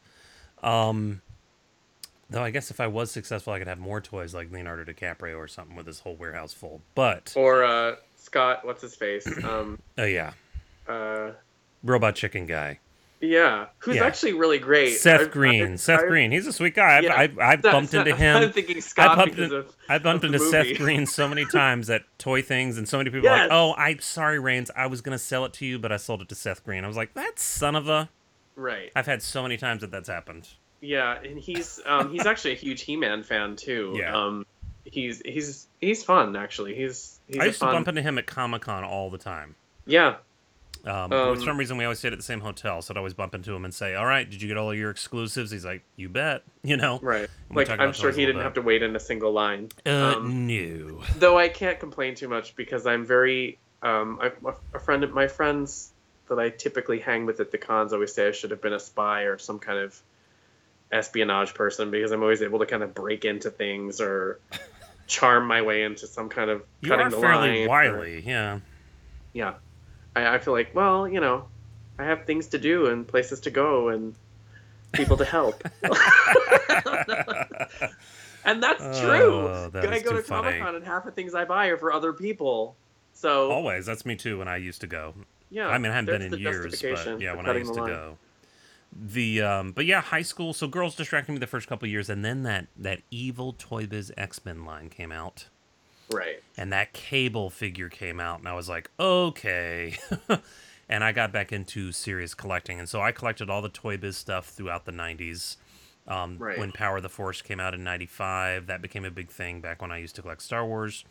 Um, 0.63 1.21
though 2.29 2.43
I 2.43 2.49
guess 2.51 2.71
if 2.71 2.79
I 2.79 2.87
was 2.87 3.11
successful, 3.11 3.53
I 3.53 3.59
could 3.59 3.67
have 3.67 3.79
more 3.79 4.01
toys 4.01 4.33
like 4.33 4.51
Leonardo 4.51 4.83
DiCaprio 4.91 5.37
or 5.37 5.47
something 5.47 5.75
with 5.75 5.87
his 5.87 5.99
whole 6.01 6.15
warehouse 6.15 6.53
full. 6.53 6.81
But 6.95 7.33
Or 7.35 7.63
uh, 7.63 7.95
Scott, 8.15 8.65
what's 8.65 8.81
his 8.81 8.95
face? 8.95 9.25
Um, 9.43 9.79
oh 9.97 10.03
yeah, 10.05 10.33
uh, 10.87 11.31
Robot 11.83 12.15
Chicken 12.15 12.45
Guy, 12.45 12.79
yeah, 13.21 13.67
who's 13.79 13.95
Yeah. 13.97 14.05
actually 14.05 14.33
really 14.33 14.59
great. 14.59 14.91
Seth 14.97 15.31
Green. 15.31 15.77
Seth 15.77 16.01
Green, 16.07 16.31
he's 16.31 16.45
a 16.47 16.53
sweet 16.53 16.75
guy. 16.75 16.97
I've, 16.97 17.03
Yeah. 17.03 17.15
I've, 17.15 17.39
I've 17.39 17.61
Seth- 17.61 17.71
bumped 17.71 17.93
into 17.93 18.15
him. 18.15 18.37
I'm 18.43 18.51
thinking 18.51 18.77
I 18.77 18.79
Scott 18.81 19.17
bumped, 19.17 19.39
in- 19.39 19.53
of 19.53 19.75
I 19.89 19.97
bumped 19.99 20.25
into 20.25 20.39
Seth. 20.39 20.77
Green 20.77 21.05
so 21.05 21.27
many 21.27 21.45
times 21.51 21.89
at 21.89 22.03
toy 22.17 22.41
things, 22.41 22.77
and 22.77 22.87
so 22.89 22.97
many 22.97 23.09
people 23.09 23.29
are 23.29 23.37
like, 23.43 23.49
"Oh, 23.51 23.73
I'm 23.75 23.99
sorry, 23.99 24.37
Reigns. 24.39 24.69
I 24.75 24.87
was 24.87 25.01
gonna 25.01 25.17
sell 25.17 25.45
it 25.45 25.53
to 25.53 25.65
you, 25.65 25.79
but 25.79 25.91
I 25.91 25.97
sold 25.97 26.21
it 26.21 26.29
to 26.29 26.35
Seth 26.35 26.63
Green." 26.63 26.83
I 26.83 26.87
was 26.87 26.97
like, 26.97 27.13
"That 27.13 27.39
son 27.39 27.75
of 27.75 27.87
a." 27.87 28.09
right. 28.55 28.91
I've 28.95 29.05
had 29.05 29.21
so 29.21 29.43
many 29.43 29.55
times 29.57 29.81
that 29.81 29.91
that's 29.91 30.09
happened. 30.09 30.47
Yeah, 30.81 31.19
and 31.21 31.37
he's 31.39 31.79
um, 31.85 32.11
he's 32.11 32.25
actually 32.25 32.51
a 32.53 32.57
huge 32.57 32.81
He-Man 32.81 33.23
fan 33.23 33.55
too. 33.55 33.95
Yeah. 33.97 34.15
Um, 34.15 34.45
he's 34.85 35.21
he's 35.25 35.67
he's 35.81 36.03
fun 36.03 36.35
actually. 36.35 36.75
He's 36.75 37.19
he's 37.27 37.39
I 37.39 37.45
used 37.45 37.59
fun. 37.59 37.69
to 37.69 37.75
bump 37.75 37.87
into 37.87 38.01
him 38.01 38.17
at 38.17 38.27
Comic 38.27 38.61
Con 38.63 38.83
all 38.83 39.09
the 39.09 39.17
time. 39.17 39.55
yeah, 39.85 40.17
Um, 40.85 41.11
Um, 41.11 41.35
for 41.35 41.41
some 41.43 41.57
reason, 41.57 41.77
we 41.77 41.83
always 41.83 41.99
stayed 41.99 42.13
at 42.13 42.19
the 42.19 42.23
same 42.23 42.39
hotel, 42.41 42.81
so 42.81 42.93
I'd 42.93 42.97
always 42.97 43.13
bump 43.15 43.33
into 43.35 43.53
him 43.55 43.65
and 43.65 43.73
say, 43.73 43.95
"All 43.95 44.05
right, 44.05 44.29
did 44.29 44.41
you 44.41 44.47
get 44.47 44.55
all 44.57 44.71
of 44.71 44.77
your 44.77 44.91
exclusives?" 44.91 45.49
He's 45.51 45.65
like, 45.65 45.81
"You 45.95 46.09
bet." 46.09 46.43
You 46.63 46.75
know. 46.77 46.99
right. 47.01 47.29
Like 47.49 47.69
I'm 47.69 47.93
sure 47.93 48.11
he 48.11 48.25
didn't 48.25 48.41
have 48.41 48.53
to 48.55 48.61
wait 48.61 48.83
in 48.83 48.93
a 48.95 48.99
single 48.99 49.31
line. 49.31 49.69
Uh, 49.85 50.15
Um, 50.17 50.45
no. 50.47 51.01
though 51.17 51.37
I 51.37 51.47
can't 51.47 51.79
complain 51.79 52.13
too 52.15 52.27
much 52.27 52.55
because 52.57 52.85
I'm 52.85 53.05
very 53.05 53.57
um, 53.81 54.19
I, 54.21 54.31
a 54.73 54.79
friend 54.79 55.03
of 55.05 55.13
my 55.13 55.27
friends 55.27 55.91
that 56.27 56.39
I 56.39 56.49
typically 56.49 56.99
hang 56.99 57.25
with 57.25 57.39
at 57.39 57.51
the 57.51 57.57
cons 57.57 57.93
always 57.93 58.13
say 58.13 58.27
I 58.27 58.31
should 58.31 58.51
have 58.51 58.61
been 58.61 58.73
a 58.73 58.79
spy 58.81 59.23
or 59.23 59.37
some 59.37 59.59
kind 59.59 59.79
of 59.79 59.97
espionage 60.91 61.53
person 61.53 61.91
because 61.91 62.11
I'm 62.11 62.21
always 62.21 62.41
able 62.41 62.59
to 62.59 62.65
kind 62.65 62.83
of 62.83 62.93
break 62.93 63.25
into 63.25 63.49
things 63.49 63.99
or 63.99 64.39
charm 65.07 65.47
my 65.47 65.61
way 65.61 65.83
into 65.83 66.07
some 66.07 66.29
kind 66.29 66.49
of 66.49 66.63
You 66.81 66.89
cutting 66.89 67.07
are 67.07 67.09
the 67.09 67.17
fairly 67.17 67.67
line 67.67 67.87
or- 67.87 67.97
wily, 67.97 68.23
yeah. 68.25 68.59
yeah, 69.33 69.55
I, 70.15 70.35
I 70.35 70.39
feel 70.39 70.53
like 70.53 70.73
well 70.73 71.07
you 71.07 71.19
know 71.19 71.45
I 71.99 72.05
have 72.05 72.25
things 72.25 72.47
to 72.47 72.57
do 72.59 72.87
and 72.87 73.07
places 73.07 73.41
to 73.41 73.51
go 73.51 73.89
and 73.89 74.15
people 74.93 75.17
to 75.17 75.25
help. 75.25 75.63
and 78.45 78.61
that's 78.61 78.81
oh, 78.81 79.01
true. 79.01 79.47
Oh, 79.47 79.69
that 79.73 79.91
I 79.91 79.99
go 79.99 80.13
to. 80.13 80.21
Comic 80.21 80.61
Con 80.61 80.75
and 80.75 80.85
half 80.85 81.05
the 81.05 81.11
things 81.11 81.33
I 81.33 81.45
buy 81.45 81.67
are 81.67 81.77
for 81.77 81.91
other 81.91 82.13
people. 82.13 82.75
So 83.13 83.51
Always. 83.51 83.85
That's 83.85 84.05
me 84.05 84.15
too. 84.15 84.37
When 84.39 84.47
I 84.47 84.57
used 84.57 84.81
to 84.81 84.87
go. 84.87 85.13
yeah, 85.49 85.67
I 85.67 85.77
mean, 85.77 85.91
I 85.91 85.95
haven't 85.95 86.19
been 86.19 86.33
in 86.33 86.39
years, 86.39 86.81
but 86.81 87.19
yeah, 87.19 87.35
when 87.35 87.47
I 87.47 87.57
used 87.57 87.73
to 87.73 87.85
go. 87.85 88.17
The 88.99 89.41
um, 89.41 89.71
but 89.73 89.85
yeah, 89.85 90.01
high 90.01 90.23
school. 90.23 90.53
So 90.53 90.67
girls 90.67 90.95
distracted 90.95 91.31
me 91.31 91.37
the 91.37 91.45
first 91.47 91.67
couple 91.67 91.87
years, 91.87 92.09
and 92.09 92.25
then 92.25 92.43
that 92.43 92.67
that 92.75 93.01
evil 93.11 93.53
Toy 93.57 93.85
Biz 93.85 94.11
X 94.17 94.43
Men 94.45 94.65
line 94.65 94.89
came 94.89 95.11
out. 95.11 95.47
Right. 96.09 96.41
and 96.57 96.71
that 96.71 96.93
cable 96.93 97.49
figure 97.49 97.89
came 97.89 98.21
out 98.21 98.39
and 98.39 98.47
i 98.47 98.53
was 98.53 98.69
like 98.69 98.89
okay 98.97 99.97
and 100.87 101.03
i 101.03 101.11
got 101.11 101.33
back 101.33 101.51
into 101.51 101.91
serious 101.91 102.33
collecting 102.33 102.79
and 102.79 102.87
so 102.87 103.01
i 103.01 103.11
collected 103.11 103.49
all 103.49 103.61
the 103.61 103.67
toy 103.67 103.97
biz 103.97 104.15
stuff 104.15 104.47
throughout 104.47 104.85
the 104.85 104.93
90s 104.93 105.57
um, 106.07 106.37
Right. 106.37 106.57
when 106.57 106.71
power 106.71 106.95
of 106.95 107.03
the 107.03 107.09
force 107.09 107.41
came 107.41 107.59
out 107.59 107.73
in 107.73 107.83
95 107.83 108.67
that 108.67 108.81
became 108.81 109.03
a 109.03 109.11
big 109.11 109.29
thing 109.29 109.59
back 109.59 109.81
when 109.81 109.91
i 109.91 109.97
used 109.97 110.15
to 110.15 110.21
collect 110.21 110.41
star 110.43 110.65
wars 110.65 111.03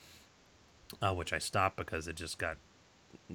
uh, 1.03 1.13
which 1.13 1.31
i 1.35 1.37
stopped 1.39 1.77
because 1.77 2.09
it 2.09 2.17
just 2.17 2.39
got 2.39 2.57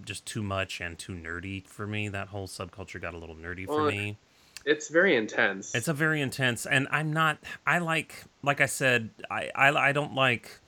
just 0.03 0.25
too 0.25 0.41
much 0.41 0.81
and 0.81 0.97
too 0.97 1.13
nerdy 1.13 1.63
for 1.67 1.85
me 1.85 2.09
that 2.09 2.29
whole 2.29 2.47
subculture 2.47 2.99
got 2.99 3.13
a 3.13 3.19
little 3.19 3.35
nerdy 3.35 3.67
for 3.67 3.83
Well, 3.83 3.91
me 3.91 4.17
It's 4.65 4.89
very 4.89 5.15
intense. 5.15 5.73
it's 5.73 5.87
a 5.87 5.93
very 5.93 6.21
intense, 6.21 6.65
and 6.65 6.87
I'm 6.91 7.11
not. 7.11 7.39
I 7.65 7.79
like, 7.79 8.23
like 8.43 8.61
I 8.61 8.65
said, 8.67 9.09
I 9.29 9.49
I, 9.55 9.89
I 9.89 9.91
don't 9.91 10.13
like. 10.13 10.59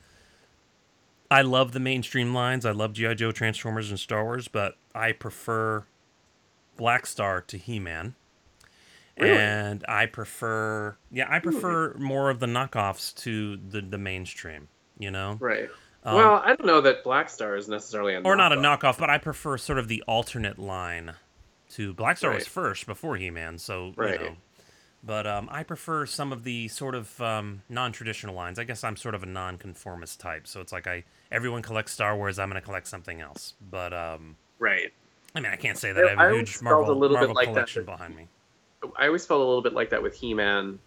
I 1.29 1.41
love 1.41 1.71
the 1.71 1.79
mainstream 1.79 2.34
lines. 2.34 2.65
I 2.65 2.71
love 2.71 2.93
GI 2.93 3.15
Joe, 3.15 3.32
Transformers, 3.32 3.89
and 3.89 3.99
Star 3.99 4.23
Wars, 4.23 4.47
but 4.47 4.77
I 4.93 5.12
prefer 5.12 5.84
Black 6.77 7.06
Star 7.06 7.41
to 7.41 7.58
He 7.58 7.79
Man. 7.79 8.15
Really? 9.17 9.38
And 9.38 9.86
I 9.88 10.08
prefer, 10.08 10.97
yeah, 11.12 11.27
I 11.29 11.38
prefer 11.38 11.93
more 11.99 12.32
of 12.32 12.39
the 12.39 12.47
knockoffs 12.47 13.13
to 13.17 13.58
the 13.58 13.82
the 13.82 13.97
mainstream. 13.99 14.69
You 14.97 15.12
know, 15.12 15.38
right. 15.39 15.69
Um, 16.03 16.15
well, 16.15 16.41
I 16.43 16.56
don't 16.56 16.65
know 16.65 16.82
that 16.82 17.03
Black 17.03 17.29
Star 17.29 17.56
is 17.56 17.67
necessarily 17.67 18.15
a 18.15 18.21
or 18.21 18.36
not 18.36 18.51
a 18.51 18.56
knockoff. 18.56 18.79
knockoff, 18.79 18.97
but 18.97 19.10
I 19.10 19.17
prefer 19.17 19.58
sort 19.58 19.79
of 19.79 19.88
the 19.88 20.03
alternate 20.08 20.58
line 20.60 21.13
to 21.73 21.93
Black 21.93 22.17
Star 22.17 22.33
was 22.33 22.47
first 22.47 22.86
before 22.86 23.15
He 23.17 23.29
Man, 23.29 23.57
so 23.57 23.93
Right. 23.95 24.19
you 24.19 24.25
know. 24.27 24.36
But 25.05 25.27
um, 25.27 25.49
I 25.51 25.63
prefer 25.63 26.05
some 26.05 26.31
of 26.31 26.43
the 26.45 26.69
sort 26.69 26.95
of 26.95 27.19
um, 27.21 27.62
non-traditional 27.67 28.33
lines. 28.33 28.57
I 28.57 28.63
guess 28.63 28.83
I'm 28.86 28.95
sort 28.95 29.15
of 29.15 29.23
a 29.23 29.25
non-conformist 29.25 30.19
type, 30.19 30.47
so 30.47 30.62
it's 30.62 30.71
like 30.71 30.88
I 30.88 31.03
everyone 31.31 31.62
collects 31.62 31.91
Star 31.91 32.15
Wars, 32.15 32.39
I'm 32.39 32.49
going 32.49 32.62
to 32.62 32.65
collect 32.65 32.88
something 32.88 33.19
else. 33.19 33.53
But 33.69 33.91
um, 33.93 34.38
Right. 34.59 34.93
I 35.36 35.39
mean, 35.41 35.51
I 35.51 35.55
can't 35.57 35.77
say 35.77 35.91
that 35.91 36.05
I 36.05 36.09
have 36.12 36.19
I 36.19 36.29
a 36.29 36.33
huge 36.36 36.62
Marvel, 36.62 36.91
a 36.91 36.93
little 36.93 37.17
bit 37.17 37.21
Marvel 37.21 37.36
like 37.36 37.47
collection 37.47 37.86
that- 37.86 37.91
behind 37.91 38.15
me. 38.15 38.27
I 38.97 39.07
always 39.07 39.25
felt 39.25 39.39
a 39.41 39.45
little 39.45 39.62
bit 39.62 39.73
like 39.73 39.89
that 39.91 40.03
with 40.03 40.13
He-Man 40.15 40.77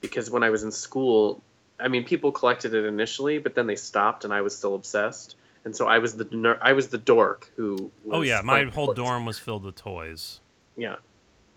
because 0.00 0.30
when 0.30 0.42
I 0.42 0.50
was 0.50 0.62
in 0.64 0.70
school, 0.72 1.42
I 1.78 1.88
mean, 1.88 2.04
people 2.04 2.32
collected 2.32 2.74
it 2.74 2.84
initially, 2.84 3.38
but 3.38 3.54
then 3.54 3.66
they 3.68 3.76
stopped, 3.76 4.24
and 4.24 4.32
I 4.34 4.40
was 4.42 4.56
still 4.56 4.74
obsessed. 4.74 5.36
And 5.66 5.74
so 5.76 5.86
I 5.88 5.98
was 5.98 6.16
the 6.16 6.26
ner- 6.30 6.58
I 6.62 6.72
was 6.72 6.88
the 6.88 6.96
dork 6.98 7.50
who. 7.56 7.90
Oh 8.10 8.22
yeah, 8.22 8.40
my 8.42 8.64
whole 8.64 8.86
toys. 8.86 8.96
dorm 8.96 9.26
was 9.26 9.38
filled 9.38 9.64
with 9.64 9.74
toys. 9.74 10.40
Yeah. 10.76 10.96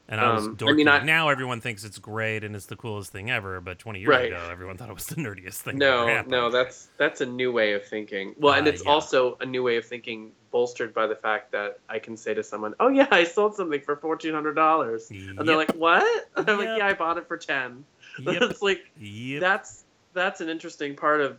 And 0.07 0.19
I 0.19 0.33
was 0.33 0.47
Um, 0.47 0.57
dorky. 0.57 0.69
I 0.69 0.73
mean, 0.73 0.87
I- 0.87 1.03
now 1.03 1.29
everyone 1.29 1.61
thinks 1.61 1.83
it's 1.83 1.99
great 1.99 2.43
and 2.43 2.55
it's 2.55 2.65
the 2.65 2.75
coolest 2.75 3.11
thing 3.11 3.29
ever, 3.29 3.61
but 3.61 3.77
20 3.77 3.99
years 3.99 4.09
Right. 4.09 4.25
ago, 4.33 4.47
everyone 4.51 4.75
thought 4.77 4.89
it 4.89 4.95
was 4.95 5.05
the 5.05 5.17
nerdiest 5.17 5.57
thing. 5.61 5.77
No, 5.77 6.07
ever 6.07 6.27
no, 6.27 6.49
that's 6.49 6.89
that's 6.97 7.21
a 7.21 7.25
new 7.27 7.51
way 7.51 7.73
of 7.73 7.85
thinking. 7.85 8.33
Well, 8.39 8.55
and 8.55 8.65
Uh, 8.65 8.71
it's 8.71 8.83
yeah. 8.83 8.89
also 8.91 9.37
a 9.41 9.45
new 9.45 9.61
way 9.61 9.77
of 9.77 9.85
thinking 9.85 10.31
bolstered 10.49 10.91
by 10.95 11.05
the 11.05 11.15
fact 11.15 11.51
that 11.51 11.77
I 11.87 11.99
can 11.99 12.17
say 12.17 12.33
to 12.33 12.41
someone, 12.41 12.73
"Oh 12.79 12.87
yeah, 12.87 13.07
I 13.11 13.23
sold 13.25 13.53
something 13.55 13.81
for 13.81 13.95
fourteen 13.97 14.33
hundred 14.33 14.55
dollars," 14.55 15.11
and 15.11 15.47
they're 15.47 15.55
like, 15.55 15.73
"What?" 15.75 16.29
I'm 16.35 16.57
like, 16.57 16.79
"Yeah, 16.79 16.87
I 16.87 16.93
bought 16.93 17.19
it 17.19 17.27
for 17.27 17.37
10 17.37 17.85
Yep. 18.19 18.41
it's 18.41 18.61
like 18.63 18.89
Yep. 18.99 19.39
that's 19.41 19.83
that's 20.13 20.41
an 20.41 20.49
interesting 20.49 20.95
part 20.95 21.21
of 21.21 21.37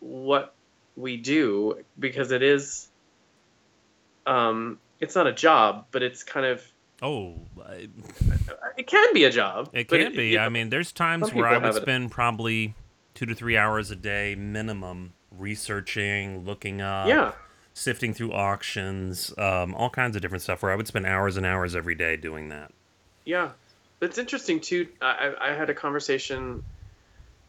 what 0.00 0.52
we 0.98 1.16
do 1.16 1.82
because 1.98 2.32
it 2.32 2.42
is 2.42 2.88
um 4.26 4.78
it's 5.00 5.14
not 5.14 5.26
a 5.26 5.32
job 5.32 5.86
but 5.90 6.02
it's 6.02 6.22
kind 6.24 6.44
of 6.46 6.62
oh, 7.02 7.34
I- 7.64 7.88
it 8.76 8.86
can 8.86 9.14
be 9.14 9.24
a 9.24 9.30
job 9.30 9.70
It 9.72 9.88
can 9.88 10.12
be. 10.14 10.30
yeah, 10.30 10.44
I 10.44 10.48
mean, 10.48 10.70
there's 10.70 10.90
times 10.92 11.32
where 11.32 11.46
I 11.46 11.54
would 11.54 11.64
have 11.64 11.76
it. 11.76 11.82
spend 11.82 12.10
probably 12.10 12.74
two 13.14 13.26
to 13.26 13.34
three 13.34 13.56
hours 13.56 13.90
a 13.90 13.96
day 13.96 14.34
minimum 14.34 15.12
researching, 15.36 16.44
looking 16.44 16.80
up, 16.80 17.08
yeah 17.08 17.32
sifting 17.74 18.12
through 18.12 18.32
auctions, 18.32 19.32
um, 19.38 19.72
all 19.76 19.88
kinds 19.90 20.16
of 20.16 20.22
different 20.22 20.42
stuff. 20.42 20.62
Where 20.64 20.72
I 20.72 20.74
would 20.74 20.88
spend 20.88 21.06
hours 21.06 21.36
and 21.36 21.46
hours 21.46 21.76
every 21.76 21.94
day 21.94 22.16
doing 22.16 22.48
that. 22.48 22.72
yeah 23.24 23.50
but 24.00 24.08
it's 24.10 24.18
interesting 24.18 24.60
too 24.60 24.88
I 25.00 25.32
I 25.40 25.52
had 25.54 25.70
a 25.70 25.74
conversation 25.74 26.62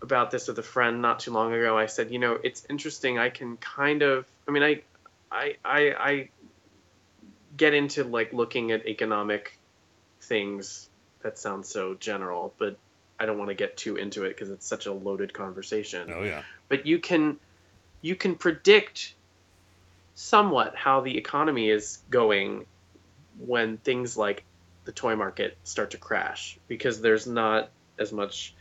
about 0.01 0.31
this 0.31 0.47
with 0.47 0.57
a 0.59 0.63
friend 0.63 1.01
not 1.01 1.19
too 1.19 1.31
long 1.31 1.53
ago 1.53 1.77
i 1.77 1.85
said 1.85 2.11
you 2.11 2.19
know 2.19 2.37
it's 2.43 2.65
interesting 2.69 3.17
i 3.19 3.29
can 3.29 3.57
kind 3.57 4.01
of 4.01 4.25
i 4.47 4.51
mean 4.51 4.63
i 4.63 4.81
i 5.31 5.55
i, 5.63 5.79
I 5.91 6.29
get 7.57 7.73
into 7.73 8.03
like 8.03 8.31
looking 8.31 8.71
at 8.71 8.87
economic 8.87 9.57
things 10.21 10.89
that 11.21 11.37
sounds 11.37 11.67
so 11.67 11.95
general 11.95 12.53
but 12.57 12.77
i 13.19 13.25
don't 13.25 13.37
want 13.37 13.49
to 13.49 13.55
get 13.55 13.75
too 13.75 13.97
into 13.97 14.23
it 14.23 14.29
because 14.29 14.49
it's 14.49 14.65
such 14.65 14.85
a 14.85 14.93
loaded 14.93 15.33
conversation 15.33 16.09
Oh 16.13 16.23
yeah. 16.23 16.43
but 16.69 16.85
you 16.85 16.99
can 16.99 17.37
you 18.01 18.15
can 18.15 18.35
predict 18.35 19.13
somewhat 20.15 20.75
how 20.75 21.01
the 21.01 21.17
economy 21.17 21.69
is 21.69 21.99
going 22.09 22.65
when 23.39 23.77
things 23.77 24.17
like 24.17 24.43
the 24.85 24.91
toy 24.91 25.15
market 25.15 25.57
start 25.63 25.91
to 25.91 25.97
crash 25.97 26.57
because 26.67 27.01
there's 27.01 27.27
not 27.27 27.69
as 27.97 28.11
much 28.11 28.53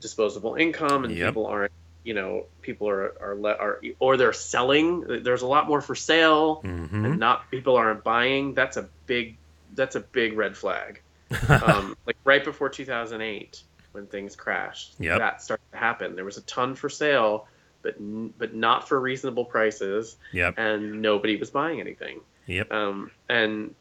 disposable 0.00 0.54
income 0.54 1.04
and 1.04 1.14
Yep. 1.14 1.28
people 1.28 1.46
aren't 1.46 1.72
you 2.04 2.14
know 2.14 2.44
people 2.62 2.88
are 2.88 3.14
are, 3.20 3.34
le- 3.34 3.54
are 3.56 3.80
or 3.98 4.16
they're 4.16 4.32
selling 4.32 5.22
there's 5.22 5.42
a 5.42 5.46
lot 5.46 5.66
more 5.66 5.80
for 5.80 5.94
sale 5.94 6.56
hmm 6.56 7.04
and 7.04 7.18
not 7.18 7.50
people 7.50 7.76
aren't 7.76 8.04
buying 8.04 8.54
that's 8.54 8.76
a 8.76 8.88
big 9.06 9.36
that's 9.74 9.96
a 9.96 10.00
big 10.00 10.36
red 10.36 10.56
flag 10.56 11.00
um, 11.48 11.96
like 12.06 12.16
right 12.24 12.44
before 12.44 12.68
2008 12.68 13.62
when 13.92 14.06
things 14.06 14.36
crashed 14.36 14.94
Yep. 15.00 15.18
that 15.18 15.42
started 15.42 15.64
to 15.72 15.78
happen 15.78 16.14
there 16.14 16.24
was 16.24 16.36
a 16.36 16.42
ton 16.42 16.74
for 16.76 16.88
sale 16.88 17.48
but 17.82 17.96
n- 17.98 18.32
but 18.38 18.52
not 18.54 18.88
for 18.88 18.98
reasonable 19.00 19.44
prices, 19.44 20.16
Yep. 20.32 20.54
and 20.58 21.00
nobody 21.02 21.36
was 21.36 21.50
buying 21.50 21.78
anything. 21.78 22.18
Yep. 22.46 22.72
Um, 22.72 23.12
and 23.28 23.74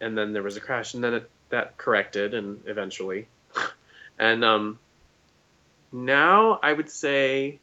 and 0.00 0.16
then 0.16 0.32
there 0.32 0.42
was 0.44 0.56
a 0.56 0.60
crash, 0.60 0.94
and 0.94 1.02
then 1.02 1.14
it, 1.14 1.30
that 1.48 1.76
corrected, 1.76 2.32
and 2.34 2.60
eventually, 2.66 3.26
and 4.20 4.44
um, 4.44 4.78
now 5.92 6.58
I 6.62 6.72
would 6.72 6.90
say 6.90 7.60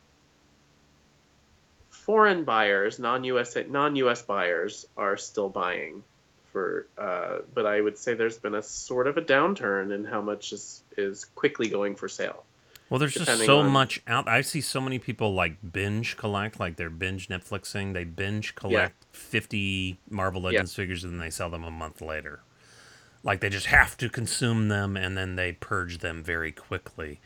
foreign 1.89 2.43
buyers, 2.43 2.99
non-US 2.99 3.57
non-US 3.67 4.21
buyers 4.21 4.85
are 4.95 5.17
still 5.17 5.49
buying 5.49 6.03
for, 6.51 6.87
uh, 6.97 7.39
but 7.53 7.65
I 7.65 7.81
would 7.81 7.97
say 7.97 8.13
there's 8.13 8.37
been 8.37 8.55
a 8.55 8.61
sort 8.63 9.07
of 9.07 9.17
a 9.17 9.21
downturn 9.21 9.93
in 9.93 10.05
how 10.05 10.21
much 10.21 10.53
is 10.53 10.83
is 10.97 11.25
quickly 11.25 11.67
going 11.67 11.95
for 11.95 12.07
sale. 12.07 12.45
Well, 12.89 12.99
there's 12.99 13.15
just 13.15 13.45
so 13.45 13.59
on- 13.59 13.71
much 13.71 14.01
out. 14.07 14.27
I 14.27 14.41
see 14.41 14.61
so 14.61 14.79
many 14.79 14.99
people 14.99 15.33
like 15.33 15.57
binge 15.73 16.15
collect, 16.17 16.59
like 16.59 16.75
they're 16.75 16.91
binge 16.91 17.27
Netflixing. 17.27 17.93
They 17.93 18.03
binge 18.03 18.53
collect 18.53 19.05
50 19.11 19.97
Marvel 20.09 20.41
Legends 20.41 20.75
figures 20.75 21.03
and 21.03 21.13
then 21.13 21.19
they 21.19 21.31
sell 21.31 21.49
them 21.49 21.63
a 21.63 21.71
month 21.71 22.01
later. 22.01 22.41
Like 23.23 23.39
they 23.39 23.49
just 23.49 23.65
have 23.65 23.97
to 23.97 24.07
consume 24.07 24.67
them 24.67 24.95
and 24.95 25.17
then 25.17 25.35
they 25.35 25.53
purge 25.53 25.97
them 25.97 26.23
very 26.23 26.51
quickly. 26.51 27.19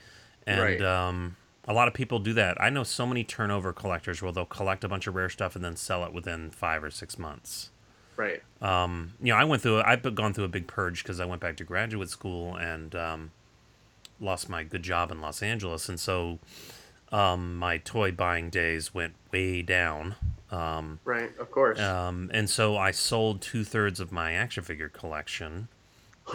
And 0.48 0.62
Right. 0.62 0.82
um, 0.82 1.36
a 1.68 1.74
lot 1.74 1.88
of 1.88 1.94
people 1.94 2.20
do 2.20 2.34
that. 2.34 2.60
I 2.62 2.70
know 2.70 2.84
so 2.84 3.06
many 3.06 3.24
turnover 3.24 3.72
collectors 3.74 4.22
where 4.22 4.32
they'll 4.32 4.46
collect 4.46 4.84
a 4.84 4.90
bunch 4.90 5.06
of 5.08 5.16
rare 5.16 5.30
stuff 5.30 5.56
and 5.56 5.64
then 5.64 5.76
sell 5.76 6.04
it 6.06 6.14
within 6.14 6.50
five 6.52 6.84
or 6.84 6.90
six 6.92 7.18
months. 7.20 7.70
Right. 8.16 8.42
Um, 8.62 9.14
you 9.22 9.32
know, 9.32 9.40
I 9.40 9.44
went 9.46 9.62
through. 9.62 9.82
I've 9.82 10.04
gone 10.16 10.34
through 10.34 10.44
a 10.46 10.50
big 10.50 10.68
purge 10.68 11.04
because 11.04 11.20
I 11.20 11.26
went 11.26 11.42
back 11.42 11.56
to 11.58 11.64
graduate 11.64 12.10
school 12.10 12.56
and 12.56 12.94
um, 12.96 13.32
lost 14.20 14.50
my 14.50 14.64
good 14.64 14.84
job 14.84 15.12
in 15.12 15.22
Los 15.22 15.42
Angeles, 15.42 15.88
and 15.88 15.98
so 15.98 16.40
um, 17.14 17.56
my 17.56 17.78
toy 17.78 18.12
buying 18.12 18.50
days 18.50 18.94
went 18.94 19.14
way 19.32 19.62
down. 19.62 20.16
Um, 20.52 21.00
Right. 21.06 21.32
Of 21.40 21.50
course. 21.52 21.80
um, 21.80 22.30
and 22.34 22.50
so 22.50 22.76
I 22.76 22.92
sold 22.92 23.42
two 23.42 23.64
thirds 23.64 24.00
of 24.02 24.12
my 24.12 24.34
action 24.34 24.64
figure 24.64 24.90
collection 24.90 25.70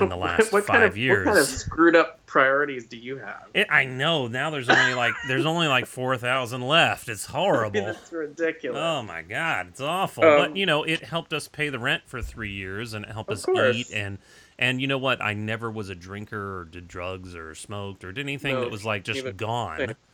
in 0.00 0.08
the 0.08 0.16
last 0.16 0.52
what 0.52 0.64
five 0.64 0.74
kind 0.74 0.84
of, 0.84 0.96
years. 0.96 1.26
What 1.26 1.34
kind 1.34 1.42
of 1.42 1.46
screwed 1.48 1.96
up 1.96 2.24
priorities 2.26 2.86
do 2.86 2.96
you 2.96 3.18
have? 3.18 3.44
It, 3.54 3.66
I 3.70 3.84
know 3.84 4.26
now. 4.28 4.50
There's 4.50 4.68
only 4.68 4.94
like 4.94 5.14
there's 5.28 5.46
only 5.46 5.66
like 5.68 5.86
four 5.86 6.16
thousand 6.16 6.62
left. 6.62 7.08
It's 7.08 7.26
horrible. 7.26 7.84
That's 7.86 8.12
ridiculous. 8.12 8.80
Oh 8.80 9.02
my 9.02 9.22
god, 9.22 9.68
it's 9.68 9.80
awful. 9.80 10.24
Um, 10.24 10.38
but 10.38 10.56
you 10.56 10.66
know, 10.66 10.82
it 10.84 11.02
helped 11.02 11.32
us 11.32 11.48
pay 11.48 11.68
the 11.68 11.78
rent 11.78 12.02
for 12.06 12.20
three 12.22 12.52
years, 12.52 12.94
and 12.94 13.04
it 13.04 13.10
helped 13.10 13.30
us 13.30 13.44
course. 13.44 13.76
eat. 13.76 13.90
And 13.92 14.18
and 14.58 14.80
you 14.80 14.86
know 14.86 14.98
what? 14.98 15.22
I 15.22 15.34
never 15.34 15.70
was 15.70 15.88
a 15.88 15.94
drinker 15.94 16.60
or 16.60 16.64
did 16.64 16.88
drugs 16.88 17.34
or 17.34 17.54
smoked 17.54 18.04
or 18.04 18.12
did 18.12 18.22
anything 18.22 18.54
No, 18.54 18.60
that 18.60 18.70
was 18.70 18.84
like 18.84 19.04
just 19.04 19.18
even- 19.20 19.36
gone. 19.36 19.78
same. 19.78 19.94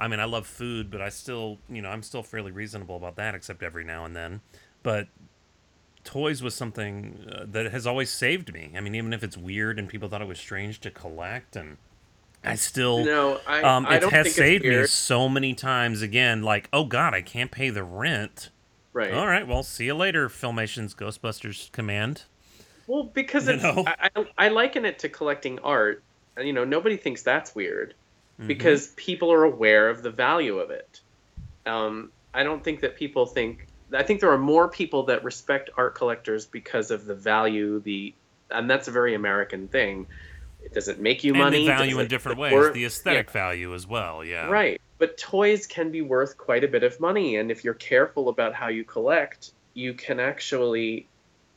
I 0.00 0.06
mean, 0.06 0.20
I 0.20 0.26
love 0.26 0.46
food, 0.46 0.92
but 0.92 1.00
I 1.00 1.08
still, 1.08 1.58
you 1.68 1.82
know, 1.82 1.88
I'm 1.88 2.04
still 2.04 2.22
fairly 2.22 2.52
reasonable 2.52 2.94
about 2.96 3.16
that, 3.16 3.34
except 3.34 3.64
every 3.64 3.82
now 3.82 4.04
and 4.04 4.14
then. 4.14 4.42
But 4.84 5.08
toys 6.08 6.42
was 6.42 6.54
something 6.54 7.28
uh, 7.30 7.44
that 7.46 7.70
has 7.70 7.86
always 7.86 8.08
saved 8.08 8.54
me. 8.54 8.72
I 8.74 8.80
mean, 8.80 8.94
even 8.94 9.12
if 9.12 9.22
it's 9.22 9.36
weird 9.36 9.78
and 9.78 9.86
people 9.88 10.08
thought 10.08 10.22
it 10.22 10.26
was 10.28 10.38
strange 10.38 10.80
to 10.80 10.90
collect, 10.90 11.54
and 11.54 11.76
I 12.42 12.54
still. 12.54 13.04
no, 13.04 13.40
I, 13.46 13.60
Um, 13.60 13.84
I 13.84 13.96
it 13.96 14.04
has 14.04 14.34
saved 14.34 14.64
me 14.64 14.86
so 14.86 15.28
many 15.28 15.52
times 15.52 16.00
again. 16.00 16.42
Like, 16.42 16.68
oh 16.72 16.84
god, 16.84 17.12
I 17.12 17.20
can't 17.20 17.50
pay 17.50 17.68
the 17.68 17.82
rent. 17.84 18.48
Right. 18.94 19.12
All 19.12 19.26
right, 19.26 19.46
well, 19.46 19.62
see 19.62 19.84
you 19.84 19.94
later, 19.94 20.30
Filmation's 20.30 20.94
Ghostbusters 20.94 21.70
Command. 21.72 22.22
Well, 22.86 23.04
because 23.04 23.46
You 23.46 23.54
it's? 23.54 23.64
I, 23.64 24.08
I, 24.38 24.48
liken 24.48 24.86
it 24.86 24.98
to 25.00 25.10
collecting 25.10 25.58
art. 25.58 26.02
and 26.38 26.46
You 26.46 26.54
know, 26.54 26.64
nobody 26.64 26.96
thinks 26.96 27.22
that's 27.22 27.54
weird 27.54 27.94
Mm-hmm. 28.38 28.46
because 28.46 28.88
people 28.94 29.32
are 29.32 29.42
aware 29.42 29.90
of 29.90 30.02
the 30.04 30.10
value 30.12 30.58
of 30.60 30.70
it. 30.70 31.00
Um, 31.66 32.12
I 32.32 32.44
don't 32.44 32.62
think 32.62 32.80
that 32.82 32.94
people 32.94 33.26
think. 33.26 33.66
I 33.92 34.02
think 34.02 34.20
there 34.20 34.30
are 34.32 34.38
more 34.38 34.68
people 34.68 35.04
that 35.04 35.24
respect 35.24 35.70
art 35.76 35.94
collectors 35.94 36.46
because 36.46 36.90
of 36.90 37.06
the 37.06 37.14
value, 37.14 37.80
the, 37.80 38.14
and 38.50 38.68
that's 38.68 38.88
a 38.88 38.90
very 38.90 39.14
American 39.14 39.68
thing. 39.68 40.06
It 40.62 40.74
doesn't 40.74 41.00
make 41.00 41.24
you 41.24 41.32
and 41.34 41.42
money? 41.44 41.60
the 41.60 41.66
value 41.66 41.98
in 42.00 42.08
different 42.08 42.38
ways, 42.38 42.52
worth- 42.52 42.74
the 42.74 42.84
aesthetic 42.84 43.30
value 43.30 43.74
as 43.74 43.86
well. 43.86 44.24
Yeah. 44.24 44.48
Right. 44.48 44.80
But 44.98 45.16
toys 45.16 45.66
can 45.66 45.90
be 45.92 46.02
worth 46.02 46.36
quite 46.36 46.64
a 46.64 46.68
bit 46.68 46.82
of 46.82 46.98
money 47.00 47.36
and 47.36 47.50
if 47.50 47.62
you're 47.64 47.74
careful 47.74 48.28
about 48.28 48.52
how 48.54 48.68
you 48.68 48.84
collect, 48.84 49.52
you 49.74 49.94
can 49.94 50.18
actually 50.20 51.06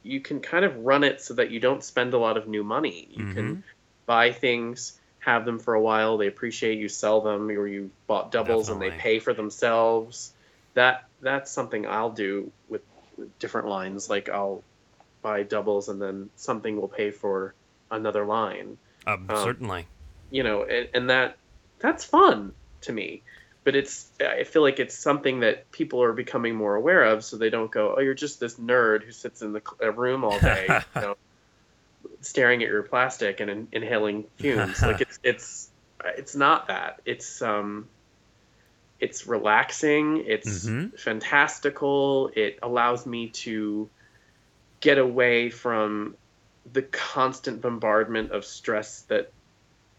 you 0.03 0.19
can 0.19 0.39
kind 0.39 0.63
of 0.65 0.75
run 0.77 1.03
it 1.03 1.21
so 1.21 1.33
that 1.35 1.51
you 1.51 1.59
don't 1.59 1.83
spend 1.83 2.13
a 2.13 2.17
lot 2.17 2.37
of 2.37 2.47
new 2.47 2.63
money. 2.63 3.07
You 3.11 3.25
Mm-hmm. 3.25 3.33
can 3.33 3.63
buy 4.05 4.31
things, 4.31 4.99
have 5.19 5.45
them 5.45 5.59
for 5.59 5.73
a 5.73 5.81
while, 5.81 6.17
they 6.17 6.27
appreciate 6.27 6.77
you 6.79 6.87
sell 6.89 7.21
them 7.21 7.49
or 7.49 7.67
you 7.67 7.89
bought 8.07 8.31
doubles 8.31 8.69
and 8.69 8.81
they 8.81 8.91
pay 8.91 9.19
for 9.19 9.33
themselves. 9.33 10.33
That 10.75 11.05
that's 11.21 11.51
something 11.51 11.87
I'll 11.87 12.11
do 12.11 12.51
with, 12.69 12.81
with 13.17 13.37
different 13.39 13.67
lines. 13.67 14.09
Like 14.09 14.29
I'll 14.29 14.63
buy 15.21 15.43
doubles 15.43 15.87
and 15.89 16.01
then 16.01 16.29
something 16.35 16.79
will 16.79 16.87
pay 16.87 17.11
for 17.11 17.53
another 17.89 18.25
line. 18.25 18.77
Um, 19.07 19.27
Um, 19.29 19.37
certainly. 19.43 19.87
you 20.29 20.43
know 20.43 20.63
and, 20.63 20.87
and 20.93 21.09
that 21.09 21.37
that's 21.79 22.03
fun 22.05 22.53
to 22.81 22.91
me. 22.91 23.21
But 23.63 23.75
it's 23.75 24.09
i 24.19 24.43
feel 24.43 24.63
like 24.63 24.79
it's 24.79 24.97
something 24.97 25.41
that 25.41 25.71
people 25.71 26.01
are 26.01 26.13
becoming 26.13 26.55
more 26.55 26.73
aware 26.75 27.03
of 27.03 27.23
so 27.23 27.37
they 27.37 27.51
don't 27.51 27.69
go 27.69 27.93
oh 27.95 28.01
you're 28.01 28.15
just 28.15 28.39
this 28.39 28.55
nerd 28.55 29.03
who 29.03 29.11
sits 29.11 29.43
in 29.43 29.53
the 29.53 29.61
uh, 29.83 29.91
room 29.91 30.23
all 30.23 30.39
day 30.39 30.65
you 30.95 31.01
know 31.01 31.15
staring 32.21 32.63
at 32.63 32.69
your 32.69 32.83
plastic 32.83 33.39
and 33.39 33.49
in, 33.49 33.67
inhaling 33.71 34.25
fumes. 34.37 34.81
Like 34.87 35.01
it's 35.01 35.19
it's 35.23 35.69
it's 36.17 36.35
not 36.35 36.67
that. 36.69 37.01
It's 37.05 37.41
um 37.41 37.87
it's 39.01 39.27
relaxing 39.27 40.23
it's 40.27 40.67
Mhm. 40.67 40.97
fantastical 40.99 42.31
it 42.35 42.59
allows 42.63 43.05
me 43.05 43.29
to 43.29 43.89
get 44.81 44.97
away 44.97 45.49
from 45.49 46.15
the 46.73 46.83
constant 46.83 47.61
bombardment 47.61 48.31
of 48.31 48.45
stress 48.45 49.03
that 49.03 49.27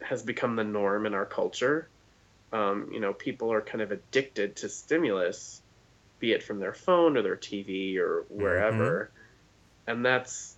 has 0.02 0.22
become 0.22 0.56
the 0.56 0.64
norm 0.64 1.06
in 1.06 1.14
our 1.14 1.26
culture. 1.26 1.88
Um, 2.52 2.90
you 2.92 3.00
know, 3.00 3.14
people 3.14 3.52
are 3.52 3.62
kind 3.62 3.80
of 3.82 3.92
addicted 3.92 4.56
to 4.56 4.68
stimulus, 4.68 5.62
be 6.20 6.32
it 6.32 6.42
from 6.42 6.60
their 6.60 6.74
phone 6.74 7.16
or 7.16 7.22
their 7.22 7.36
TV 7.36 7.98
or 7.98 8.24
wherever. 8.28 9.12
And 9.86 10.04
that's, 10.04 10.56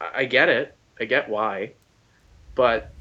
I 0.00 0.24
get 0.24 0.48
it. 0.48 0.76
I 1.00 1.04
get 1.04 1.28
why. 1.28 1.74
But 2.54 2.94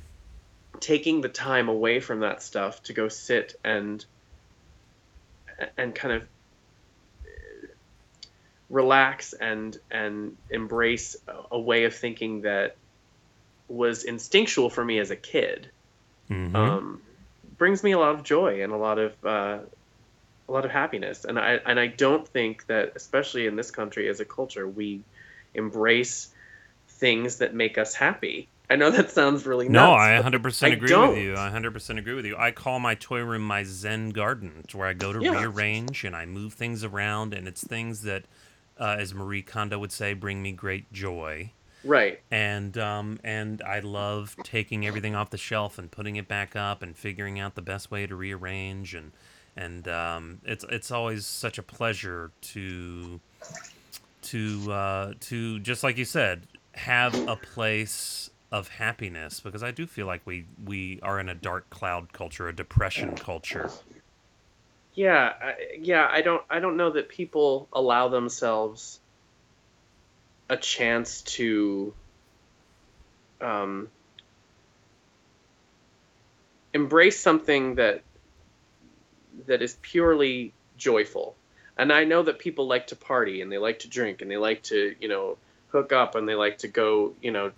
taking 0.80 1.22
the 1.22 1.30
time 1.30 1.70
away 1.70 2.00
from 2.00 2.22
that 2.22 2.42
stuff 2.42 2.82
to 2.84 2.94
go 2.94 3.08
sit 3.08 3.56
and, 3.64 4.06
and 5.78 5.94
kind 5.94 6.14
of 6.16 6.28
relax 8.70 9.34
and 9.34 9.78
and 9.92 10.38
embrace 10.50 11.18
a, 11.52 11.60
way 11.60 11.84
of 11.84 11.94
thinking 11.94 12.42
that 12.42 12.78
was 13.68 14.06
instinctual 14.06 14.70
for 14.70 14.84
me 14.84 14.98
as 15.00 15.12
a 15.12 15.16
kid 15.16 15.70
Mhm. 16.30 16.56
um, 16.56 17.02
brings 17.58 17.84
me 17.84 17.92
a 17.92 18.00
lot 18.00 18.16
of 18.16 18.24
joy 18.24 18.64
and 18.64 18.72
a 18.72 18.78
lot 18.78 18.98
of 18.98 19.14
uh, 19.26 19.60
a 20.48 20.52
lot 20.52 20.64
of 20.64 20.72
happiness 20.72 21.26
and 21.26 21.38
I 21.38 21.60
and 21.66 21.80
I 21.80 21.88
don't 21.88 22.26
think 22.28 22.66
that 22.68 22.94
especially 22.96 23.46
in 23.46 23.56
this 23.58 23.72
country 23.72 24.08
as 24.08 24.22
a 24.22 24.26
culture 24.26 24.68
we 24.68 25.02
embrace 25.54 26.34
things 26.88 27.38
that 27.38 27.54
make 27.54 27.78
us 27.78 27.94
happy 27.94 28.48
I 28.72 28.78
know 28.78 28.92
that 28.92 29.12
sounds 29.12 29.46
really 29.48 29.70
nice. 29.70 29.74
no, 29.74 29.94
nuts, 29.94 30.02
I 30.02 30.10
100% 30.22 30.74
agree 30.74 30.96
don't. 30.96 31.10
with 31.10 31.14
you. 31.14 31.38
I 31.38 31.50
100% 31.50 32.00
agree 32.00 32.14
with 32.16 32.26
you. 32.26 32.36
I 32.38 32.52
call 32.52 32.80
my 32.80 32.96
toy 32.96 33.22
room 33.22 33.44
my 33.44 33.64
Zen 33.64 34.12
garden. 34.12 34.62
It's 34.64 34.76
where 34.76 34.88
I 34.88 34.94
go 34.94 35.14
to 35.14 35.22
Yeah. 35.22 35.32
rearrange 35.32 36.04
and 36.04 36.16
I 36.16 36.26
move 36.26 36.54
things 36.54 36.84
around, 36.84 37.34
and 37.34 37.48
it's 37.48 37.64
things 37.64 38.04
that, 38.04 38.26
uh, 38.80 38.98
as 39.00 39.14
Marie 39.14 39.44
Kondo 39.44 39.80
would 39.80 39.92
say, 39.92 40.14
bring 40.14 40.42
me 40.42 40.52
great 40.54 40.92
joy. 40.94 41.52
right 41.84 42.22
and 42.32 42.78
um, 42.78 43.20
and 43.24 43.62
I 43.64 43.80
love 43.80 44.38
taking 44.44 44.88
everything 44.88 45.16
off 45.16 45.32
the 45.32 45.38
shelf 45.38 45.80
and 45.80 45.92
putting 45.92 46.18
it 46.18 46.28
back 46.28 46.56
up 46.56 46.82
and 46.82 46.98
figuring 46.98 47.40
out 47.40 47.56
the 47.56 47.64
best 47.64 47.92
way 47.92 48.08
to 48.08 48.16
rearrange 48.16 48.96
and 48.96 49.14
and 49.56 49.88
um, 49.88 50.40
it's 50.46 50.66
it's 50.70 50.92
always 50.92 51.28
such 51.28 51.58
a 51.60 51.64
pleasure 51.64 52.32
to 52.42 53.22
to 54.24 54.72
uh, 54.72 55.14
to 55.22 55.60
just 55.60 55.84
like 55.84 55.98
you 55.98 56.06
said 56.06 56.48
have 56.76 57.22
a 57.28 57.38
place 57.38 58.31
of 58.52 58.68
happiness 58.68 59.40
because 59.40 59.64
I 59.64 59.72
do 59.72 59.88
feel 59.88 60.06
like 60.08 60.22
we 60.26 60.46
we 60.64 61.00
are 61.02 61.20
in 61.20 61.30
a 61.30 61.36
dark 61.36 61.70
cloud 61.70 62.14
culture, 62.14 62.48
a 62.48 62.56
depression 62.56 63.16
culture. 63.16 63.74
yeah 64.94 65.34
I, 65.42 65.56
yeah 65.80 66.08
I 66.10 66.22
don't 66.22 66.44
I 66.50 66.60
don't 66.60 66.78
know 66.78 66.92
that 66.92 67.10
people 67.10 67.68
allow 67.74 68.10
themselves 68.10 69.00
a 70.50 70.58
chance 70.58 71.22
to 71.22 71.94
um, 73.40 73.88
embrace 76.74 77.20
something 77.20 77.76
that 77.76 78.04
that 79.48 79.62
is 79.62 79.78
purely 79.82 80.54
joyful. 80.78 81.36
And 81.78 81.92
I 81.92 82.04
know 82.04 82.24
that 82.24 82.38
people 82.40 82.68
like 82.68 82.88
to 82.88 82.96
party 82.96 83.42
and 83.42 83.52
they 83.52 83.58
like 83.58 83.80
to 83.80 83.88
drink 83.88 84.22
and 84.22 84.30
they 84.30 84.38
like 84.38 84.64
to, 84.64 84.96
you 85.00 85.08
know, 85.08 85.38
hook 85.70 85.94
up 85.94 86.16
and 86.16 86.28
they 86.28 86.36
like 86.36 86.60
to 86.60 86.68
go, 86.68 87.14
you 87.22 87.32
know, 87.32 87.52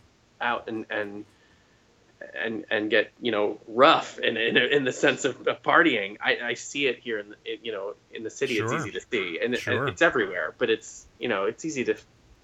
out 0.43 0.67
and 0.67 0.85
and 0.89 1.25
and 2.35 2.65
and 2.69 2.89
get 2.89 3.11
you 3.21 3.31
know 3.31 3.59
rough 3.67 4.19
in 4.19 4.37
in, 4.37 4.57
in 4.57 4.83
the 4.83 4.93
sense 4.93 5.25
of, 5.25 5.47
of 5.47 5.61
partying. 5.63 6.17
I, 6.23 6.37
I 6.43 6.53
see 6.53 6.87
it 6.87 6.99
here 6.99 7.19
in 7.19 7.29
the, 7.29 7.35
you 7.63 7.71
know 7.71 7.95
in 8.13 8.23
the 8.23 8.29
city. 8.29 8.55
Sure. 8.57 8.65
It's 8.65 8.85
easy 8.85 8.91
to 8.91 9.01
see, 9.11 9.39
and, 9.43 9.53
it- 9.53 9.59
Sure. 9.61 9.87
it's 9.87 10.01
everywhere. 10.01 10.53
But 10.57 10.69
it's 10.69 11.05
you 11.19 11.27
know 11.29 11.45
it's 11.45 11.65
easy 11.65 11.83
to 11.85 11.95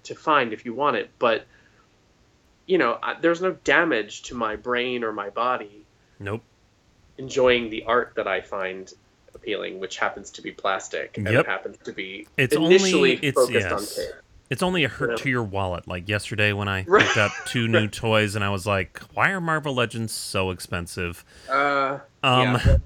to 0.04 0.14
find 0.14 0.52
if 0.52 0.64
you 0.64 0.74
want 0.74 0.96
it. 0.96 1.10
But 1.18 1.46
you 2.66 2.78
know 2.78 2.98
I, 3.02 3.14
there's 3.20 3.40
no 3.42 3.52
damage 3.64 4.22
to 4.22 4.34
my 4.34 4.56
brain 4.56 5.04
or 5.04 5.12
my 5.12 5.30
body 5.30 5.84
Nope. 6.18 6.42
enjoying 7.18 7.70
the 7.70 7.84
art 7.84 8.12
that 8.16 8.26
I 8.28 8.40
find 8.42 8.92
appealing, 9.34 9.80
which 9.80 9.96
happens 9.98 10.30
to 10.32 10.42
be 10.42 10.52
plastic 10.52 11.16
and 11.16 11.26
Yep. 11.26 11.40
it 11.40 11.46
happens 11.46 11.78
to 11.84 11.92
be 11.92 12.26
It's 12.36 12.54
initially 12.54 12.94
only 12.94 13.12
it's 13.14 13.34
focused 13.34 13.66
on 13.68 13.80
yes. 13.80 14.12
It's 14.50 14.62
only 14.62 14.82
a 14.84 14.88
hurt 14.88 15.10
Yeah. 15.10 15.16
to 15.16 15.30
your 15.30 15.42
wallet. 15.44 15.86
Like 15.86 16.08
yesterday 16.08 16.52
when 16.52 16.68
I 16.68 16.82
picked 16.98 17.16
up 17.16 17.32
two 17.46 17.68
new 17.68 17.86
toys 17.88 18.34
and 18.34 18.44
I 18.44 18.50
was 18.50 18.66
like, 18.66 18.98
"Why 19.14 19.30
are 19.30 19.40
Marvel 19.40 19.74
Legends 19.74 20.12
so 20.12 20.50
expensive?" 20.50 21.24
Uh, 21.48 22.00
Um, 22.22 22.42
yeah, 22.42 22.76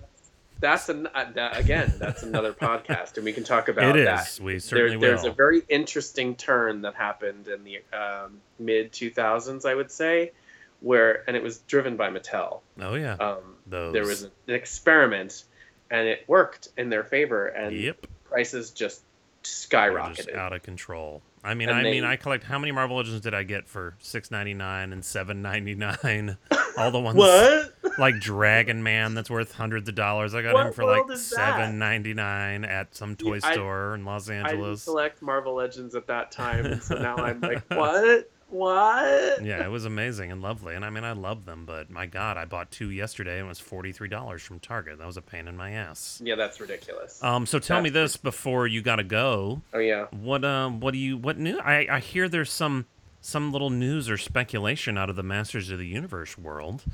that's 0.60 0.88
an 0.90 1.08
uh, 1.14 1.30
that, 1.34 1.56
again. 1.58 1.94
That's 1.98 2.22
another 2.22 2.52
podcast, 2.68 3.16
and 3.16 3.24
we 3.24 3.32
can 3.32 3.44
talk 3.44 3.68
about 3.68 3.96
It 3.96 4.00
is. 4.00 4.06
that. 4.06 4.44
We 4.44 4.52
There, 4.52 4.60
certainly 4.60 5.06
there's 5.06 5.24
a 5.24 5.32
very 5.32 5.62
interesting 5.68 6.36
turn 6.36 6.82
that 6.82 6.94
happened 6.94 7.48
in 7.48 7.64
the 7.64 7.78
um, 7.96 8.40
mid 8.58 8.92
2000s, 8.92 9.64
I 9.64 9.74
would 9.74 9.90
say, 9.90 10.32
where 10.80 11.24
and 11.26 11.34
it 11.36 11.42
was 11.42 11.58
driven 11.60 11.96
by 11.96 12.10
Mattel. 12.10 12.60
oh 12.80 12.94
yeah. 12.94 13.14
Um, 13.14 13.38
Those. 13.66 13.92
there 13.94 14.04
was 14.04 14.22
an 14.24 14.30
experiment, 14.48 15.44
and 15.90 16.06
it 16.08 16.24
worked 16.28 16.68
in 16.76 16.90
their 16.90 17.04
favor, 17.04 17.46
and 17.46 17.74
yep. 17.74 18.06
prices 18.24 18.70
just 18.70 19.02
skyrocketed. 19.42 20.16
just 20.16 20.30
out 20.30 20.52
of 20.52 20.62
control. 20.62 21.22
I 21.44 21.54
mean, 21.54 21.68
And 21.68 21.78
I 21.78 21.82
mean, 21.82 22.04
I 22.04 22.16
collect 22.16 22.44
how 22.44 22.58
many 22.58 22.72
Marvel 22.72 22.96
Legends 22.96 23.20
did 23.20 23.34
I 23.34 23.42
get 23.42 23.68
for 23.68 23.94
six 24.00 24.30
ninety 24.30 24.54
nine 24.54 24.92
and 24.92 25.04
seven 25.04 25.42
ninety 25.42 25.74
nine? 25.74 26.38
All 26.78 26.90
the 26.90 26.98
ones 27.00 27.16
what? 27.16 27.74
like 27.98 28.18
Dragon 28.18 28.82
Man 28.82 29.14
that's 29.14 29.30
worth 29.30 29.52
hundreds 29.52 29.88
of 29.88 29.94
dollars. 29.94 30.34
I 30.34 30.42
got 30.42 30.54
What 30.54 30.66
him 30.66 30.72
for 30.72 30.84
like 30.84 31.16
seven 31.18 31.78
ninety 31.78 32.14
nine 32.14 32.64
at 32.64 32.94
some 32.96 33.14
toy 33.14 33.38
I- 33.42 33.52
store 33.52 33.94
in 33.94 34.04
Los 34.04 34.28
Angeles. 34.30 34.82
I 34.88 34.90
select 34.90 35.22
Marvel 35.22 35.54
Legends 35.54 35.94
at 35.94 36.06
that 36.08 36.32
time, 36.32 36.80
so 36.80 36.96
now 36.96 37.16
I'm 37.16 37.40
like, 37.40 37.62
what? 37.70 38.30
What? 38.54 39.44
yeah, 39.44 39.64
it 39.64 39.70
was 39.70 39.84
amazing 39.84 40.30
and 40.30 40.40
lovely, 40.40 40.76
and 40.76 40.84
I 40.84 40.90
mean, 40.90 41.02
I 41.02 41.10
love 41.10 41.44
them. 41.44 41.64
But 41.66 41.90
my 41.90 42.06
God, 42.06 42.36
I 42.36 42.44
bought 42.44 42.70
two 42.70 42.90
yesterday 42.90 43.38
and 43.38 43.46
it 43.46 43.48
was 43.48 43.58
forty 43.58 43.90
three 43.90 44.08
dollars 44.08 44.42
from 44.42 44.60
Target. 44.60 44.98
That 44.98 45.06
was 45.08 45.16
a 45.16 45.22
pain 45.22 45.48
in 45.48 45.56
my 45.56 45.72
ass. 45.72 46.20
Yeah, 46.24 46.36
that's 46.36 46.60
ridiculous. 46.60 47.20
Um, 47.22 47.46
so 47.46 47.58
tell 47.58 47.82
me 47.82 47.90
That's- 47.90 48.12
this 48.12 48.16
before 48.16 48.68
you 48.68 48.80
gotta 48.80 49.02
go. 49.02 49.60
oh 49.72 49.78
yeah. 49.80 50.06
What 50.12 50.44
um, 50.44 50.78
what 50.78 50.92
do 50.92 50.98
you 50.98 51.16
what 51.16 51.36
new? 51.36 51.58
I 51.58 51.86
I 51.90 51.98
hear 51.98 52.28
there's 52.28 52.52
some 52.52 52.86
some 53.20 53.52
little 53.52 53.70
news 53.70 54.08
or 54.08 54.16
speculation 54.18 54.96
out 54.96 55.10
of 55.10 55.16
the 55.16 55.22
Masters 55.24 55.70
of 55.70 55.78
the 55.78 55.86
Universe 55.86 56.38
world, 56.38 56.84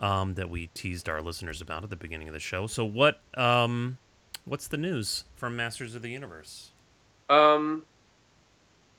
um, 0.00 0.34
that 0.34 0.50
we 0.50 0.66
teased 0.74 1.08
our 1.08 1.22
listeners 1.22 1.60
about 1.62 1.82
at 1.82 1.88
the 1.90 1.96
beginning 1.96 2.28
of 2.28 2.34
the 2.34 2.40
show. 2.40 2.66
So 2.66 2.84
what 2.84 3.20
um, 3.38 3.96
what's 4.44 4.68
the 4.68 4.76
news 4.76 5.24
from 5.34 5.56
Masters 5.56 5.94
of 5.94 6.02
the 6.02 6.10
Universe? 6.10 6.72
Um. 7.30 7.84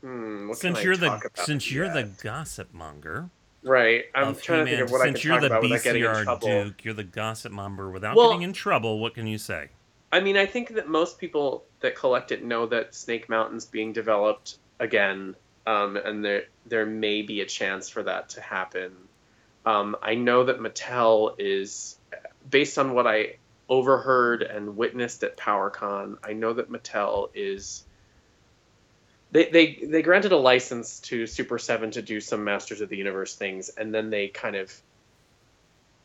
Hmm, 0.02 0.54
since 0.54 0.84
you're 0.84 0.98
the 0.98 1.20
since 1.36 1.72
you're 1.72 1.92
the 1.92 2.04
gossip 2.22 2.74
monger, 2.74 3.30
right, 3.64 4.06
I'm 4.14 4.36
trying 4.36 4.66
to 4.66 4.72
think 4.72 4.84
of 4.84 4.92
what 4.92 5.02
I 5.02 5.06
can 5.06 5.16
since 5.16 5.24
you're 5.24 5.34
talk 5.34 5.42
the 5.42 5.48
about 5.48 5.64
without 5.64 5.84
getting 5.84 6.04
in 6.04 6.10
BCR 6.10 6.24
trouble. 6.24 6.48
Duke, 6.48 6.86
you're 6.86 6.94
the 6.94 7.04
gossip 7.04 7.52
monger. 7.52 7.90
Without 7.90 8.16
Well- 8.16 8.30
getting 8.30 8.44
in 8.44 8.54
trouble, 8.54 9.00
what 9.00 9.16
can 9.16 9.28
you 9.28 9.38
say? 9.38 9.70
I 10.12 10.20
mean, 10.22 10.38
I 10.38 10.46
think 10.46 10.76
that 10.76 10.88
most 10.88 11.18
people 11.20 11.66
that 11.82 11.96
collect 11.96 12.32
it 12.32 12.44
know 12.44 12.66
that 12.68 12.96
Snake 12.96 13.28
Mountain's 13.28 13.66
being 13.66 13.92
developed 13.92 14.58
again, 14.80 15.36
um, 15.66 15.98
and 15.98 16.24
there 16.24 16.46
there 16.66 16.86
may 16.86 17.24
be 17.24 17.42
a 17.42 17.46
chance 17.46 17.90
for 17.90 18.04
that 18.04 18.30
to 18.30 18.42
happen. 18.42 18.96
Um, 19.66 19.98
I 20.02 20.16
know 20.16 20.46
that 20.46 20.60
Mattel 20.60 21.36
is, 21.38 21.98
based 22.50 22.78
on 22.78 22.94
what 22.94 23.06
I 23.06 23.38
overheard 23.68 24.44
and 24.44 24.78
witnessed 24.78 25.24
at 25.24 25.36
PowerCon, 25.36 26.18
I 26.24 26.34
know 26.34 26.54
that 26.54 26.70
Mattel 26.72 27.30
is. 27.34 27.84
They, 29.32 29.50
they, 29.50 29.80
they 29.84 30.02
granted 30.02 30.32
a 30.32 30.38
license 30.38 31.00
to 31.02 31.28
Super 31.28 31.60
7 31.60 31.92
to 31.92 32.02
do 32.02 32.22
some 32.22 32.44
Masters 32.44 32.82
of 32.82 32.90
the 32.90 32.98
Universe 32.98 33.36
things, 33.36 33.70
and 33.70 33.94
then 33.94 34.10
they 34.10 34.30
kind 34.30 34.56
of 34.56 34.72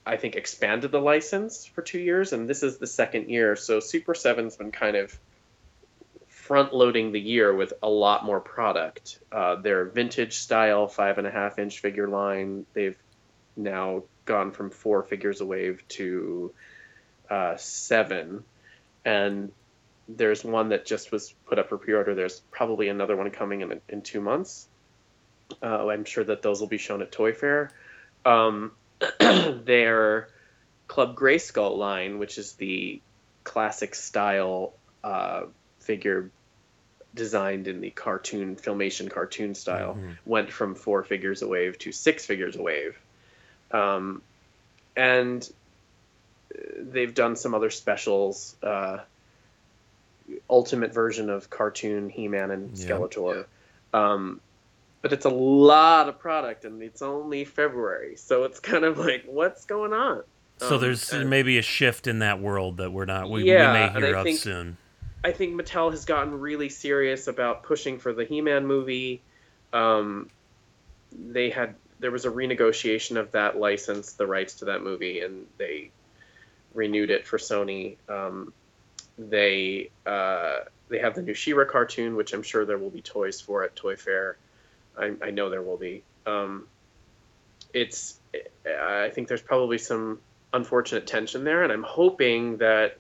I 0.04 0.16
think 0.16 0.34
expanded 0.34 0.90
the 0.90 1.00
license 1.00 1.64
for 1.64 1.82
two 1.82 2.00
years, 2.00 2.32
and 2.32 2.48
this 2.48 2.62
is 2.62 2.78
the 2.78 2.86
second 2.86 3.28
year. 3.28 3.54
So 3.54 3.78
Super 3.78 4.14
Seven's 4.14 4.56
been 4.56 4.72
kind 4.72 4.96
of 4.96 5.16
front 6.28 6.74
loading 6.74 7.12
the 7.12 7.20
year 7.20 7.54
with 7.54 7.72
a 7.82 7.88
lot 7.88 8.24
more 8.24 8.40
product. 8.40 9.20
Uh, 9.30 9.56
their 9.56 9.84
vintage 9.84 10.34
style 10.34 10.88
five 10.88 11.18
and 11.18 11.26
a 11.26 11.30
half 11.30 11.58
inch 11.58 11.78
figure 11.78 12.08
line, 12.08 12.66
they've 12.74 12.98
now 13.56 14.02
gone 14.24 14.50
from 14.50 14.70
four 14.70 15.04
figures 15.04 15.40
a 15.40 15.46
wave 15.46 15.86
to 15.88 16.52
uh, 17.30 17.56
seven, 17.56 18.42
and 19.04 19.52
there's 20.16 20.44
one 20.44 20.70
that 20.70 20.84
just 20.86 21.12
was 21.12 21.32
put 21.46 21.58
up 21.58 21.68
for 21.68 21.78
pre-order. 21.78 22.14
There's 22.14 22.40
probably 22.50 22.88
another 22.88 23.16
one 23.16 23.30
coming 23.30 23.60
in 23.60 23.80
in 23.88 24.02
two 24.02 24.20
months. 24.20 24.66
Uh, 25.62 25.88
I'm 25.88 26.04
sure 26.04 26.24
that 26.24 26.42
those 26.42 26.60
will 26.60 26.68
be 26.68 26.78
shown 26.78 27.02
at 27.02 27.12
Toy 27.12 27.32
Fair. 27.32 27.70
Um, 28.24 28.72
their 29.20 30.28
Club 30.88 31.16
Grayskull 31.16 31.76
line, 31.76 32.18
which 32.18 32.38
is 32.38 32.52
the 32.54 33.00
classic 33.44 33.94
style 33.94 34.72
uh, 35.02 35.42
figure 35.80 36.30
designed 37.14 37.68
in 37.68 37.80
the 37.80 37.90
cartoon 37.90 38.56
filmation 38.56 39.10
cartoon 39.10 39.54
style, 39.54 39.94
Mhm. 39.94 40.16
went 40.24 40.50
from 40.52 40.74
four 40.74 41.02
figures 41.04 41.42
a 41.42 41.48
wave 41.48 41.78
to 41.80 41.92
six 41.92 42.24
figures 42.24 42.56
a 42.56 42.62
wave. 42.62 42.98
Um, 43.70 44.22
and 44.96 45.46
uh, 46.54 46.58
they've 46.78 47.12
done 47.14 47.36
some 47.36 47.54
other 47.54 47.70
specials. 47.70 48.56
Uh, 48.62 48.98
ultimate 50.48 50.92
version 50.92 51.30
of 51.30 51.50
cartoon 51.50 52.08
He-Man 52.08 52.50
and 52.50 52.76
Yeah. 52.76 52.86
Skeletor. 52.86 53.46
Um, 53.92 54.40
but 55.02 55.12
it's 55.12 55.24
a 55.24 55.30
lot 55.30 56.08
of 56.08 56.18
product 56.18 56.64
and 56.64 56.82
it's 56.82 57.02
only 57.02 57.44
February, 57.44 58.16
so 58.16 58.44
it's 58.44 58.60
kind 58.60 58.84
of 58.84 58.98
like, 58.98 59.24
what's 59.26 59.64
going 59.64 59.92
on? 59.92 60.22
So 60.58 60.76
Um, 60.76 60.80
there's 60.80 61.12
and 61.12 61.28
maybe 61.28 61.58
a 61.58 61.62
shift 61.62 62.06
in 62.06 62.20
that 62.20 62.40
world 62.40 62.76
that 62.76 62.92
we're 62.92 63.04
not 63.04 63.28
we, 63.28 63.42
Yeah, 63.44 63.72
we 63.72 64.00
may 64.00 64.06
hear 64.06 64.16
of 64.16 64.24
think- 64.24 64.38
soon. 64.38 64.76
I 65.24 65.30
think 65.32 65.54
Mattel 65.60 65.90
has 65.92 66.04
gotten 66.04 66.40
really 66.40 66.68
serious 66.68 67.28
about 67.28 67.62
pushing 67.62 67.98
for 68.00 68.12
the 68.12 68.24
He-Man 68.24 68.66
movie. 68.66 69.22
Um, 69.72 70.28
they 71.12 71.50
had 71.50 71.74
there 72.00 72.10
was 72.10 72.24
a 72.24 72.30
renegotiation 72.30 73.16
of 73.16 73.30
that 73.30 73.56
license, 73.56 74.14
the 74.14 74.26
rights 74.26 74.54
to 74.54 74.64
that 74.64 74.82
movie, 74.82 75.20
and 75.20 75.46
they 75.58 75.92
renewed 76.74 77.10
it 77.10 77.24
for 77.26 77.38
Sony. 77.38 77.96
Um, 78.08 78.52
they 79.18 79.90
uh, 80.06 80.60
they 80.88 80.98
have 80.98 81.14
the 81.14 81.22
new 81.22 81.34
She-Ra 81.34 81.64
cartoon, 81.64 82.16
which 82.16 82.32
I'm 82.32 82.42
sure 82.42 82.64
there 82.64 82.78
will 82.78 82.90
be 82.90 83.02
toys 83.02 83.40
for 83.40 83.64
at 83.64 83.74
Toy 83.76 83.96
Fair. 83.96 84.36
I, 84.96 85.12
I 85.22 85.30
know 85.30 85.48
there 85.48 85.62
will 85.62 85.76
be. 85.76 86.02
Um, 86.26 86.66
it's 87.72 88.18
I 88.66 89.10
think 89.10 89.28
there's 89.28 89.42
probably 89.42 89.78
some 89.78 90.20
unfortunate 90.52 91.06
tension 91.06 91.44
there, 91.44 91.62
and 91.62 91.72
I'm 91.72 91.82
hoping 91.82 92.58
that 92.58 92.98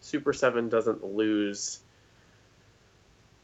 Super 0.00 0.32
7 0.32 0.68
doesn't 0.68 1.04
lose 1.04 1.80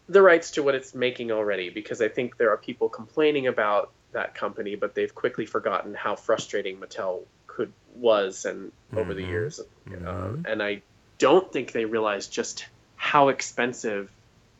the 0.09 0.23
rights 0.23 0.53
to 0.53 0.63
what 0.63 0.75
it's 0.75 0.95
making 0.95 1.31
already 1.31 1.71
because 1.71 2.03
I 2.03 2.09
think 2.09 2.37
there 2.37 2.51
are 2.51 2.57
people 2.57 2.89
complaining 2.89 3.47
about 3.47 3.93
that 4.13 4.35
company, 4.35 4.75
but 4.75 4.95
they've 4.95 5.15
quickly 5.15 5.47
forgotten 5.47 5.95
how 5.95 6.17
frustrating 6.17 6.79
Mattel 6.79 7.21
could 7.47 7.73
was 7.95 8.45
and 8.45 8.73
over 8.97 9.15
the 9.15 9.23
Mhm. 9.23 9.29
years. 9.29 9.61
Mhm. 9.87 10.07
Um, 10.07 10.45
and 10.49 10.63
I 10.63 10.83
don't 11.21 11.53
think 11.53 11.71
they 11.71 11.85
realize 11.85 12.27
just 12.27 12.67
how 12.97 13.29
expensive 13.29 14.11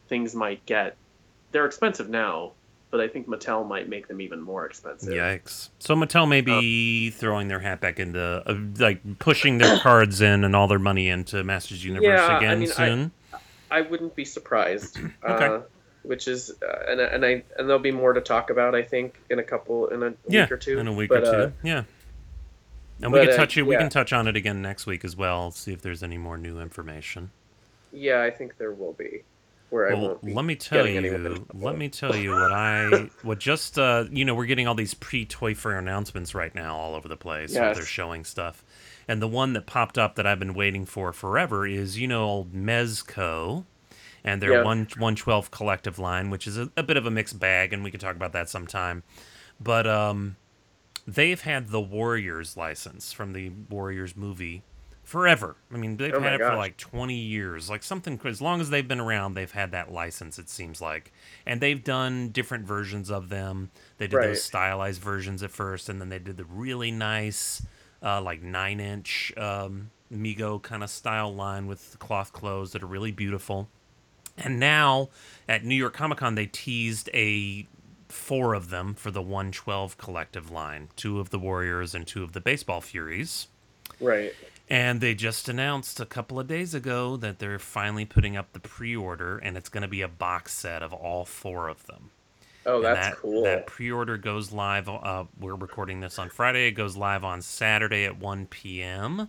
things 0.09 0.35
might 0.35 0.65
get. 0.67 0.97
They're 1.51 1.67
expensive 1.67 2.09
now, 2.09 2.53
but 2.91 3.01
I 3.01 3.09
think 3.09 3.27
Mattel 3.27 3.67
might 3.67 3.89
make 3.89 4.07
them 4.07 4.21
even 4.21 4.41
more 4.41 4.65
expensive. 4.67 5.13
Yikes! 5.13 5.71
So 5.81 5.97
Mattel 5.97 6.29
may 6.29 6.41
be 6.43 7.09
Um, 7.09 7.13
throwing 7.19 7.49
their 7.49 7.59
hat 7.59 7.81
back 7.81 7.99
into 7.99 8.21
uh, 8.47 8.55
like 8.79 9.19
pushing 9.19 9.59
their 9.59 9.79
cards 9.83 10.21
in 10.21 10.45
and 10.45 10.55
all 10.55 10.69
their 10.69 10.79
money 10.79 11.09
into 11.09 11.43
Masters 11.43 11.85
Universe 11.85 12.07
Yeah, 12.07 12.27
I 12.27 12.37
again 12.39 12.61
mean, 12.61 12.71
I- 12.71 12.87
soon. 12.87 13.11
I 13.73 13.81
wouldn't 13.83 14.15
be 14.15 14.25
surprised. 14.25 14.99
Okay. 15.29 15.47
uh, 15.47 15.61
which 16.03 16.29
is, 16.29 16.51
uh, 16.63 16.85
and 16.91 16.99
and 16.99 17.25
I 17.27 17.31
and 17.59 17.69
there'll 17.69 17.79
be 17.79 17.91
more 17.93 18.15
to 18.15 18.23
talk 18.23 18.49
about. 18.49 18.75
I 18.75 18.83
think 18.83 19.21
in 19.29 19.39
a 19.39 19.43
couple 19.43 19.89
in 19.89 20.03
a 20.03 20.15
yeah, 20.29 20.43
week 20.45 20.53
or 20.53 20.57
two. 20.57 20.79
in 20.79 20.89
a 20.89 20.93
week 20.93 21.11
But, 21.11 21.25
or 21.25 21.31
two. 21.33 21.43
uh, 21.43 21.51
yeah. 21.63 21.83
And 23.03 23.13
we 23.13 23.19
but, 23.21 23.25
can 23.27 23.35
uh, 23.35 23.37
touch 23.37 23.57
it. 23.57 23.63
We 23.63 23.75
yeah. 23.75 23.81
can 23.81 23.91
touch 23.91 24.13
on 24.13 24.29
it 24.29 24.37
again 24.37 24.61
next 24.63 24.87
week 24.87 25.05
as 25.05 25.17
well. 25.17 25.51
See 25.51 25.73
if 25.73 25.83
there's 25.83 26.03
any 26.03 26.19
more 26.19 26.37
new 26.39 26.61
information. 26.61 27.31
yeah, 27.93 28.23
I 28.23 28.31
think 28.31 28.57
there 28.59 28.73
will 28.73 28.93
be. 28.93 29.23
Where 29.71 29.89
I 29.91 29.95
Well, 29.95 30.03
won't 30.03 30.25
be 30.25 30.35
let 30.35 30.45
me 30.45 30.57
tell 30.57 30.79
getting 30.85 30.97
anyone 30.97 31.27
in 31.27 31.33
you. 31.37 31.47
Let 31.55 31.79
me 31.79 31.89
tell 31.89 32.17
you 32.17 32.31
what 32.33 32.53
I 32.53 33.09
what 33.23 33.39
just 33.39 33.79
uh 33.79 34.05
you 34.11 34.25
know 34.25 34.35
we're 34.35 34.47
getting 34.47 34.67
all 34.67 34.75
these 34.75 34.95
pre 34.95 35.25
Toy 35.25 35.55
Fair 35.55 35.79
announcements 35.79 36.35
right 36.35 36.53
now 36.55 36.77
all 36.77 36.95
over 36.97 37.07
the 37.07 37.17
place. 37.17 37.55
Yes. 37.55 37.77
They're 37.77 37.87
showing 37.87 38.25
stuff, 38.25 38.65
and 39.07 39.23
the 39.23 39.29
one 39.29 39.53
that 39.53 39.67
popped 39.67 39.97
up 39.97 40.17
that 40.17 40.27
I've 40.27 40.41
been 40.41 40.55
waiting 40.55 40.87
for 40.87 41.13
forever 41.13 41.67
is 41.69 41.99
you 42.01 42.09
know 42.09 42.25
old 42.25 42.53
Mezco, 42.53 43.65
and 44.25 44.43
their 44.43 44.55
Yeah. 44.55 44.63
one 44.65 44.89
one 44.99 45.15
twelve 45.15 45.53
collective 45.53 46.01
line, 46.01 46.31
which 46.31 46.49
is 46.49 46.59
a, 46.59 46.69
a 46.77 46.83
bit 46.83 46.97
of 46.97 47.07
a 47.07 47.11
mixed 47.11 47.39
bag, 47.39 47.73
and 47.73 47.85
we 47.85 47.93
can 47.93 48.01
talk 48.01 48.17
about 48.17 48.33
that 48.33 48.49
sometime. 48.49 49.05
But 49.61 49.87
um, 49.87 50.35
they've 51.15 51.41
had 51.41 51.69
the 51.69 51.81
Warriors 51.81 52.57
license 52.57 53.13
from 53.13 53.33
the 53.33 53.51
Warriors 53.69 54.17
movie 54.17 54.63
forever. 55.03 55.57
I 55.73 55.77
mean, 55.77 55.97
they've 55.97 56.15
Oh 56.15 56.21
had 56.21 56.35
it 56.35 56.39
for 56.39 56.57
like 56.57 56.77
20 56.77 57.15
years. 57.15 57.69
Like 57.69 57.83
something 57.83 58.21
as 58.25 58.41
long 58.41 58.61
as 58.61 58.71
they've 58.71 58.87
been 58.87 59.01
around, 59.01 59.35
they've 59.35 59.51
had 59.51 59.73
that 59.73 59.91
license 59.93 60.39
it 60.39 60.49
seems 60.49 60.81
like. 60.81 61.13
And 61.45 61.61
they've 61.61 61.83
done 61.83 62.29
different 62.29 62.65
versions 62.65 63.11
of 63.11 63.29
them. 63.29 63.71
They 63.99 64.07
did 64.07 64.17
Right. 64.17 64.27
those 64.29 64.45
stylized 64.45 65.01
versions 65.03 65.43
at 65.43 65.51
first 65.51 65.89
and 65.89 66.01
then 66.01 66.11
they 66.11 66.19
did 66.19 66.37
the 66.37 66.45
really 66.45 66.91
nice 66.93 67.63
uh, 68.03 68.21
like 68.23 68.43
9-inch 68.43 69.33
um 69.37 69.91
Mego 70.13 70.61
kind 70.61 70.83
of 70.83 70.91
style 70.91 71.33
line 71.35 71.67
with 71.69 71.97
cloth 72.01 72.33
clothes 72.33 72.73
that 72.73 72.83
are 72.83 72.87
really 72.87 73.13
beautiful. 73.13 73.69
And 74.39 74.59
now 74.59 75.09
at 75.49 75.65
New 75.65 75.75
York 75.75 75.93
Comic 75.95 76.19
Con, 76.19 76.35
they 76.35 76.47
teased 76.47 77.09
a 77.15 77.67
four 78.13 78.55
of 78.55 78.71
them 78.71 78.95
for 78.95 79.11
the 79.11 79.23
112 79.23 79.97
collective 79.99 80.51
line 80.51 80.89
two 80.97 81.21
of 81.21 81.31
the 81.31 81.39
Warriors 81.39 81.95
and 81.95 82.07
two 82.07 82.23
of 82.23 82.33
the 82.33 82.41
Baseball 82.41 82.81
Furies. 82.81 83.49
Right. 84.01 84.33
And 84.69 85.01
they 85.01 85.15
just 85.15 85.49
announced 85.49 85.99
a 85.99 86.07
couple 86.07 86.39
of 86.39 86.47
days 86.47 86.75
ago 86.75 87.17
that 87.17 87.41
they're 87.41 87.59
finally 87.59 88.05
putting 88.05 88.37
up 88.37 88.53
the 88.53 88.61
pre 88.61 88.95
order, 88.95 89.39
and 89.39 89.57
it's 89.57 89.69
going 89.69 89.83
to 89.83 89.89
be 89.89 90.03
a 90.03 90.09
box 90.09 90.53
set 90.53 90.83
of 90.83 90.93
all 90.93 91.25
four 91.25 91.69
of 91.69 91.87
them. 91.87 92.11
Oh, 92.67 92.81
that's 92.81 93.09
that, 93.09 93.17
cool. 93.17 93.43
That 93.43 93.67
pre 93.67 93.91
order 93.91 94.17
goes 94.17 94.53
live. 94.53 94.89
Uh, 94.89 95.25
we're 95.39 95.57
recording 95.57 96.01
this 96.01 96.19
on 96.19 96.29
Friday. 96.29 96.69
It 96.69 96.73
goes 96.73 96.97
live 96.97 97.25
on 97.25 97.43
Saturday 97.43 98.05
at 98.05 98.19
1 98.19 98.47
p.m. 98.47 99.29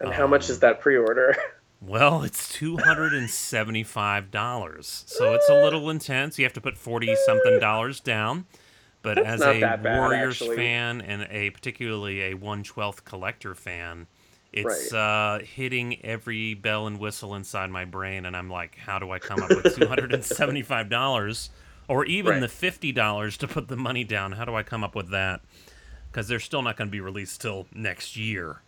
and 0.00 0.12
how 0.12 0.26
much 0.26 0.50
is 0.50 0.58
that 0.60 0.80
pre-order? 0.80 1.36
Well, 1.84 2.22
it's 2.22 2.52
two 2.52 2.76
hundred 2.76 3.12
and 3.12 3.28
seventy-five 3.28 4.30
dollars, 4.30 5.04
so 5.08 5.34
it's 5.34 5.48
a 5.48 5.54
little 5.64 5.90
intense. 5.90 6.38
You 6.38 6.44
have 6.44 6.52
to 6.52 6.60
put 6.60 6.76
forty 6.78 7.14
something 7.26 7.58
dollars 7.58 7.98
down. 8.00 8.46
But 9.02 9.16
That's 9.16 9.42
as 9.42 9.56
a 9.56 9.60
bad, 9.60 9.82
Warriors 9.82 10.40
actually. 10.40 10.56
fan 10.56 11.00
and 11.00 11.26
a 11.28 11.50
particularly 11.50 12.22
a 12.22 12.34
one 12.34 12.62
twelfth 12.62 13.04
collector 13.04 13.56
fan, 13.56 14.06
it's 14.52 14.92
uh, 14.92 15.40
hitting 15.44 16.00
every 16.04 16.54
bell 16.54 16.86
and 16.86 17.00
whistle 17.00 17.34
inside 17.34 17.68
my 17.70 17.84
brain, 17.84 18.26
and 18.26 18.36
I'm 18.36 18.48
like, 18.48 18.76
how 18.76 19.00
do 19.00 19.10
I 19.10 19.18
come 19.18 19.42
up 19.42 19.50
with 19.50 19.74
two 19.74 19.88
hundred 19.88 20.12
and 20.14 20.24
seventy-five 20.24 20.88
dollars, 20.88 21.50
or 21.88 22.04
even 22.04 22.34
Right. 22.34 22.40
the 22.40 22.48
fifty 22.48 22.92
dollars 22.92 23.36
to 23.38 23.48
put 23.48 23.66
the 23.66 23.76
money 23.76 24.04
down? 24.04 24.30
How 24.32 24.44
do 24.44 24.54
I 24.54 24.62
come 24.62 24.84
up 24.84 24.94
with 24.94 25.10
that? 25.10 25.40
Because 26.12 26.28
they're 26.28 26.38
still 26.38 26.62
not 26.62 26.76
going 26.76 26.86
to 26.88 26.92
be 26.92 27.00
released 27.00 27.40
till 27.40 27.66
next 27.74 28.16
year. 28.16 28.62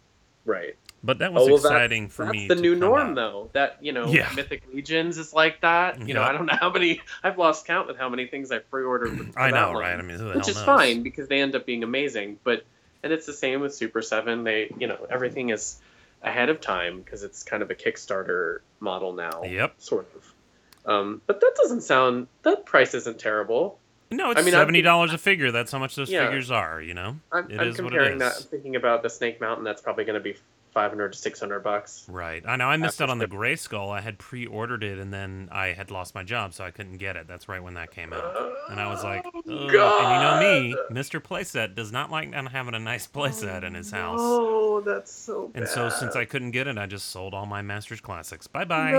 right. 0.44 0.74
But 1.04 1.18
that 1.18 1.32
was 1.34 1.42
Oh, 1.42 1.46
well, 1.46 1.56
exciting 1.56 2.08
for 2.08 2.24
me. 2.26 2.48
the 2.48 2.54
new 2.54 2.74
norm, 2.74 3.10
up. 3.10 3.14
though. 3.14 3.50
That 3.52 3.76
you 3.82 3.92
know, 3.92 4.06
Yeah. 4.06 4.30
Mythic 4.34 4.62
Legions 4.72 5.18
is 5.18 5.34
like 5.34 5.60
that. 5.60 6.00
You 6.00 6.14
know, 6.14 6.22
I 6.22 6.32
don't 6.32 6.46
know 6.46 6.56
how 6.58 6.70
many. 6.70 7.02
I've 7.22 7.36
lost 7.36 7.66
count 7.66 7.86
with 7.86 7.98
how 7.98 8.08
many 8.08 8.26
things 8.26 8.50
I've 8.50 8.68
pre-ordered. 8.70 9.34
I 9.36 9.50
know, 9.50 9.72
line, 9.72 9.76
right? 9.76 9.98
I 9.98 10.02
mean, 10.02 10.34
which 10.34 10.48
is 10.48 10.56
knows? 10.56 10.64
fine 10.64 11.02
because 11.02 11.28
they 11.28 11.40
end 11.42 11.54
up 11.54 11.66
being 11.66 11.82
amazing. 11.82 12.38
But 12.42 12.64
and 13.02 13.12
it's 13.12 13.26
the 13.26 13.34
same 13.34 13.60
with 13.60 13.74
Super 13.74 14.00
Seven. 14.00 14.44
They, 14.44 14.72
you 14.78 14.86
know, 14.86 15.06
everything 15.10 15.50
is 15.50 15.78
ahead 16.22 16.48
of 16.48 16.58
time 16.62 17.02
because 17.02 17.22
it's 17.22 17.42
kind 17.42 17.62
of 17.62 17.70
a 17.70 17.74
Kickstarter 17.74 18.60
model 18.80 19.12
now. 19.12 19.42
Yep. 19.44 19.74
Sort 19.78 20.08
of. 20.16 20.90
Um, 20.90 21.20
but 21.26 21.40
that 21.42 21.52
doesn't 21.56 21.82
sound. 21.82 22.28
That 22.44 22.64
price 22.64 22.94
isn't 22.94 23.18
terrible. 23.18 23.78
No, 24.10 24.30
it's 24.30 24.40
I 24.40 24.44
mean, 24.44 24.52
seventy 24.52 24.80
dollars 24.80 25.12
a 25.12 25.18
figure. 25.18 25.50
That's 25.50 25.70
how 25.72 25.78
much 25.78 25.96
those 25.96 26.10
Yeah. 26.10 26.24
figures 26.26 26.50
are. 26.50 26.80
You 26.80 26.94
know, 26.94 27.16
I'm, 27.32 27.50
It 27.50 27.58
I'm 27.60 27.68
is 27.68 27.76
what 27.80 27.86
it 27.92 27.96
comparing 27.96 28.18
that. 28.18 28.36
I'm 28.36 28.42
thinking 28.44 28.76
about 28.76 29.02
the 29.02 29.10
Snake 29.10 29.40
Mountain. 29.40 29.64
That's 29.64 29.82
probably 29.82 30.04
going 30.04 30.14
to 30.14 30.20
be 30.22 30.36
500 30.74 31.12
to 31.12 31.18
600 31.18 31.60
bucks. 31.60 32.04
right? 32.08 32.42
I 32.46 32.56
know. 32.56 32.66
I 32.66 32.76
missed 32.76 33.00
out 33.00 33.08
on 33.08 33.18
the 33.18 33.26
Grayskull. 33.26 33.90
I 33.90 34.00
had 34.00 34.18
pre-ordered 34.18 34.82
it, 34.84 34.98
and 34.98 35.12
then 35.12 35.48
I 35.52 35.68
had 35.68 35.90
lost 35.90 36.14
my 36.14 36.22
job, 36.24 36.52
so 36.52 36.64
I 36.64 36.70
couldn't 36.72 36.98
get 36.98 37.16
it. 37.16 37.26
That's 37.28 37.48
right 37.48 37.62
when 37.62 37.74
that 37.74 37.90
came 37.92 38.12
out, 38.12 38.52
and 38.70 38.80
I 38.80 38.88
was 38.88 39.02
like, 39.04 39.24
Oh, 39.24 39.38
"Ugh." 39.38 39.44
and 39.46 39.70
you 39.72 39.72
know 39.72 40.38
me, 40.40 40.74
God. 40.74 40.90
Mister 40.90 41.20
Playset 41.20 41.74
does 41.74 41.92
not 41.92 42.10
like 42.10 42.28
not 42.30 42.50
having 42.52 42.74
a 42.74 42.78
nice 42.80 43.08
oh, 43.14 43.18
playset 43.18 43.62
in 43.62 43.74
his 43.74 43.90
house. 43.90 44.18
Oh, 44.20 44.80
that's 44.80 45.12
so 45.12 45.48
bad. 45.48 45.62
And 45.62 45.68
so, 45.70 45.88
since 45.88 46.16
I 46.16 46.24
couldn't 46.24 46.50
get 46.50 46.66
it, 46.66 46.76
I 46.76 46.86
just 46.86 47.08
sold 47.10 47.32
all 47.34 47.46
my 47.46 47.62
Masters 47.62 48.00
Classics. 48.00 48.46
Bye 48.48 48.64
bye. 48.64 48.90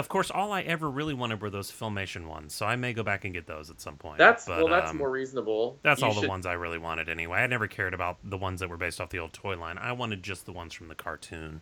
Of 0.00 0.08
course, 0.08 0.30
all 0.30 0.50
I 0.52 0.62
ever 0.62 0.90
really 0.90 1.14
wanted 1.14 1.40
were 1.40 1.50
those 1.50 1.70
Filmation 1.70 2.26
ones, 2.26 2.52
so 2.54 2.66
I 2.66 2.74
may 2.76 2.92
go 2.92 3.02
back 3.04 3.24
and 3.24 3.32
get 3.32 3.46
those 3.46 3.70
at 3.70 3.80
some 3.80 3.96
point. 3.96 4.18
that's 4.18 4.46
but, 4.46 4.58
well, 4.58 4.68
that's 4.68 4.90
um, 4.90 4.96
more 4.98 5.10
reasonable. 5.10 5.78
That's 5.82 6.00
You 6.00 6.08
all 6.08 6.20
the 6.20 6.28
ones 6.28 6.46
I 6.46 6.54
really 6.54 6.78
wanted 6.78 7.08
anyway. 7.08 7.38
I 7.38 7.46
never 7.46 7.68
cared 7.68 7.94
about 7.94 8.18
the 8.24 8.36
ones 8.38 8.60
that 8.60 8.68
were 8.68 8.76
based 8.76 9.00
off 9.00 9.10
the 9.10 9.18
old 9.20 9.32
toy 9.32 9.56
line. 9.56 9.78
I 9.78 9.92
wanted 9.92 10.22
just 10.22 10.46
the 10.46 10.52
ones 10.52 10.74
from 10.74 10.88
the 10.88 10.94
cartoon. 10.94 11.60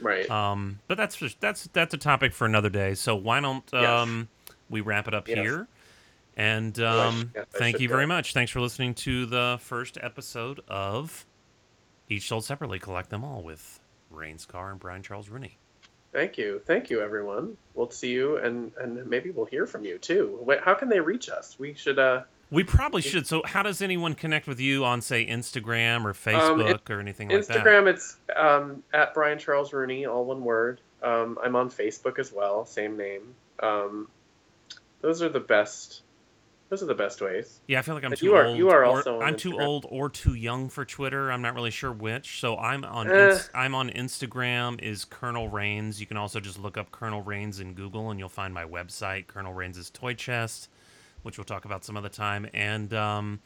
Right. 0.00 0.28
Um, 0.28 0.80
but 0.88 0.96
that's 0.96 1.14
just, 1.16 1.40
that's 1.40 1.68
that's 1.72 1.94
a 1.94 1.98
topic 1.98 2.32
for 2.32 2.46
another 2.46 2.70
day. 2.70 2.94
So 2.94 3.14
why 3.14 3.40
don't 3.40 3.62
Yes. 3.72 3.88
um, 3.88 4.28
we 4.68 4.80
wrap 4.80 5.06
it 5.06 5.14
up 5.14 5.28
Yes. 5.28 5.38
here? 5.38 5.68
And 6.36 6.78
um, 6.80 7.30
yes, 7.34 7.46
thank 7.52 7.76
should 7.76 7.82
you 7.82 7.88
go. 7.88 7.94
very 7.94 8.06
much. 8.06 8.32
Thanks 8.32 8.50
for 8.50 8.60
listening 8.60 8.94
to 8.94 9.24
the 9.26 9.56
first 9.60 9.96
episode 10.02 10.60
of 10.66 11.26
Each 12.08 12.26
Sold 12.26 12.44
Separately. 12.44 12.80
Collect 12.80 13.10
them 13.10 13.22
all 13.22 13.42
with 13.42 13.78
Rains 14.10 14.44
Carr 14.46 14.70
and 14.72 14.80
Brian 14.80 15.02
Charles 15.02 15.28
Rooney. 15.28 15.58
Thank 16.14 16.38
you, 16.38 16.62
thank 16.64 16.90
you, 16.90 17.02
everyone. 17.02 17.56
We'll 17.74 17.90
see 17.90 18.12
you, 18.12 18.36
and 18.36 18.70
and 18.78 19.04
maybe 19.10 19.30
we'll 19.30 19.46
hear 19.46 19.66
from 19.66 19.84
you 19.84 19.98
too. 19.98 20.38
Wait, 20.40 20.60
how 20.62 20.72
can 20.74 20.88
they 20.88 21.00
reach 21.00 21.28
us? 21.28 21.56
We 21.58 21.74
should. 21.74 21.98
uh 21.98 22.22
We 22.52 22.62
probably 22.62 23.02
should. 23.02 23.26
So, 23.26 23.42
how 23.44 23.64
does 23.64 23.82
anyone 23.82 24.14
connect 24.14 24.46
with 24.46 24.60
you 24.60 24.84
on, 24.84 25.00
say, 25.00 25.26
Instagram 25.26 26.04
or 26.04 26.12
Facebook 26.12 26.88
or 26.88 27.00
anything 27.00 27.30
like 27.30 27.44
that? 27.46 27.64
Instagram, 27.64 27.88
it's 27.88 28.16
um, 28.36 28.84
at 28.92 29.12
Brian 29.12 29.40
Charles 29.40 29.72
Rooney, 29.72 30.06
all 30.06 30.24
one 30.24 30.44
word. 30.44 30.80
Um, 31.02 31.36
I'm 31.42 31.56
on 31.56 31.68
Facebook 31.68 32.20
as 32.20 32.32
well, 32.32 32.64
same 32.64 32.96
name. 32.96 33.34
Um, 33.58 34.08
those 35.00 35.20
are 35.20 35.28
the 35.28 35.40
best. 35.40 36.02
Those 36.74 36.82
are 36.82 36.86
the 36.86 36.94
best 36.96 37.20
ways. 37.20 37.60
Yeah, 37.68 37.78
I 37.78 37.82
feel 37.82 37.94
like 37.94 38.02
I'm 38.02 38.10
But 38.10 38.18
too 38.18 38.26
you 38.26 38.34
are- 38.34 38.46
old. 38.46 38.58
you 38.58 38.68
are 38.70 38.80
or- 38.80 38.84
also 38.84 39.20
I'm 39.20 39.36
too 39.36 39.60
old 39.60 39.86
or 39.88 40.08
too 40.10 40.34
young 40.34 40.68
for 40.68 40.84
Twitter. 40.84 41.30
I'm 41.30 41.40
not 41.40 41.54
really 41.54 41.70
sure 41.70 41.92
which. 41.92 42.40
So 42.40 42.58
I'm 42.58 42.84
on. 42.84 43.08
Ins- 43.08 43.48
I'm 43.54 43.76
on 43.76 43.90
Instagram. 43.90 44.80
Is 44.82 45.04
Colonel 45.04 45.48
Rains. 45.48 46.00
You 46.00 46.06
can 46.08 46.16
also 46.16 46.40
just 46.40 46.58
look 46.58 46.76
up 46.76 46.90
Colonel 46.90 47.22
Rains 47.22 47.60
in 47.60 47.74
Google, 47.74 48.10
and 48.10 48.18
you'll 48.18 48.28
find 48.28 48.52
my 48.52 48.64
website, 48.64 49.28
Colonel 49.28 49.52
Rains' 49.52 49.88
Toy 49.90 50.14
Chest, 50.14 50.68
which 51.22 51.38
we'll 51.38 51.44
talk 51.44 51.64
about 51.64 51.84
some 51.84 51.96
other 51.96 52.08
time. 52.08 52.48
And 52.52 52.92
um, 52.92 53.40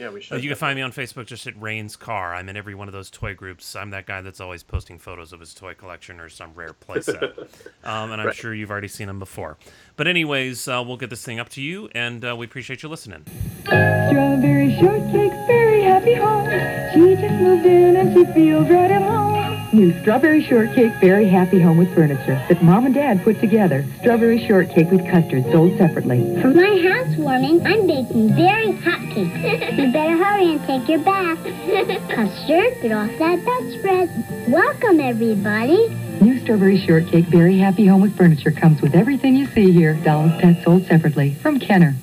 Yeah, 0.00 0.08
we 0.10 0.20
uh, 0.20 0.22
should. 0.22 0.42
you 0.42 0.48
can 0.48 0.56
find 0.56 0.74
me 0.76 0.82
on 0.82 0.92
Facebook 0.92 1.26
just 1.26 1.46
at 1.46 1.60
Rains 1.60 1.94
Carr. 1.94 2.34
I'm 2.34 2.48
in 2.48 2.56
every 2.56 2.74
one 2.74 2.88
of 2.88 2.92
those 2.92 3.10
toy 3.10 3.34
groups. 3.34 3.76
I'm 3.76 3.90
that 3.90 4.06
guy 4.06 4.22
that's 4.22 4.40
always 4.40 4.62
posting 4.62 4.98
photos 4.98 5.32
of 5.34 5.40
his 5.40 5.52
toy 5.54 5.74
collection 5.74 6.18
or 6.20 6.28
some 6.30 6.52
rare 6.54 6.72
playset. 6.72 7.38
um, 7.84 8.10
and 8.10 8.20
I'm 8.20 8.28
Right. 8.28 8.34
sure 8.36 8.54
you've 8.54 8.70
already 8.70 8.88
seen 8.88 9.06
them 9.08 9.18
before. 9.18 9.58
But 9.96 10.06
anyways, 10.08 10.66
uh, 10.66 10.82
we'll 10.86 10.96
get 10.96 11.10
this 11.10 11.22
thing 11.24 11.38
up 11.38 11.50
to 11.50 11.60
you, 11.62 11.88
and 11.94 12.24
uh, 12.24 12.34
we 12.34 12.46
appreciate 12.46 12.82
you 12.82 12.88
listening. 12.88 13.24
Strawberry 13.64 14.76
shortcake, 14.80 15.32
Berry 15.46 15.82
Happy 15.82 16.14
Home. 16.14 16.48
She 16.94 17.14
just 17.20 17.34
moved 17.34 17.66
in 17.66 17.96
and 17.96 18.12
she 18.14 18.24
feels 18.32 18.68
right 18.68 18.90
at 18.90 19.02
home. 19.02 19.49
New 19.72 19.96
strawberry 20.00 20.42
shortcake, 20.42 20.90
Berry 21.00 21.26
Happy 21.28 21.60
Home 21.60 21.78
with 21.78 21.94
furniture 21.94 22.44
that 22.48 22.60
mom 22.60 22.86
and 22.86 22.94
dad 22.94 23.22
put 23.22 23.38
together. 23.38 23.84
Strawberry 24.00 24.44
shortcake 24.44 24.90
with 24.90 25.08
custard 25.08 25.44
sold 25.52 25.78
separately. 25.78 26.40
For 26.42 26.48
my 26.48 26.76
housewarming, 26.88 27.64
I'm 27.64 27.86
baking 27.86 28.34
very 28.34 28.72
hot 28.72 28.98
cakes. 29.14 29.78
you 29.78 29.92
better 29.92 30.16
hurry 30.16 30.54
and 30.54 30.66
take 30.66 30.88
your 30.88 30.98
bath. 30.98 31.38
Custard, 32.10 32.82
get 32.82 32.90
off 32.90 33.16
that 33.20 33.44
bedspread. 33.44 34.50
Welcome, 34.50 34.98
everybody. 34.98 35.88
New 36.20 36.40
strawberry 36.40 36.84
shortcake, 36.84 37.30
Berry 37.30 37.56
Happy 37.56 37.86
Home 37.86 38.00
with 38.00 38.16
furniture 38.16 38.50
comes 38.50 38.82
with 38.82 38.96
everything 38.96 39.36
you 39.36 39.46
see 39.46 39.70
here. 39.70 39.94
Dolls 40.02 40.32
Pet 40.40 40.64
sold 40.64 40.84
separately 40.86 41.34
from 41.34 41.60
Kenner. 41.60 41.94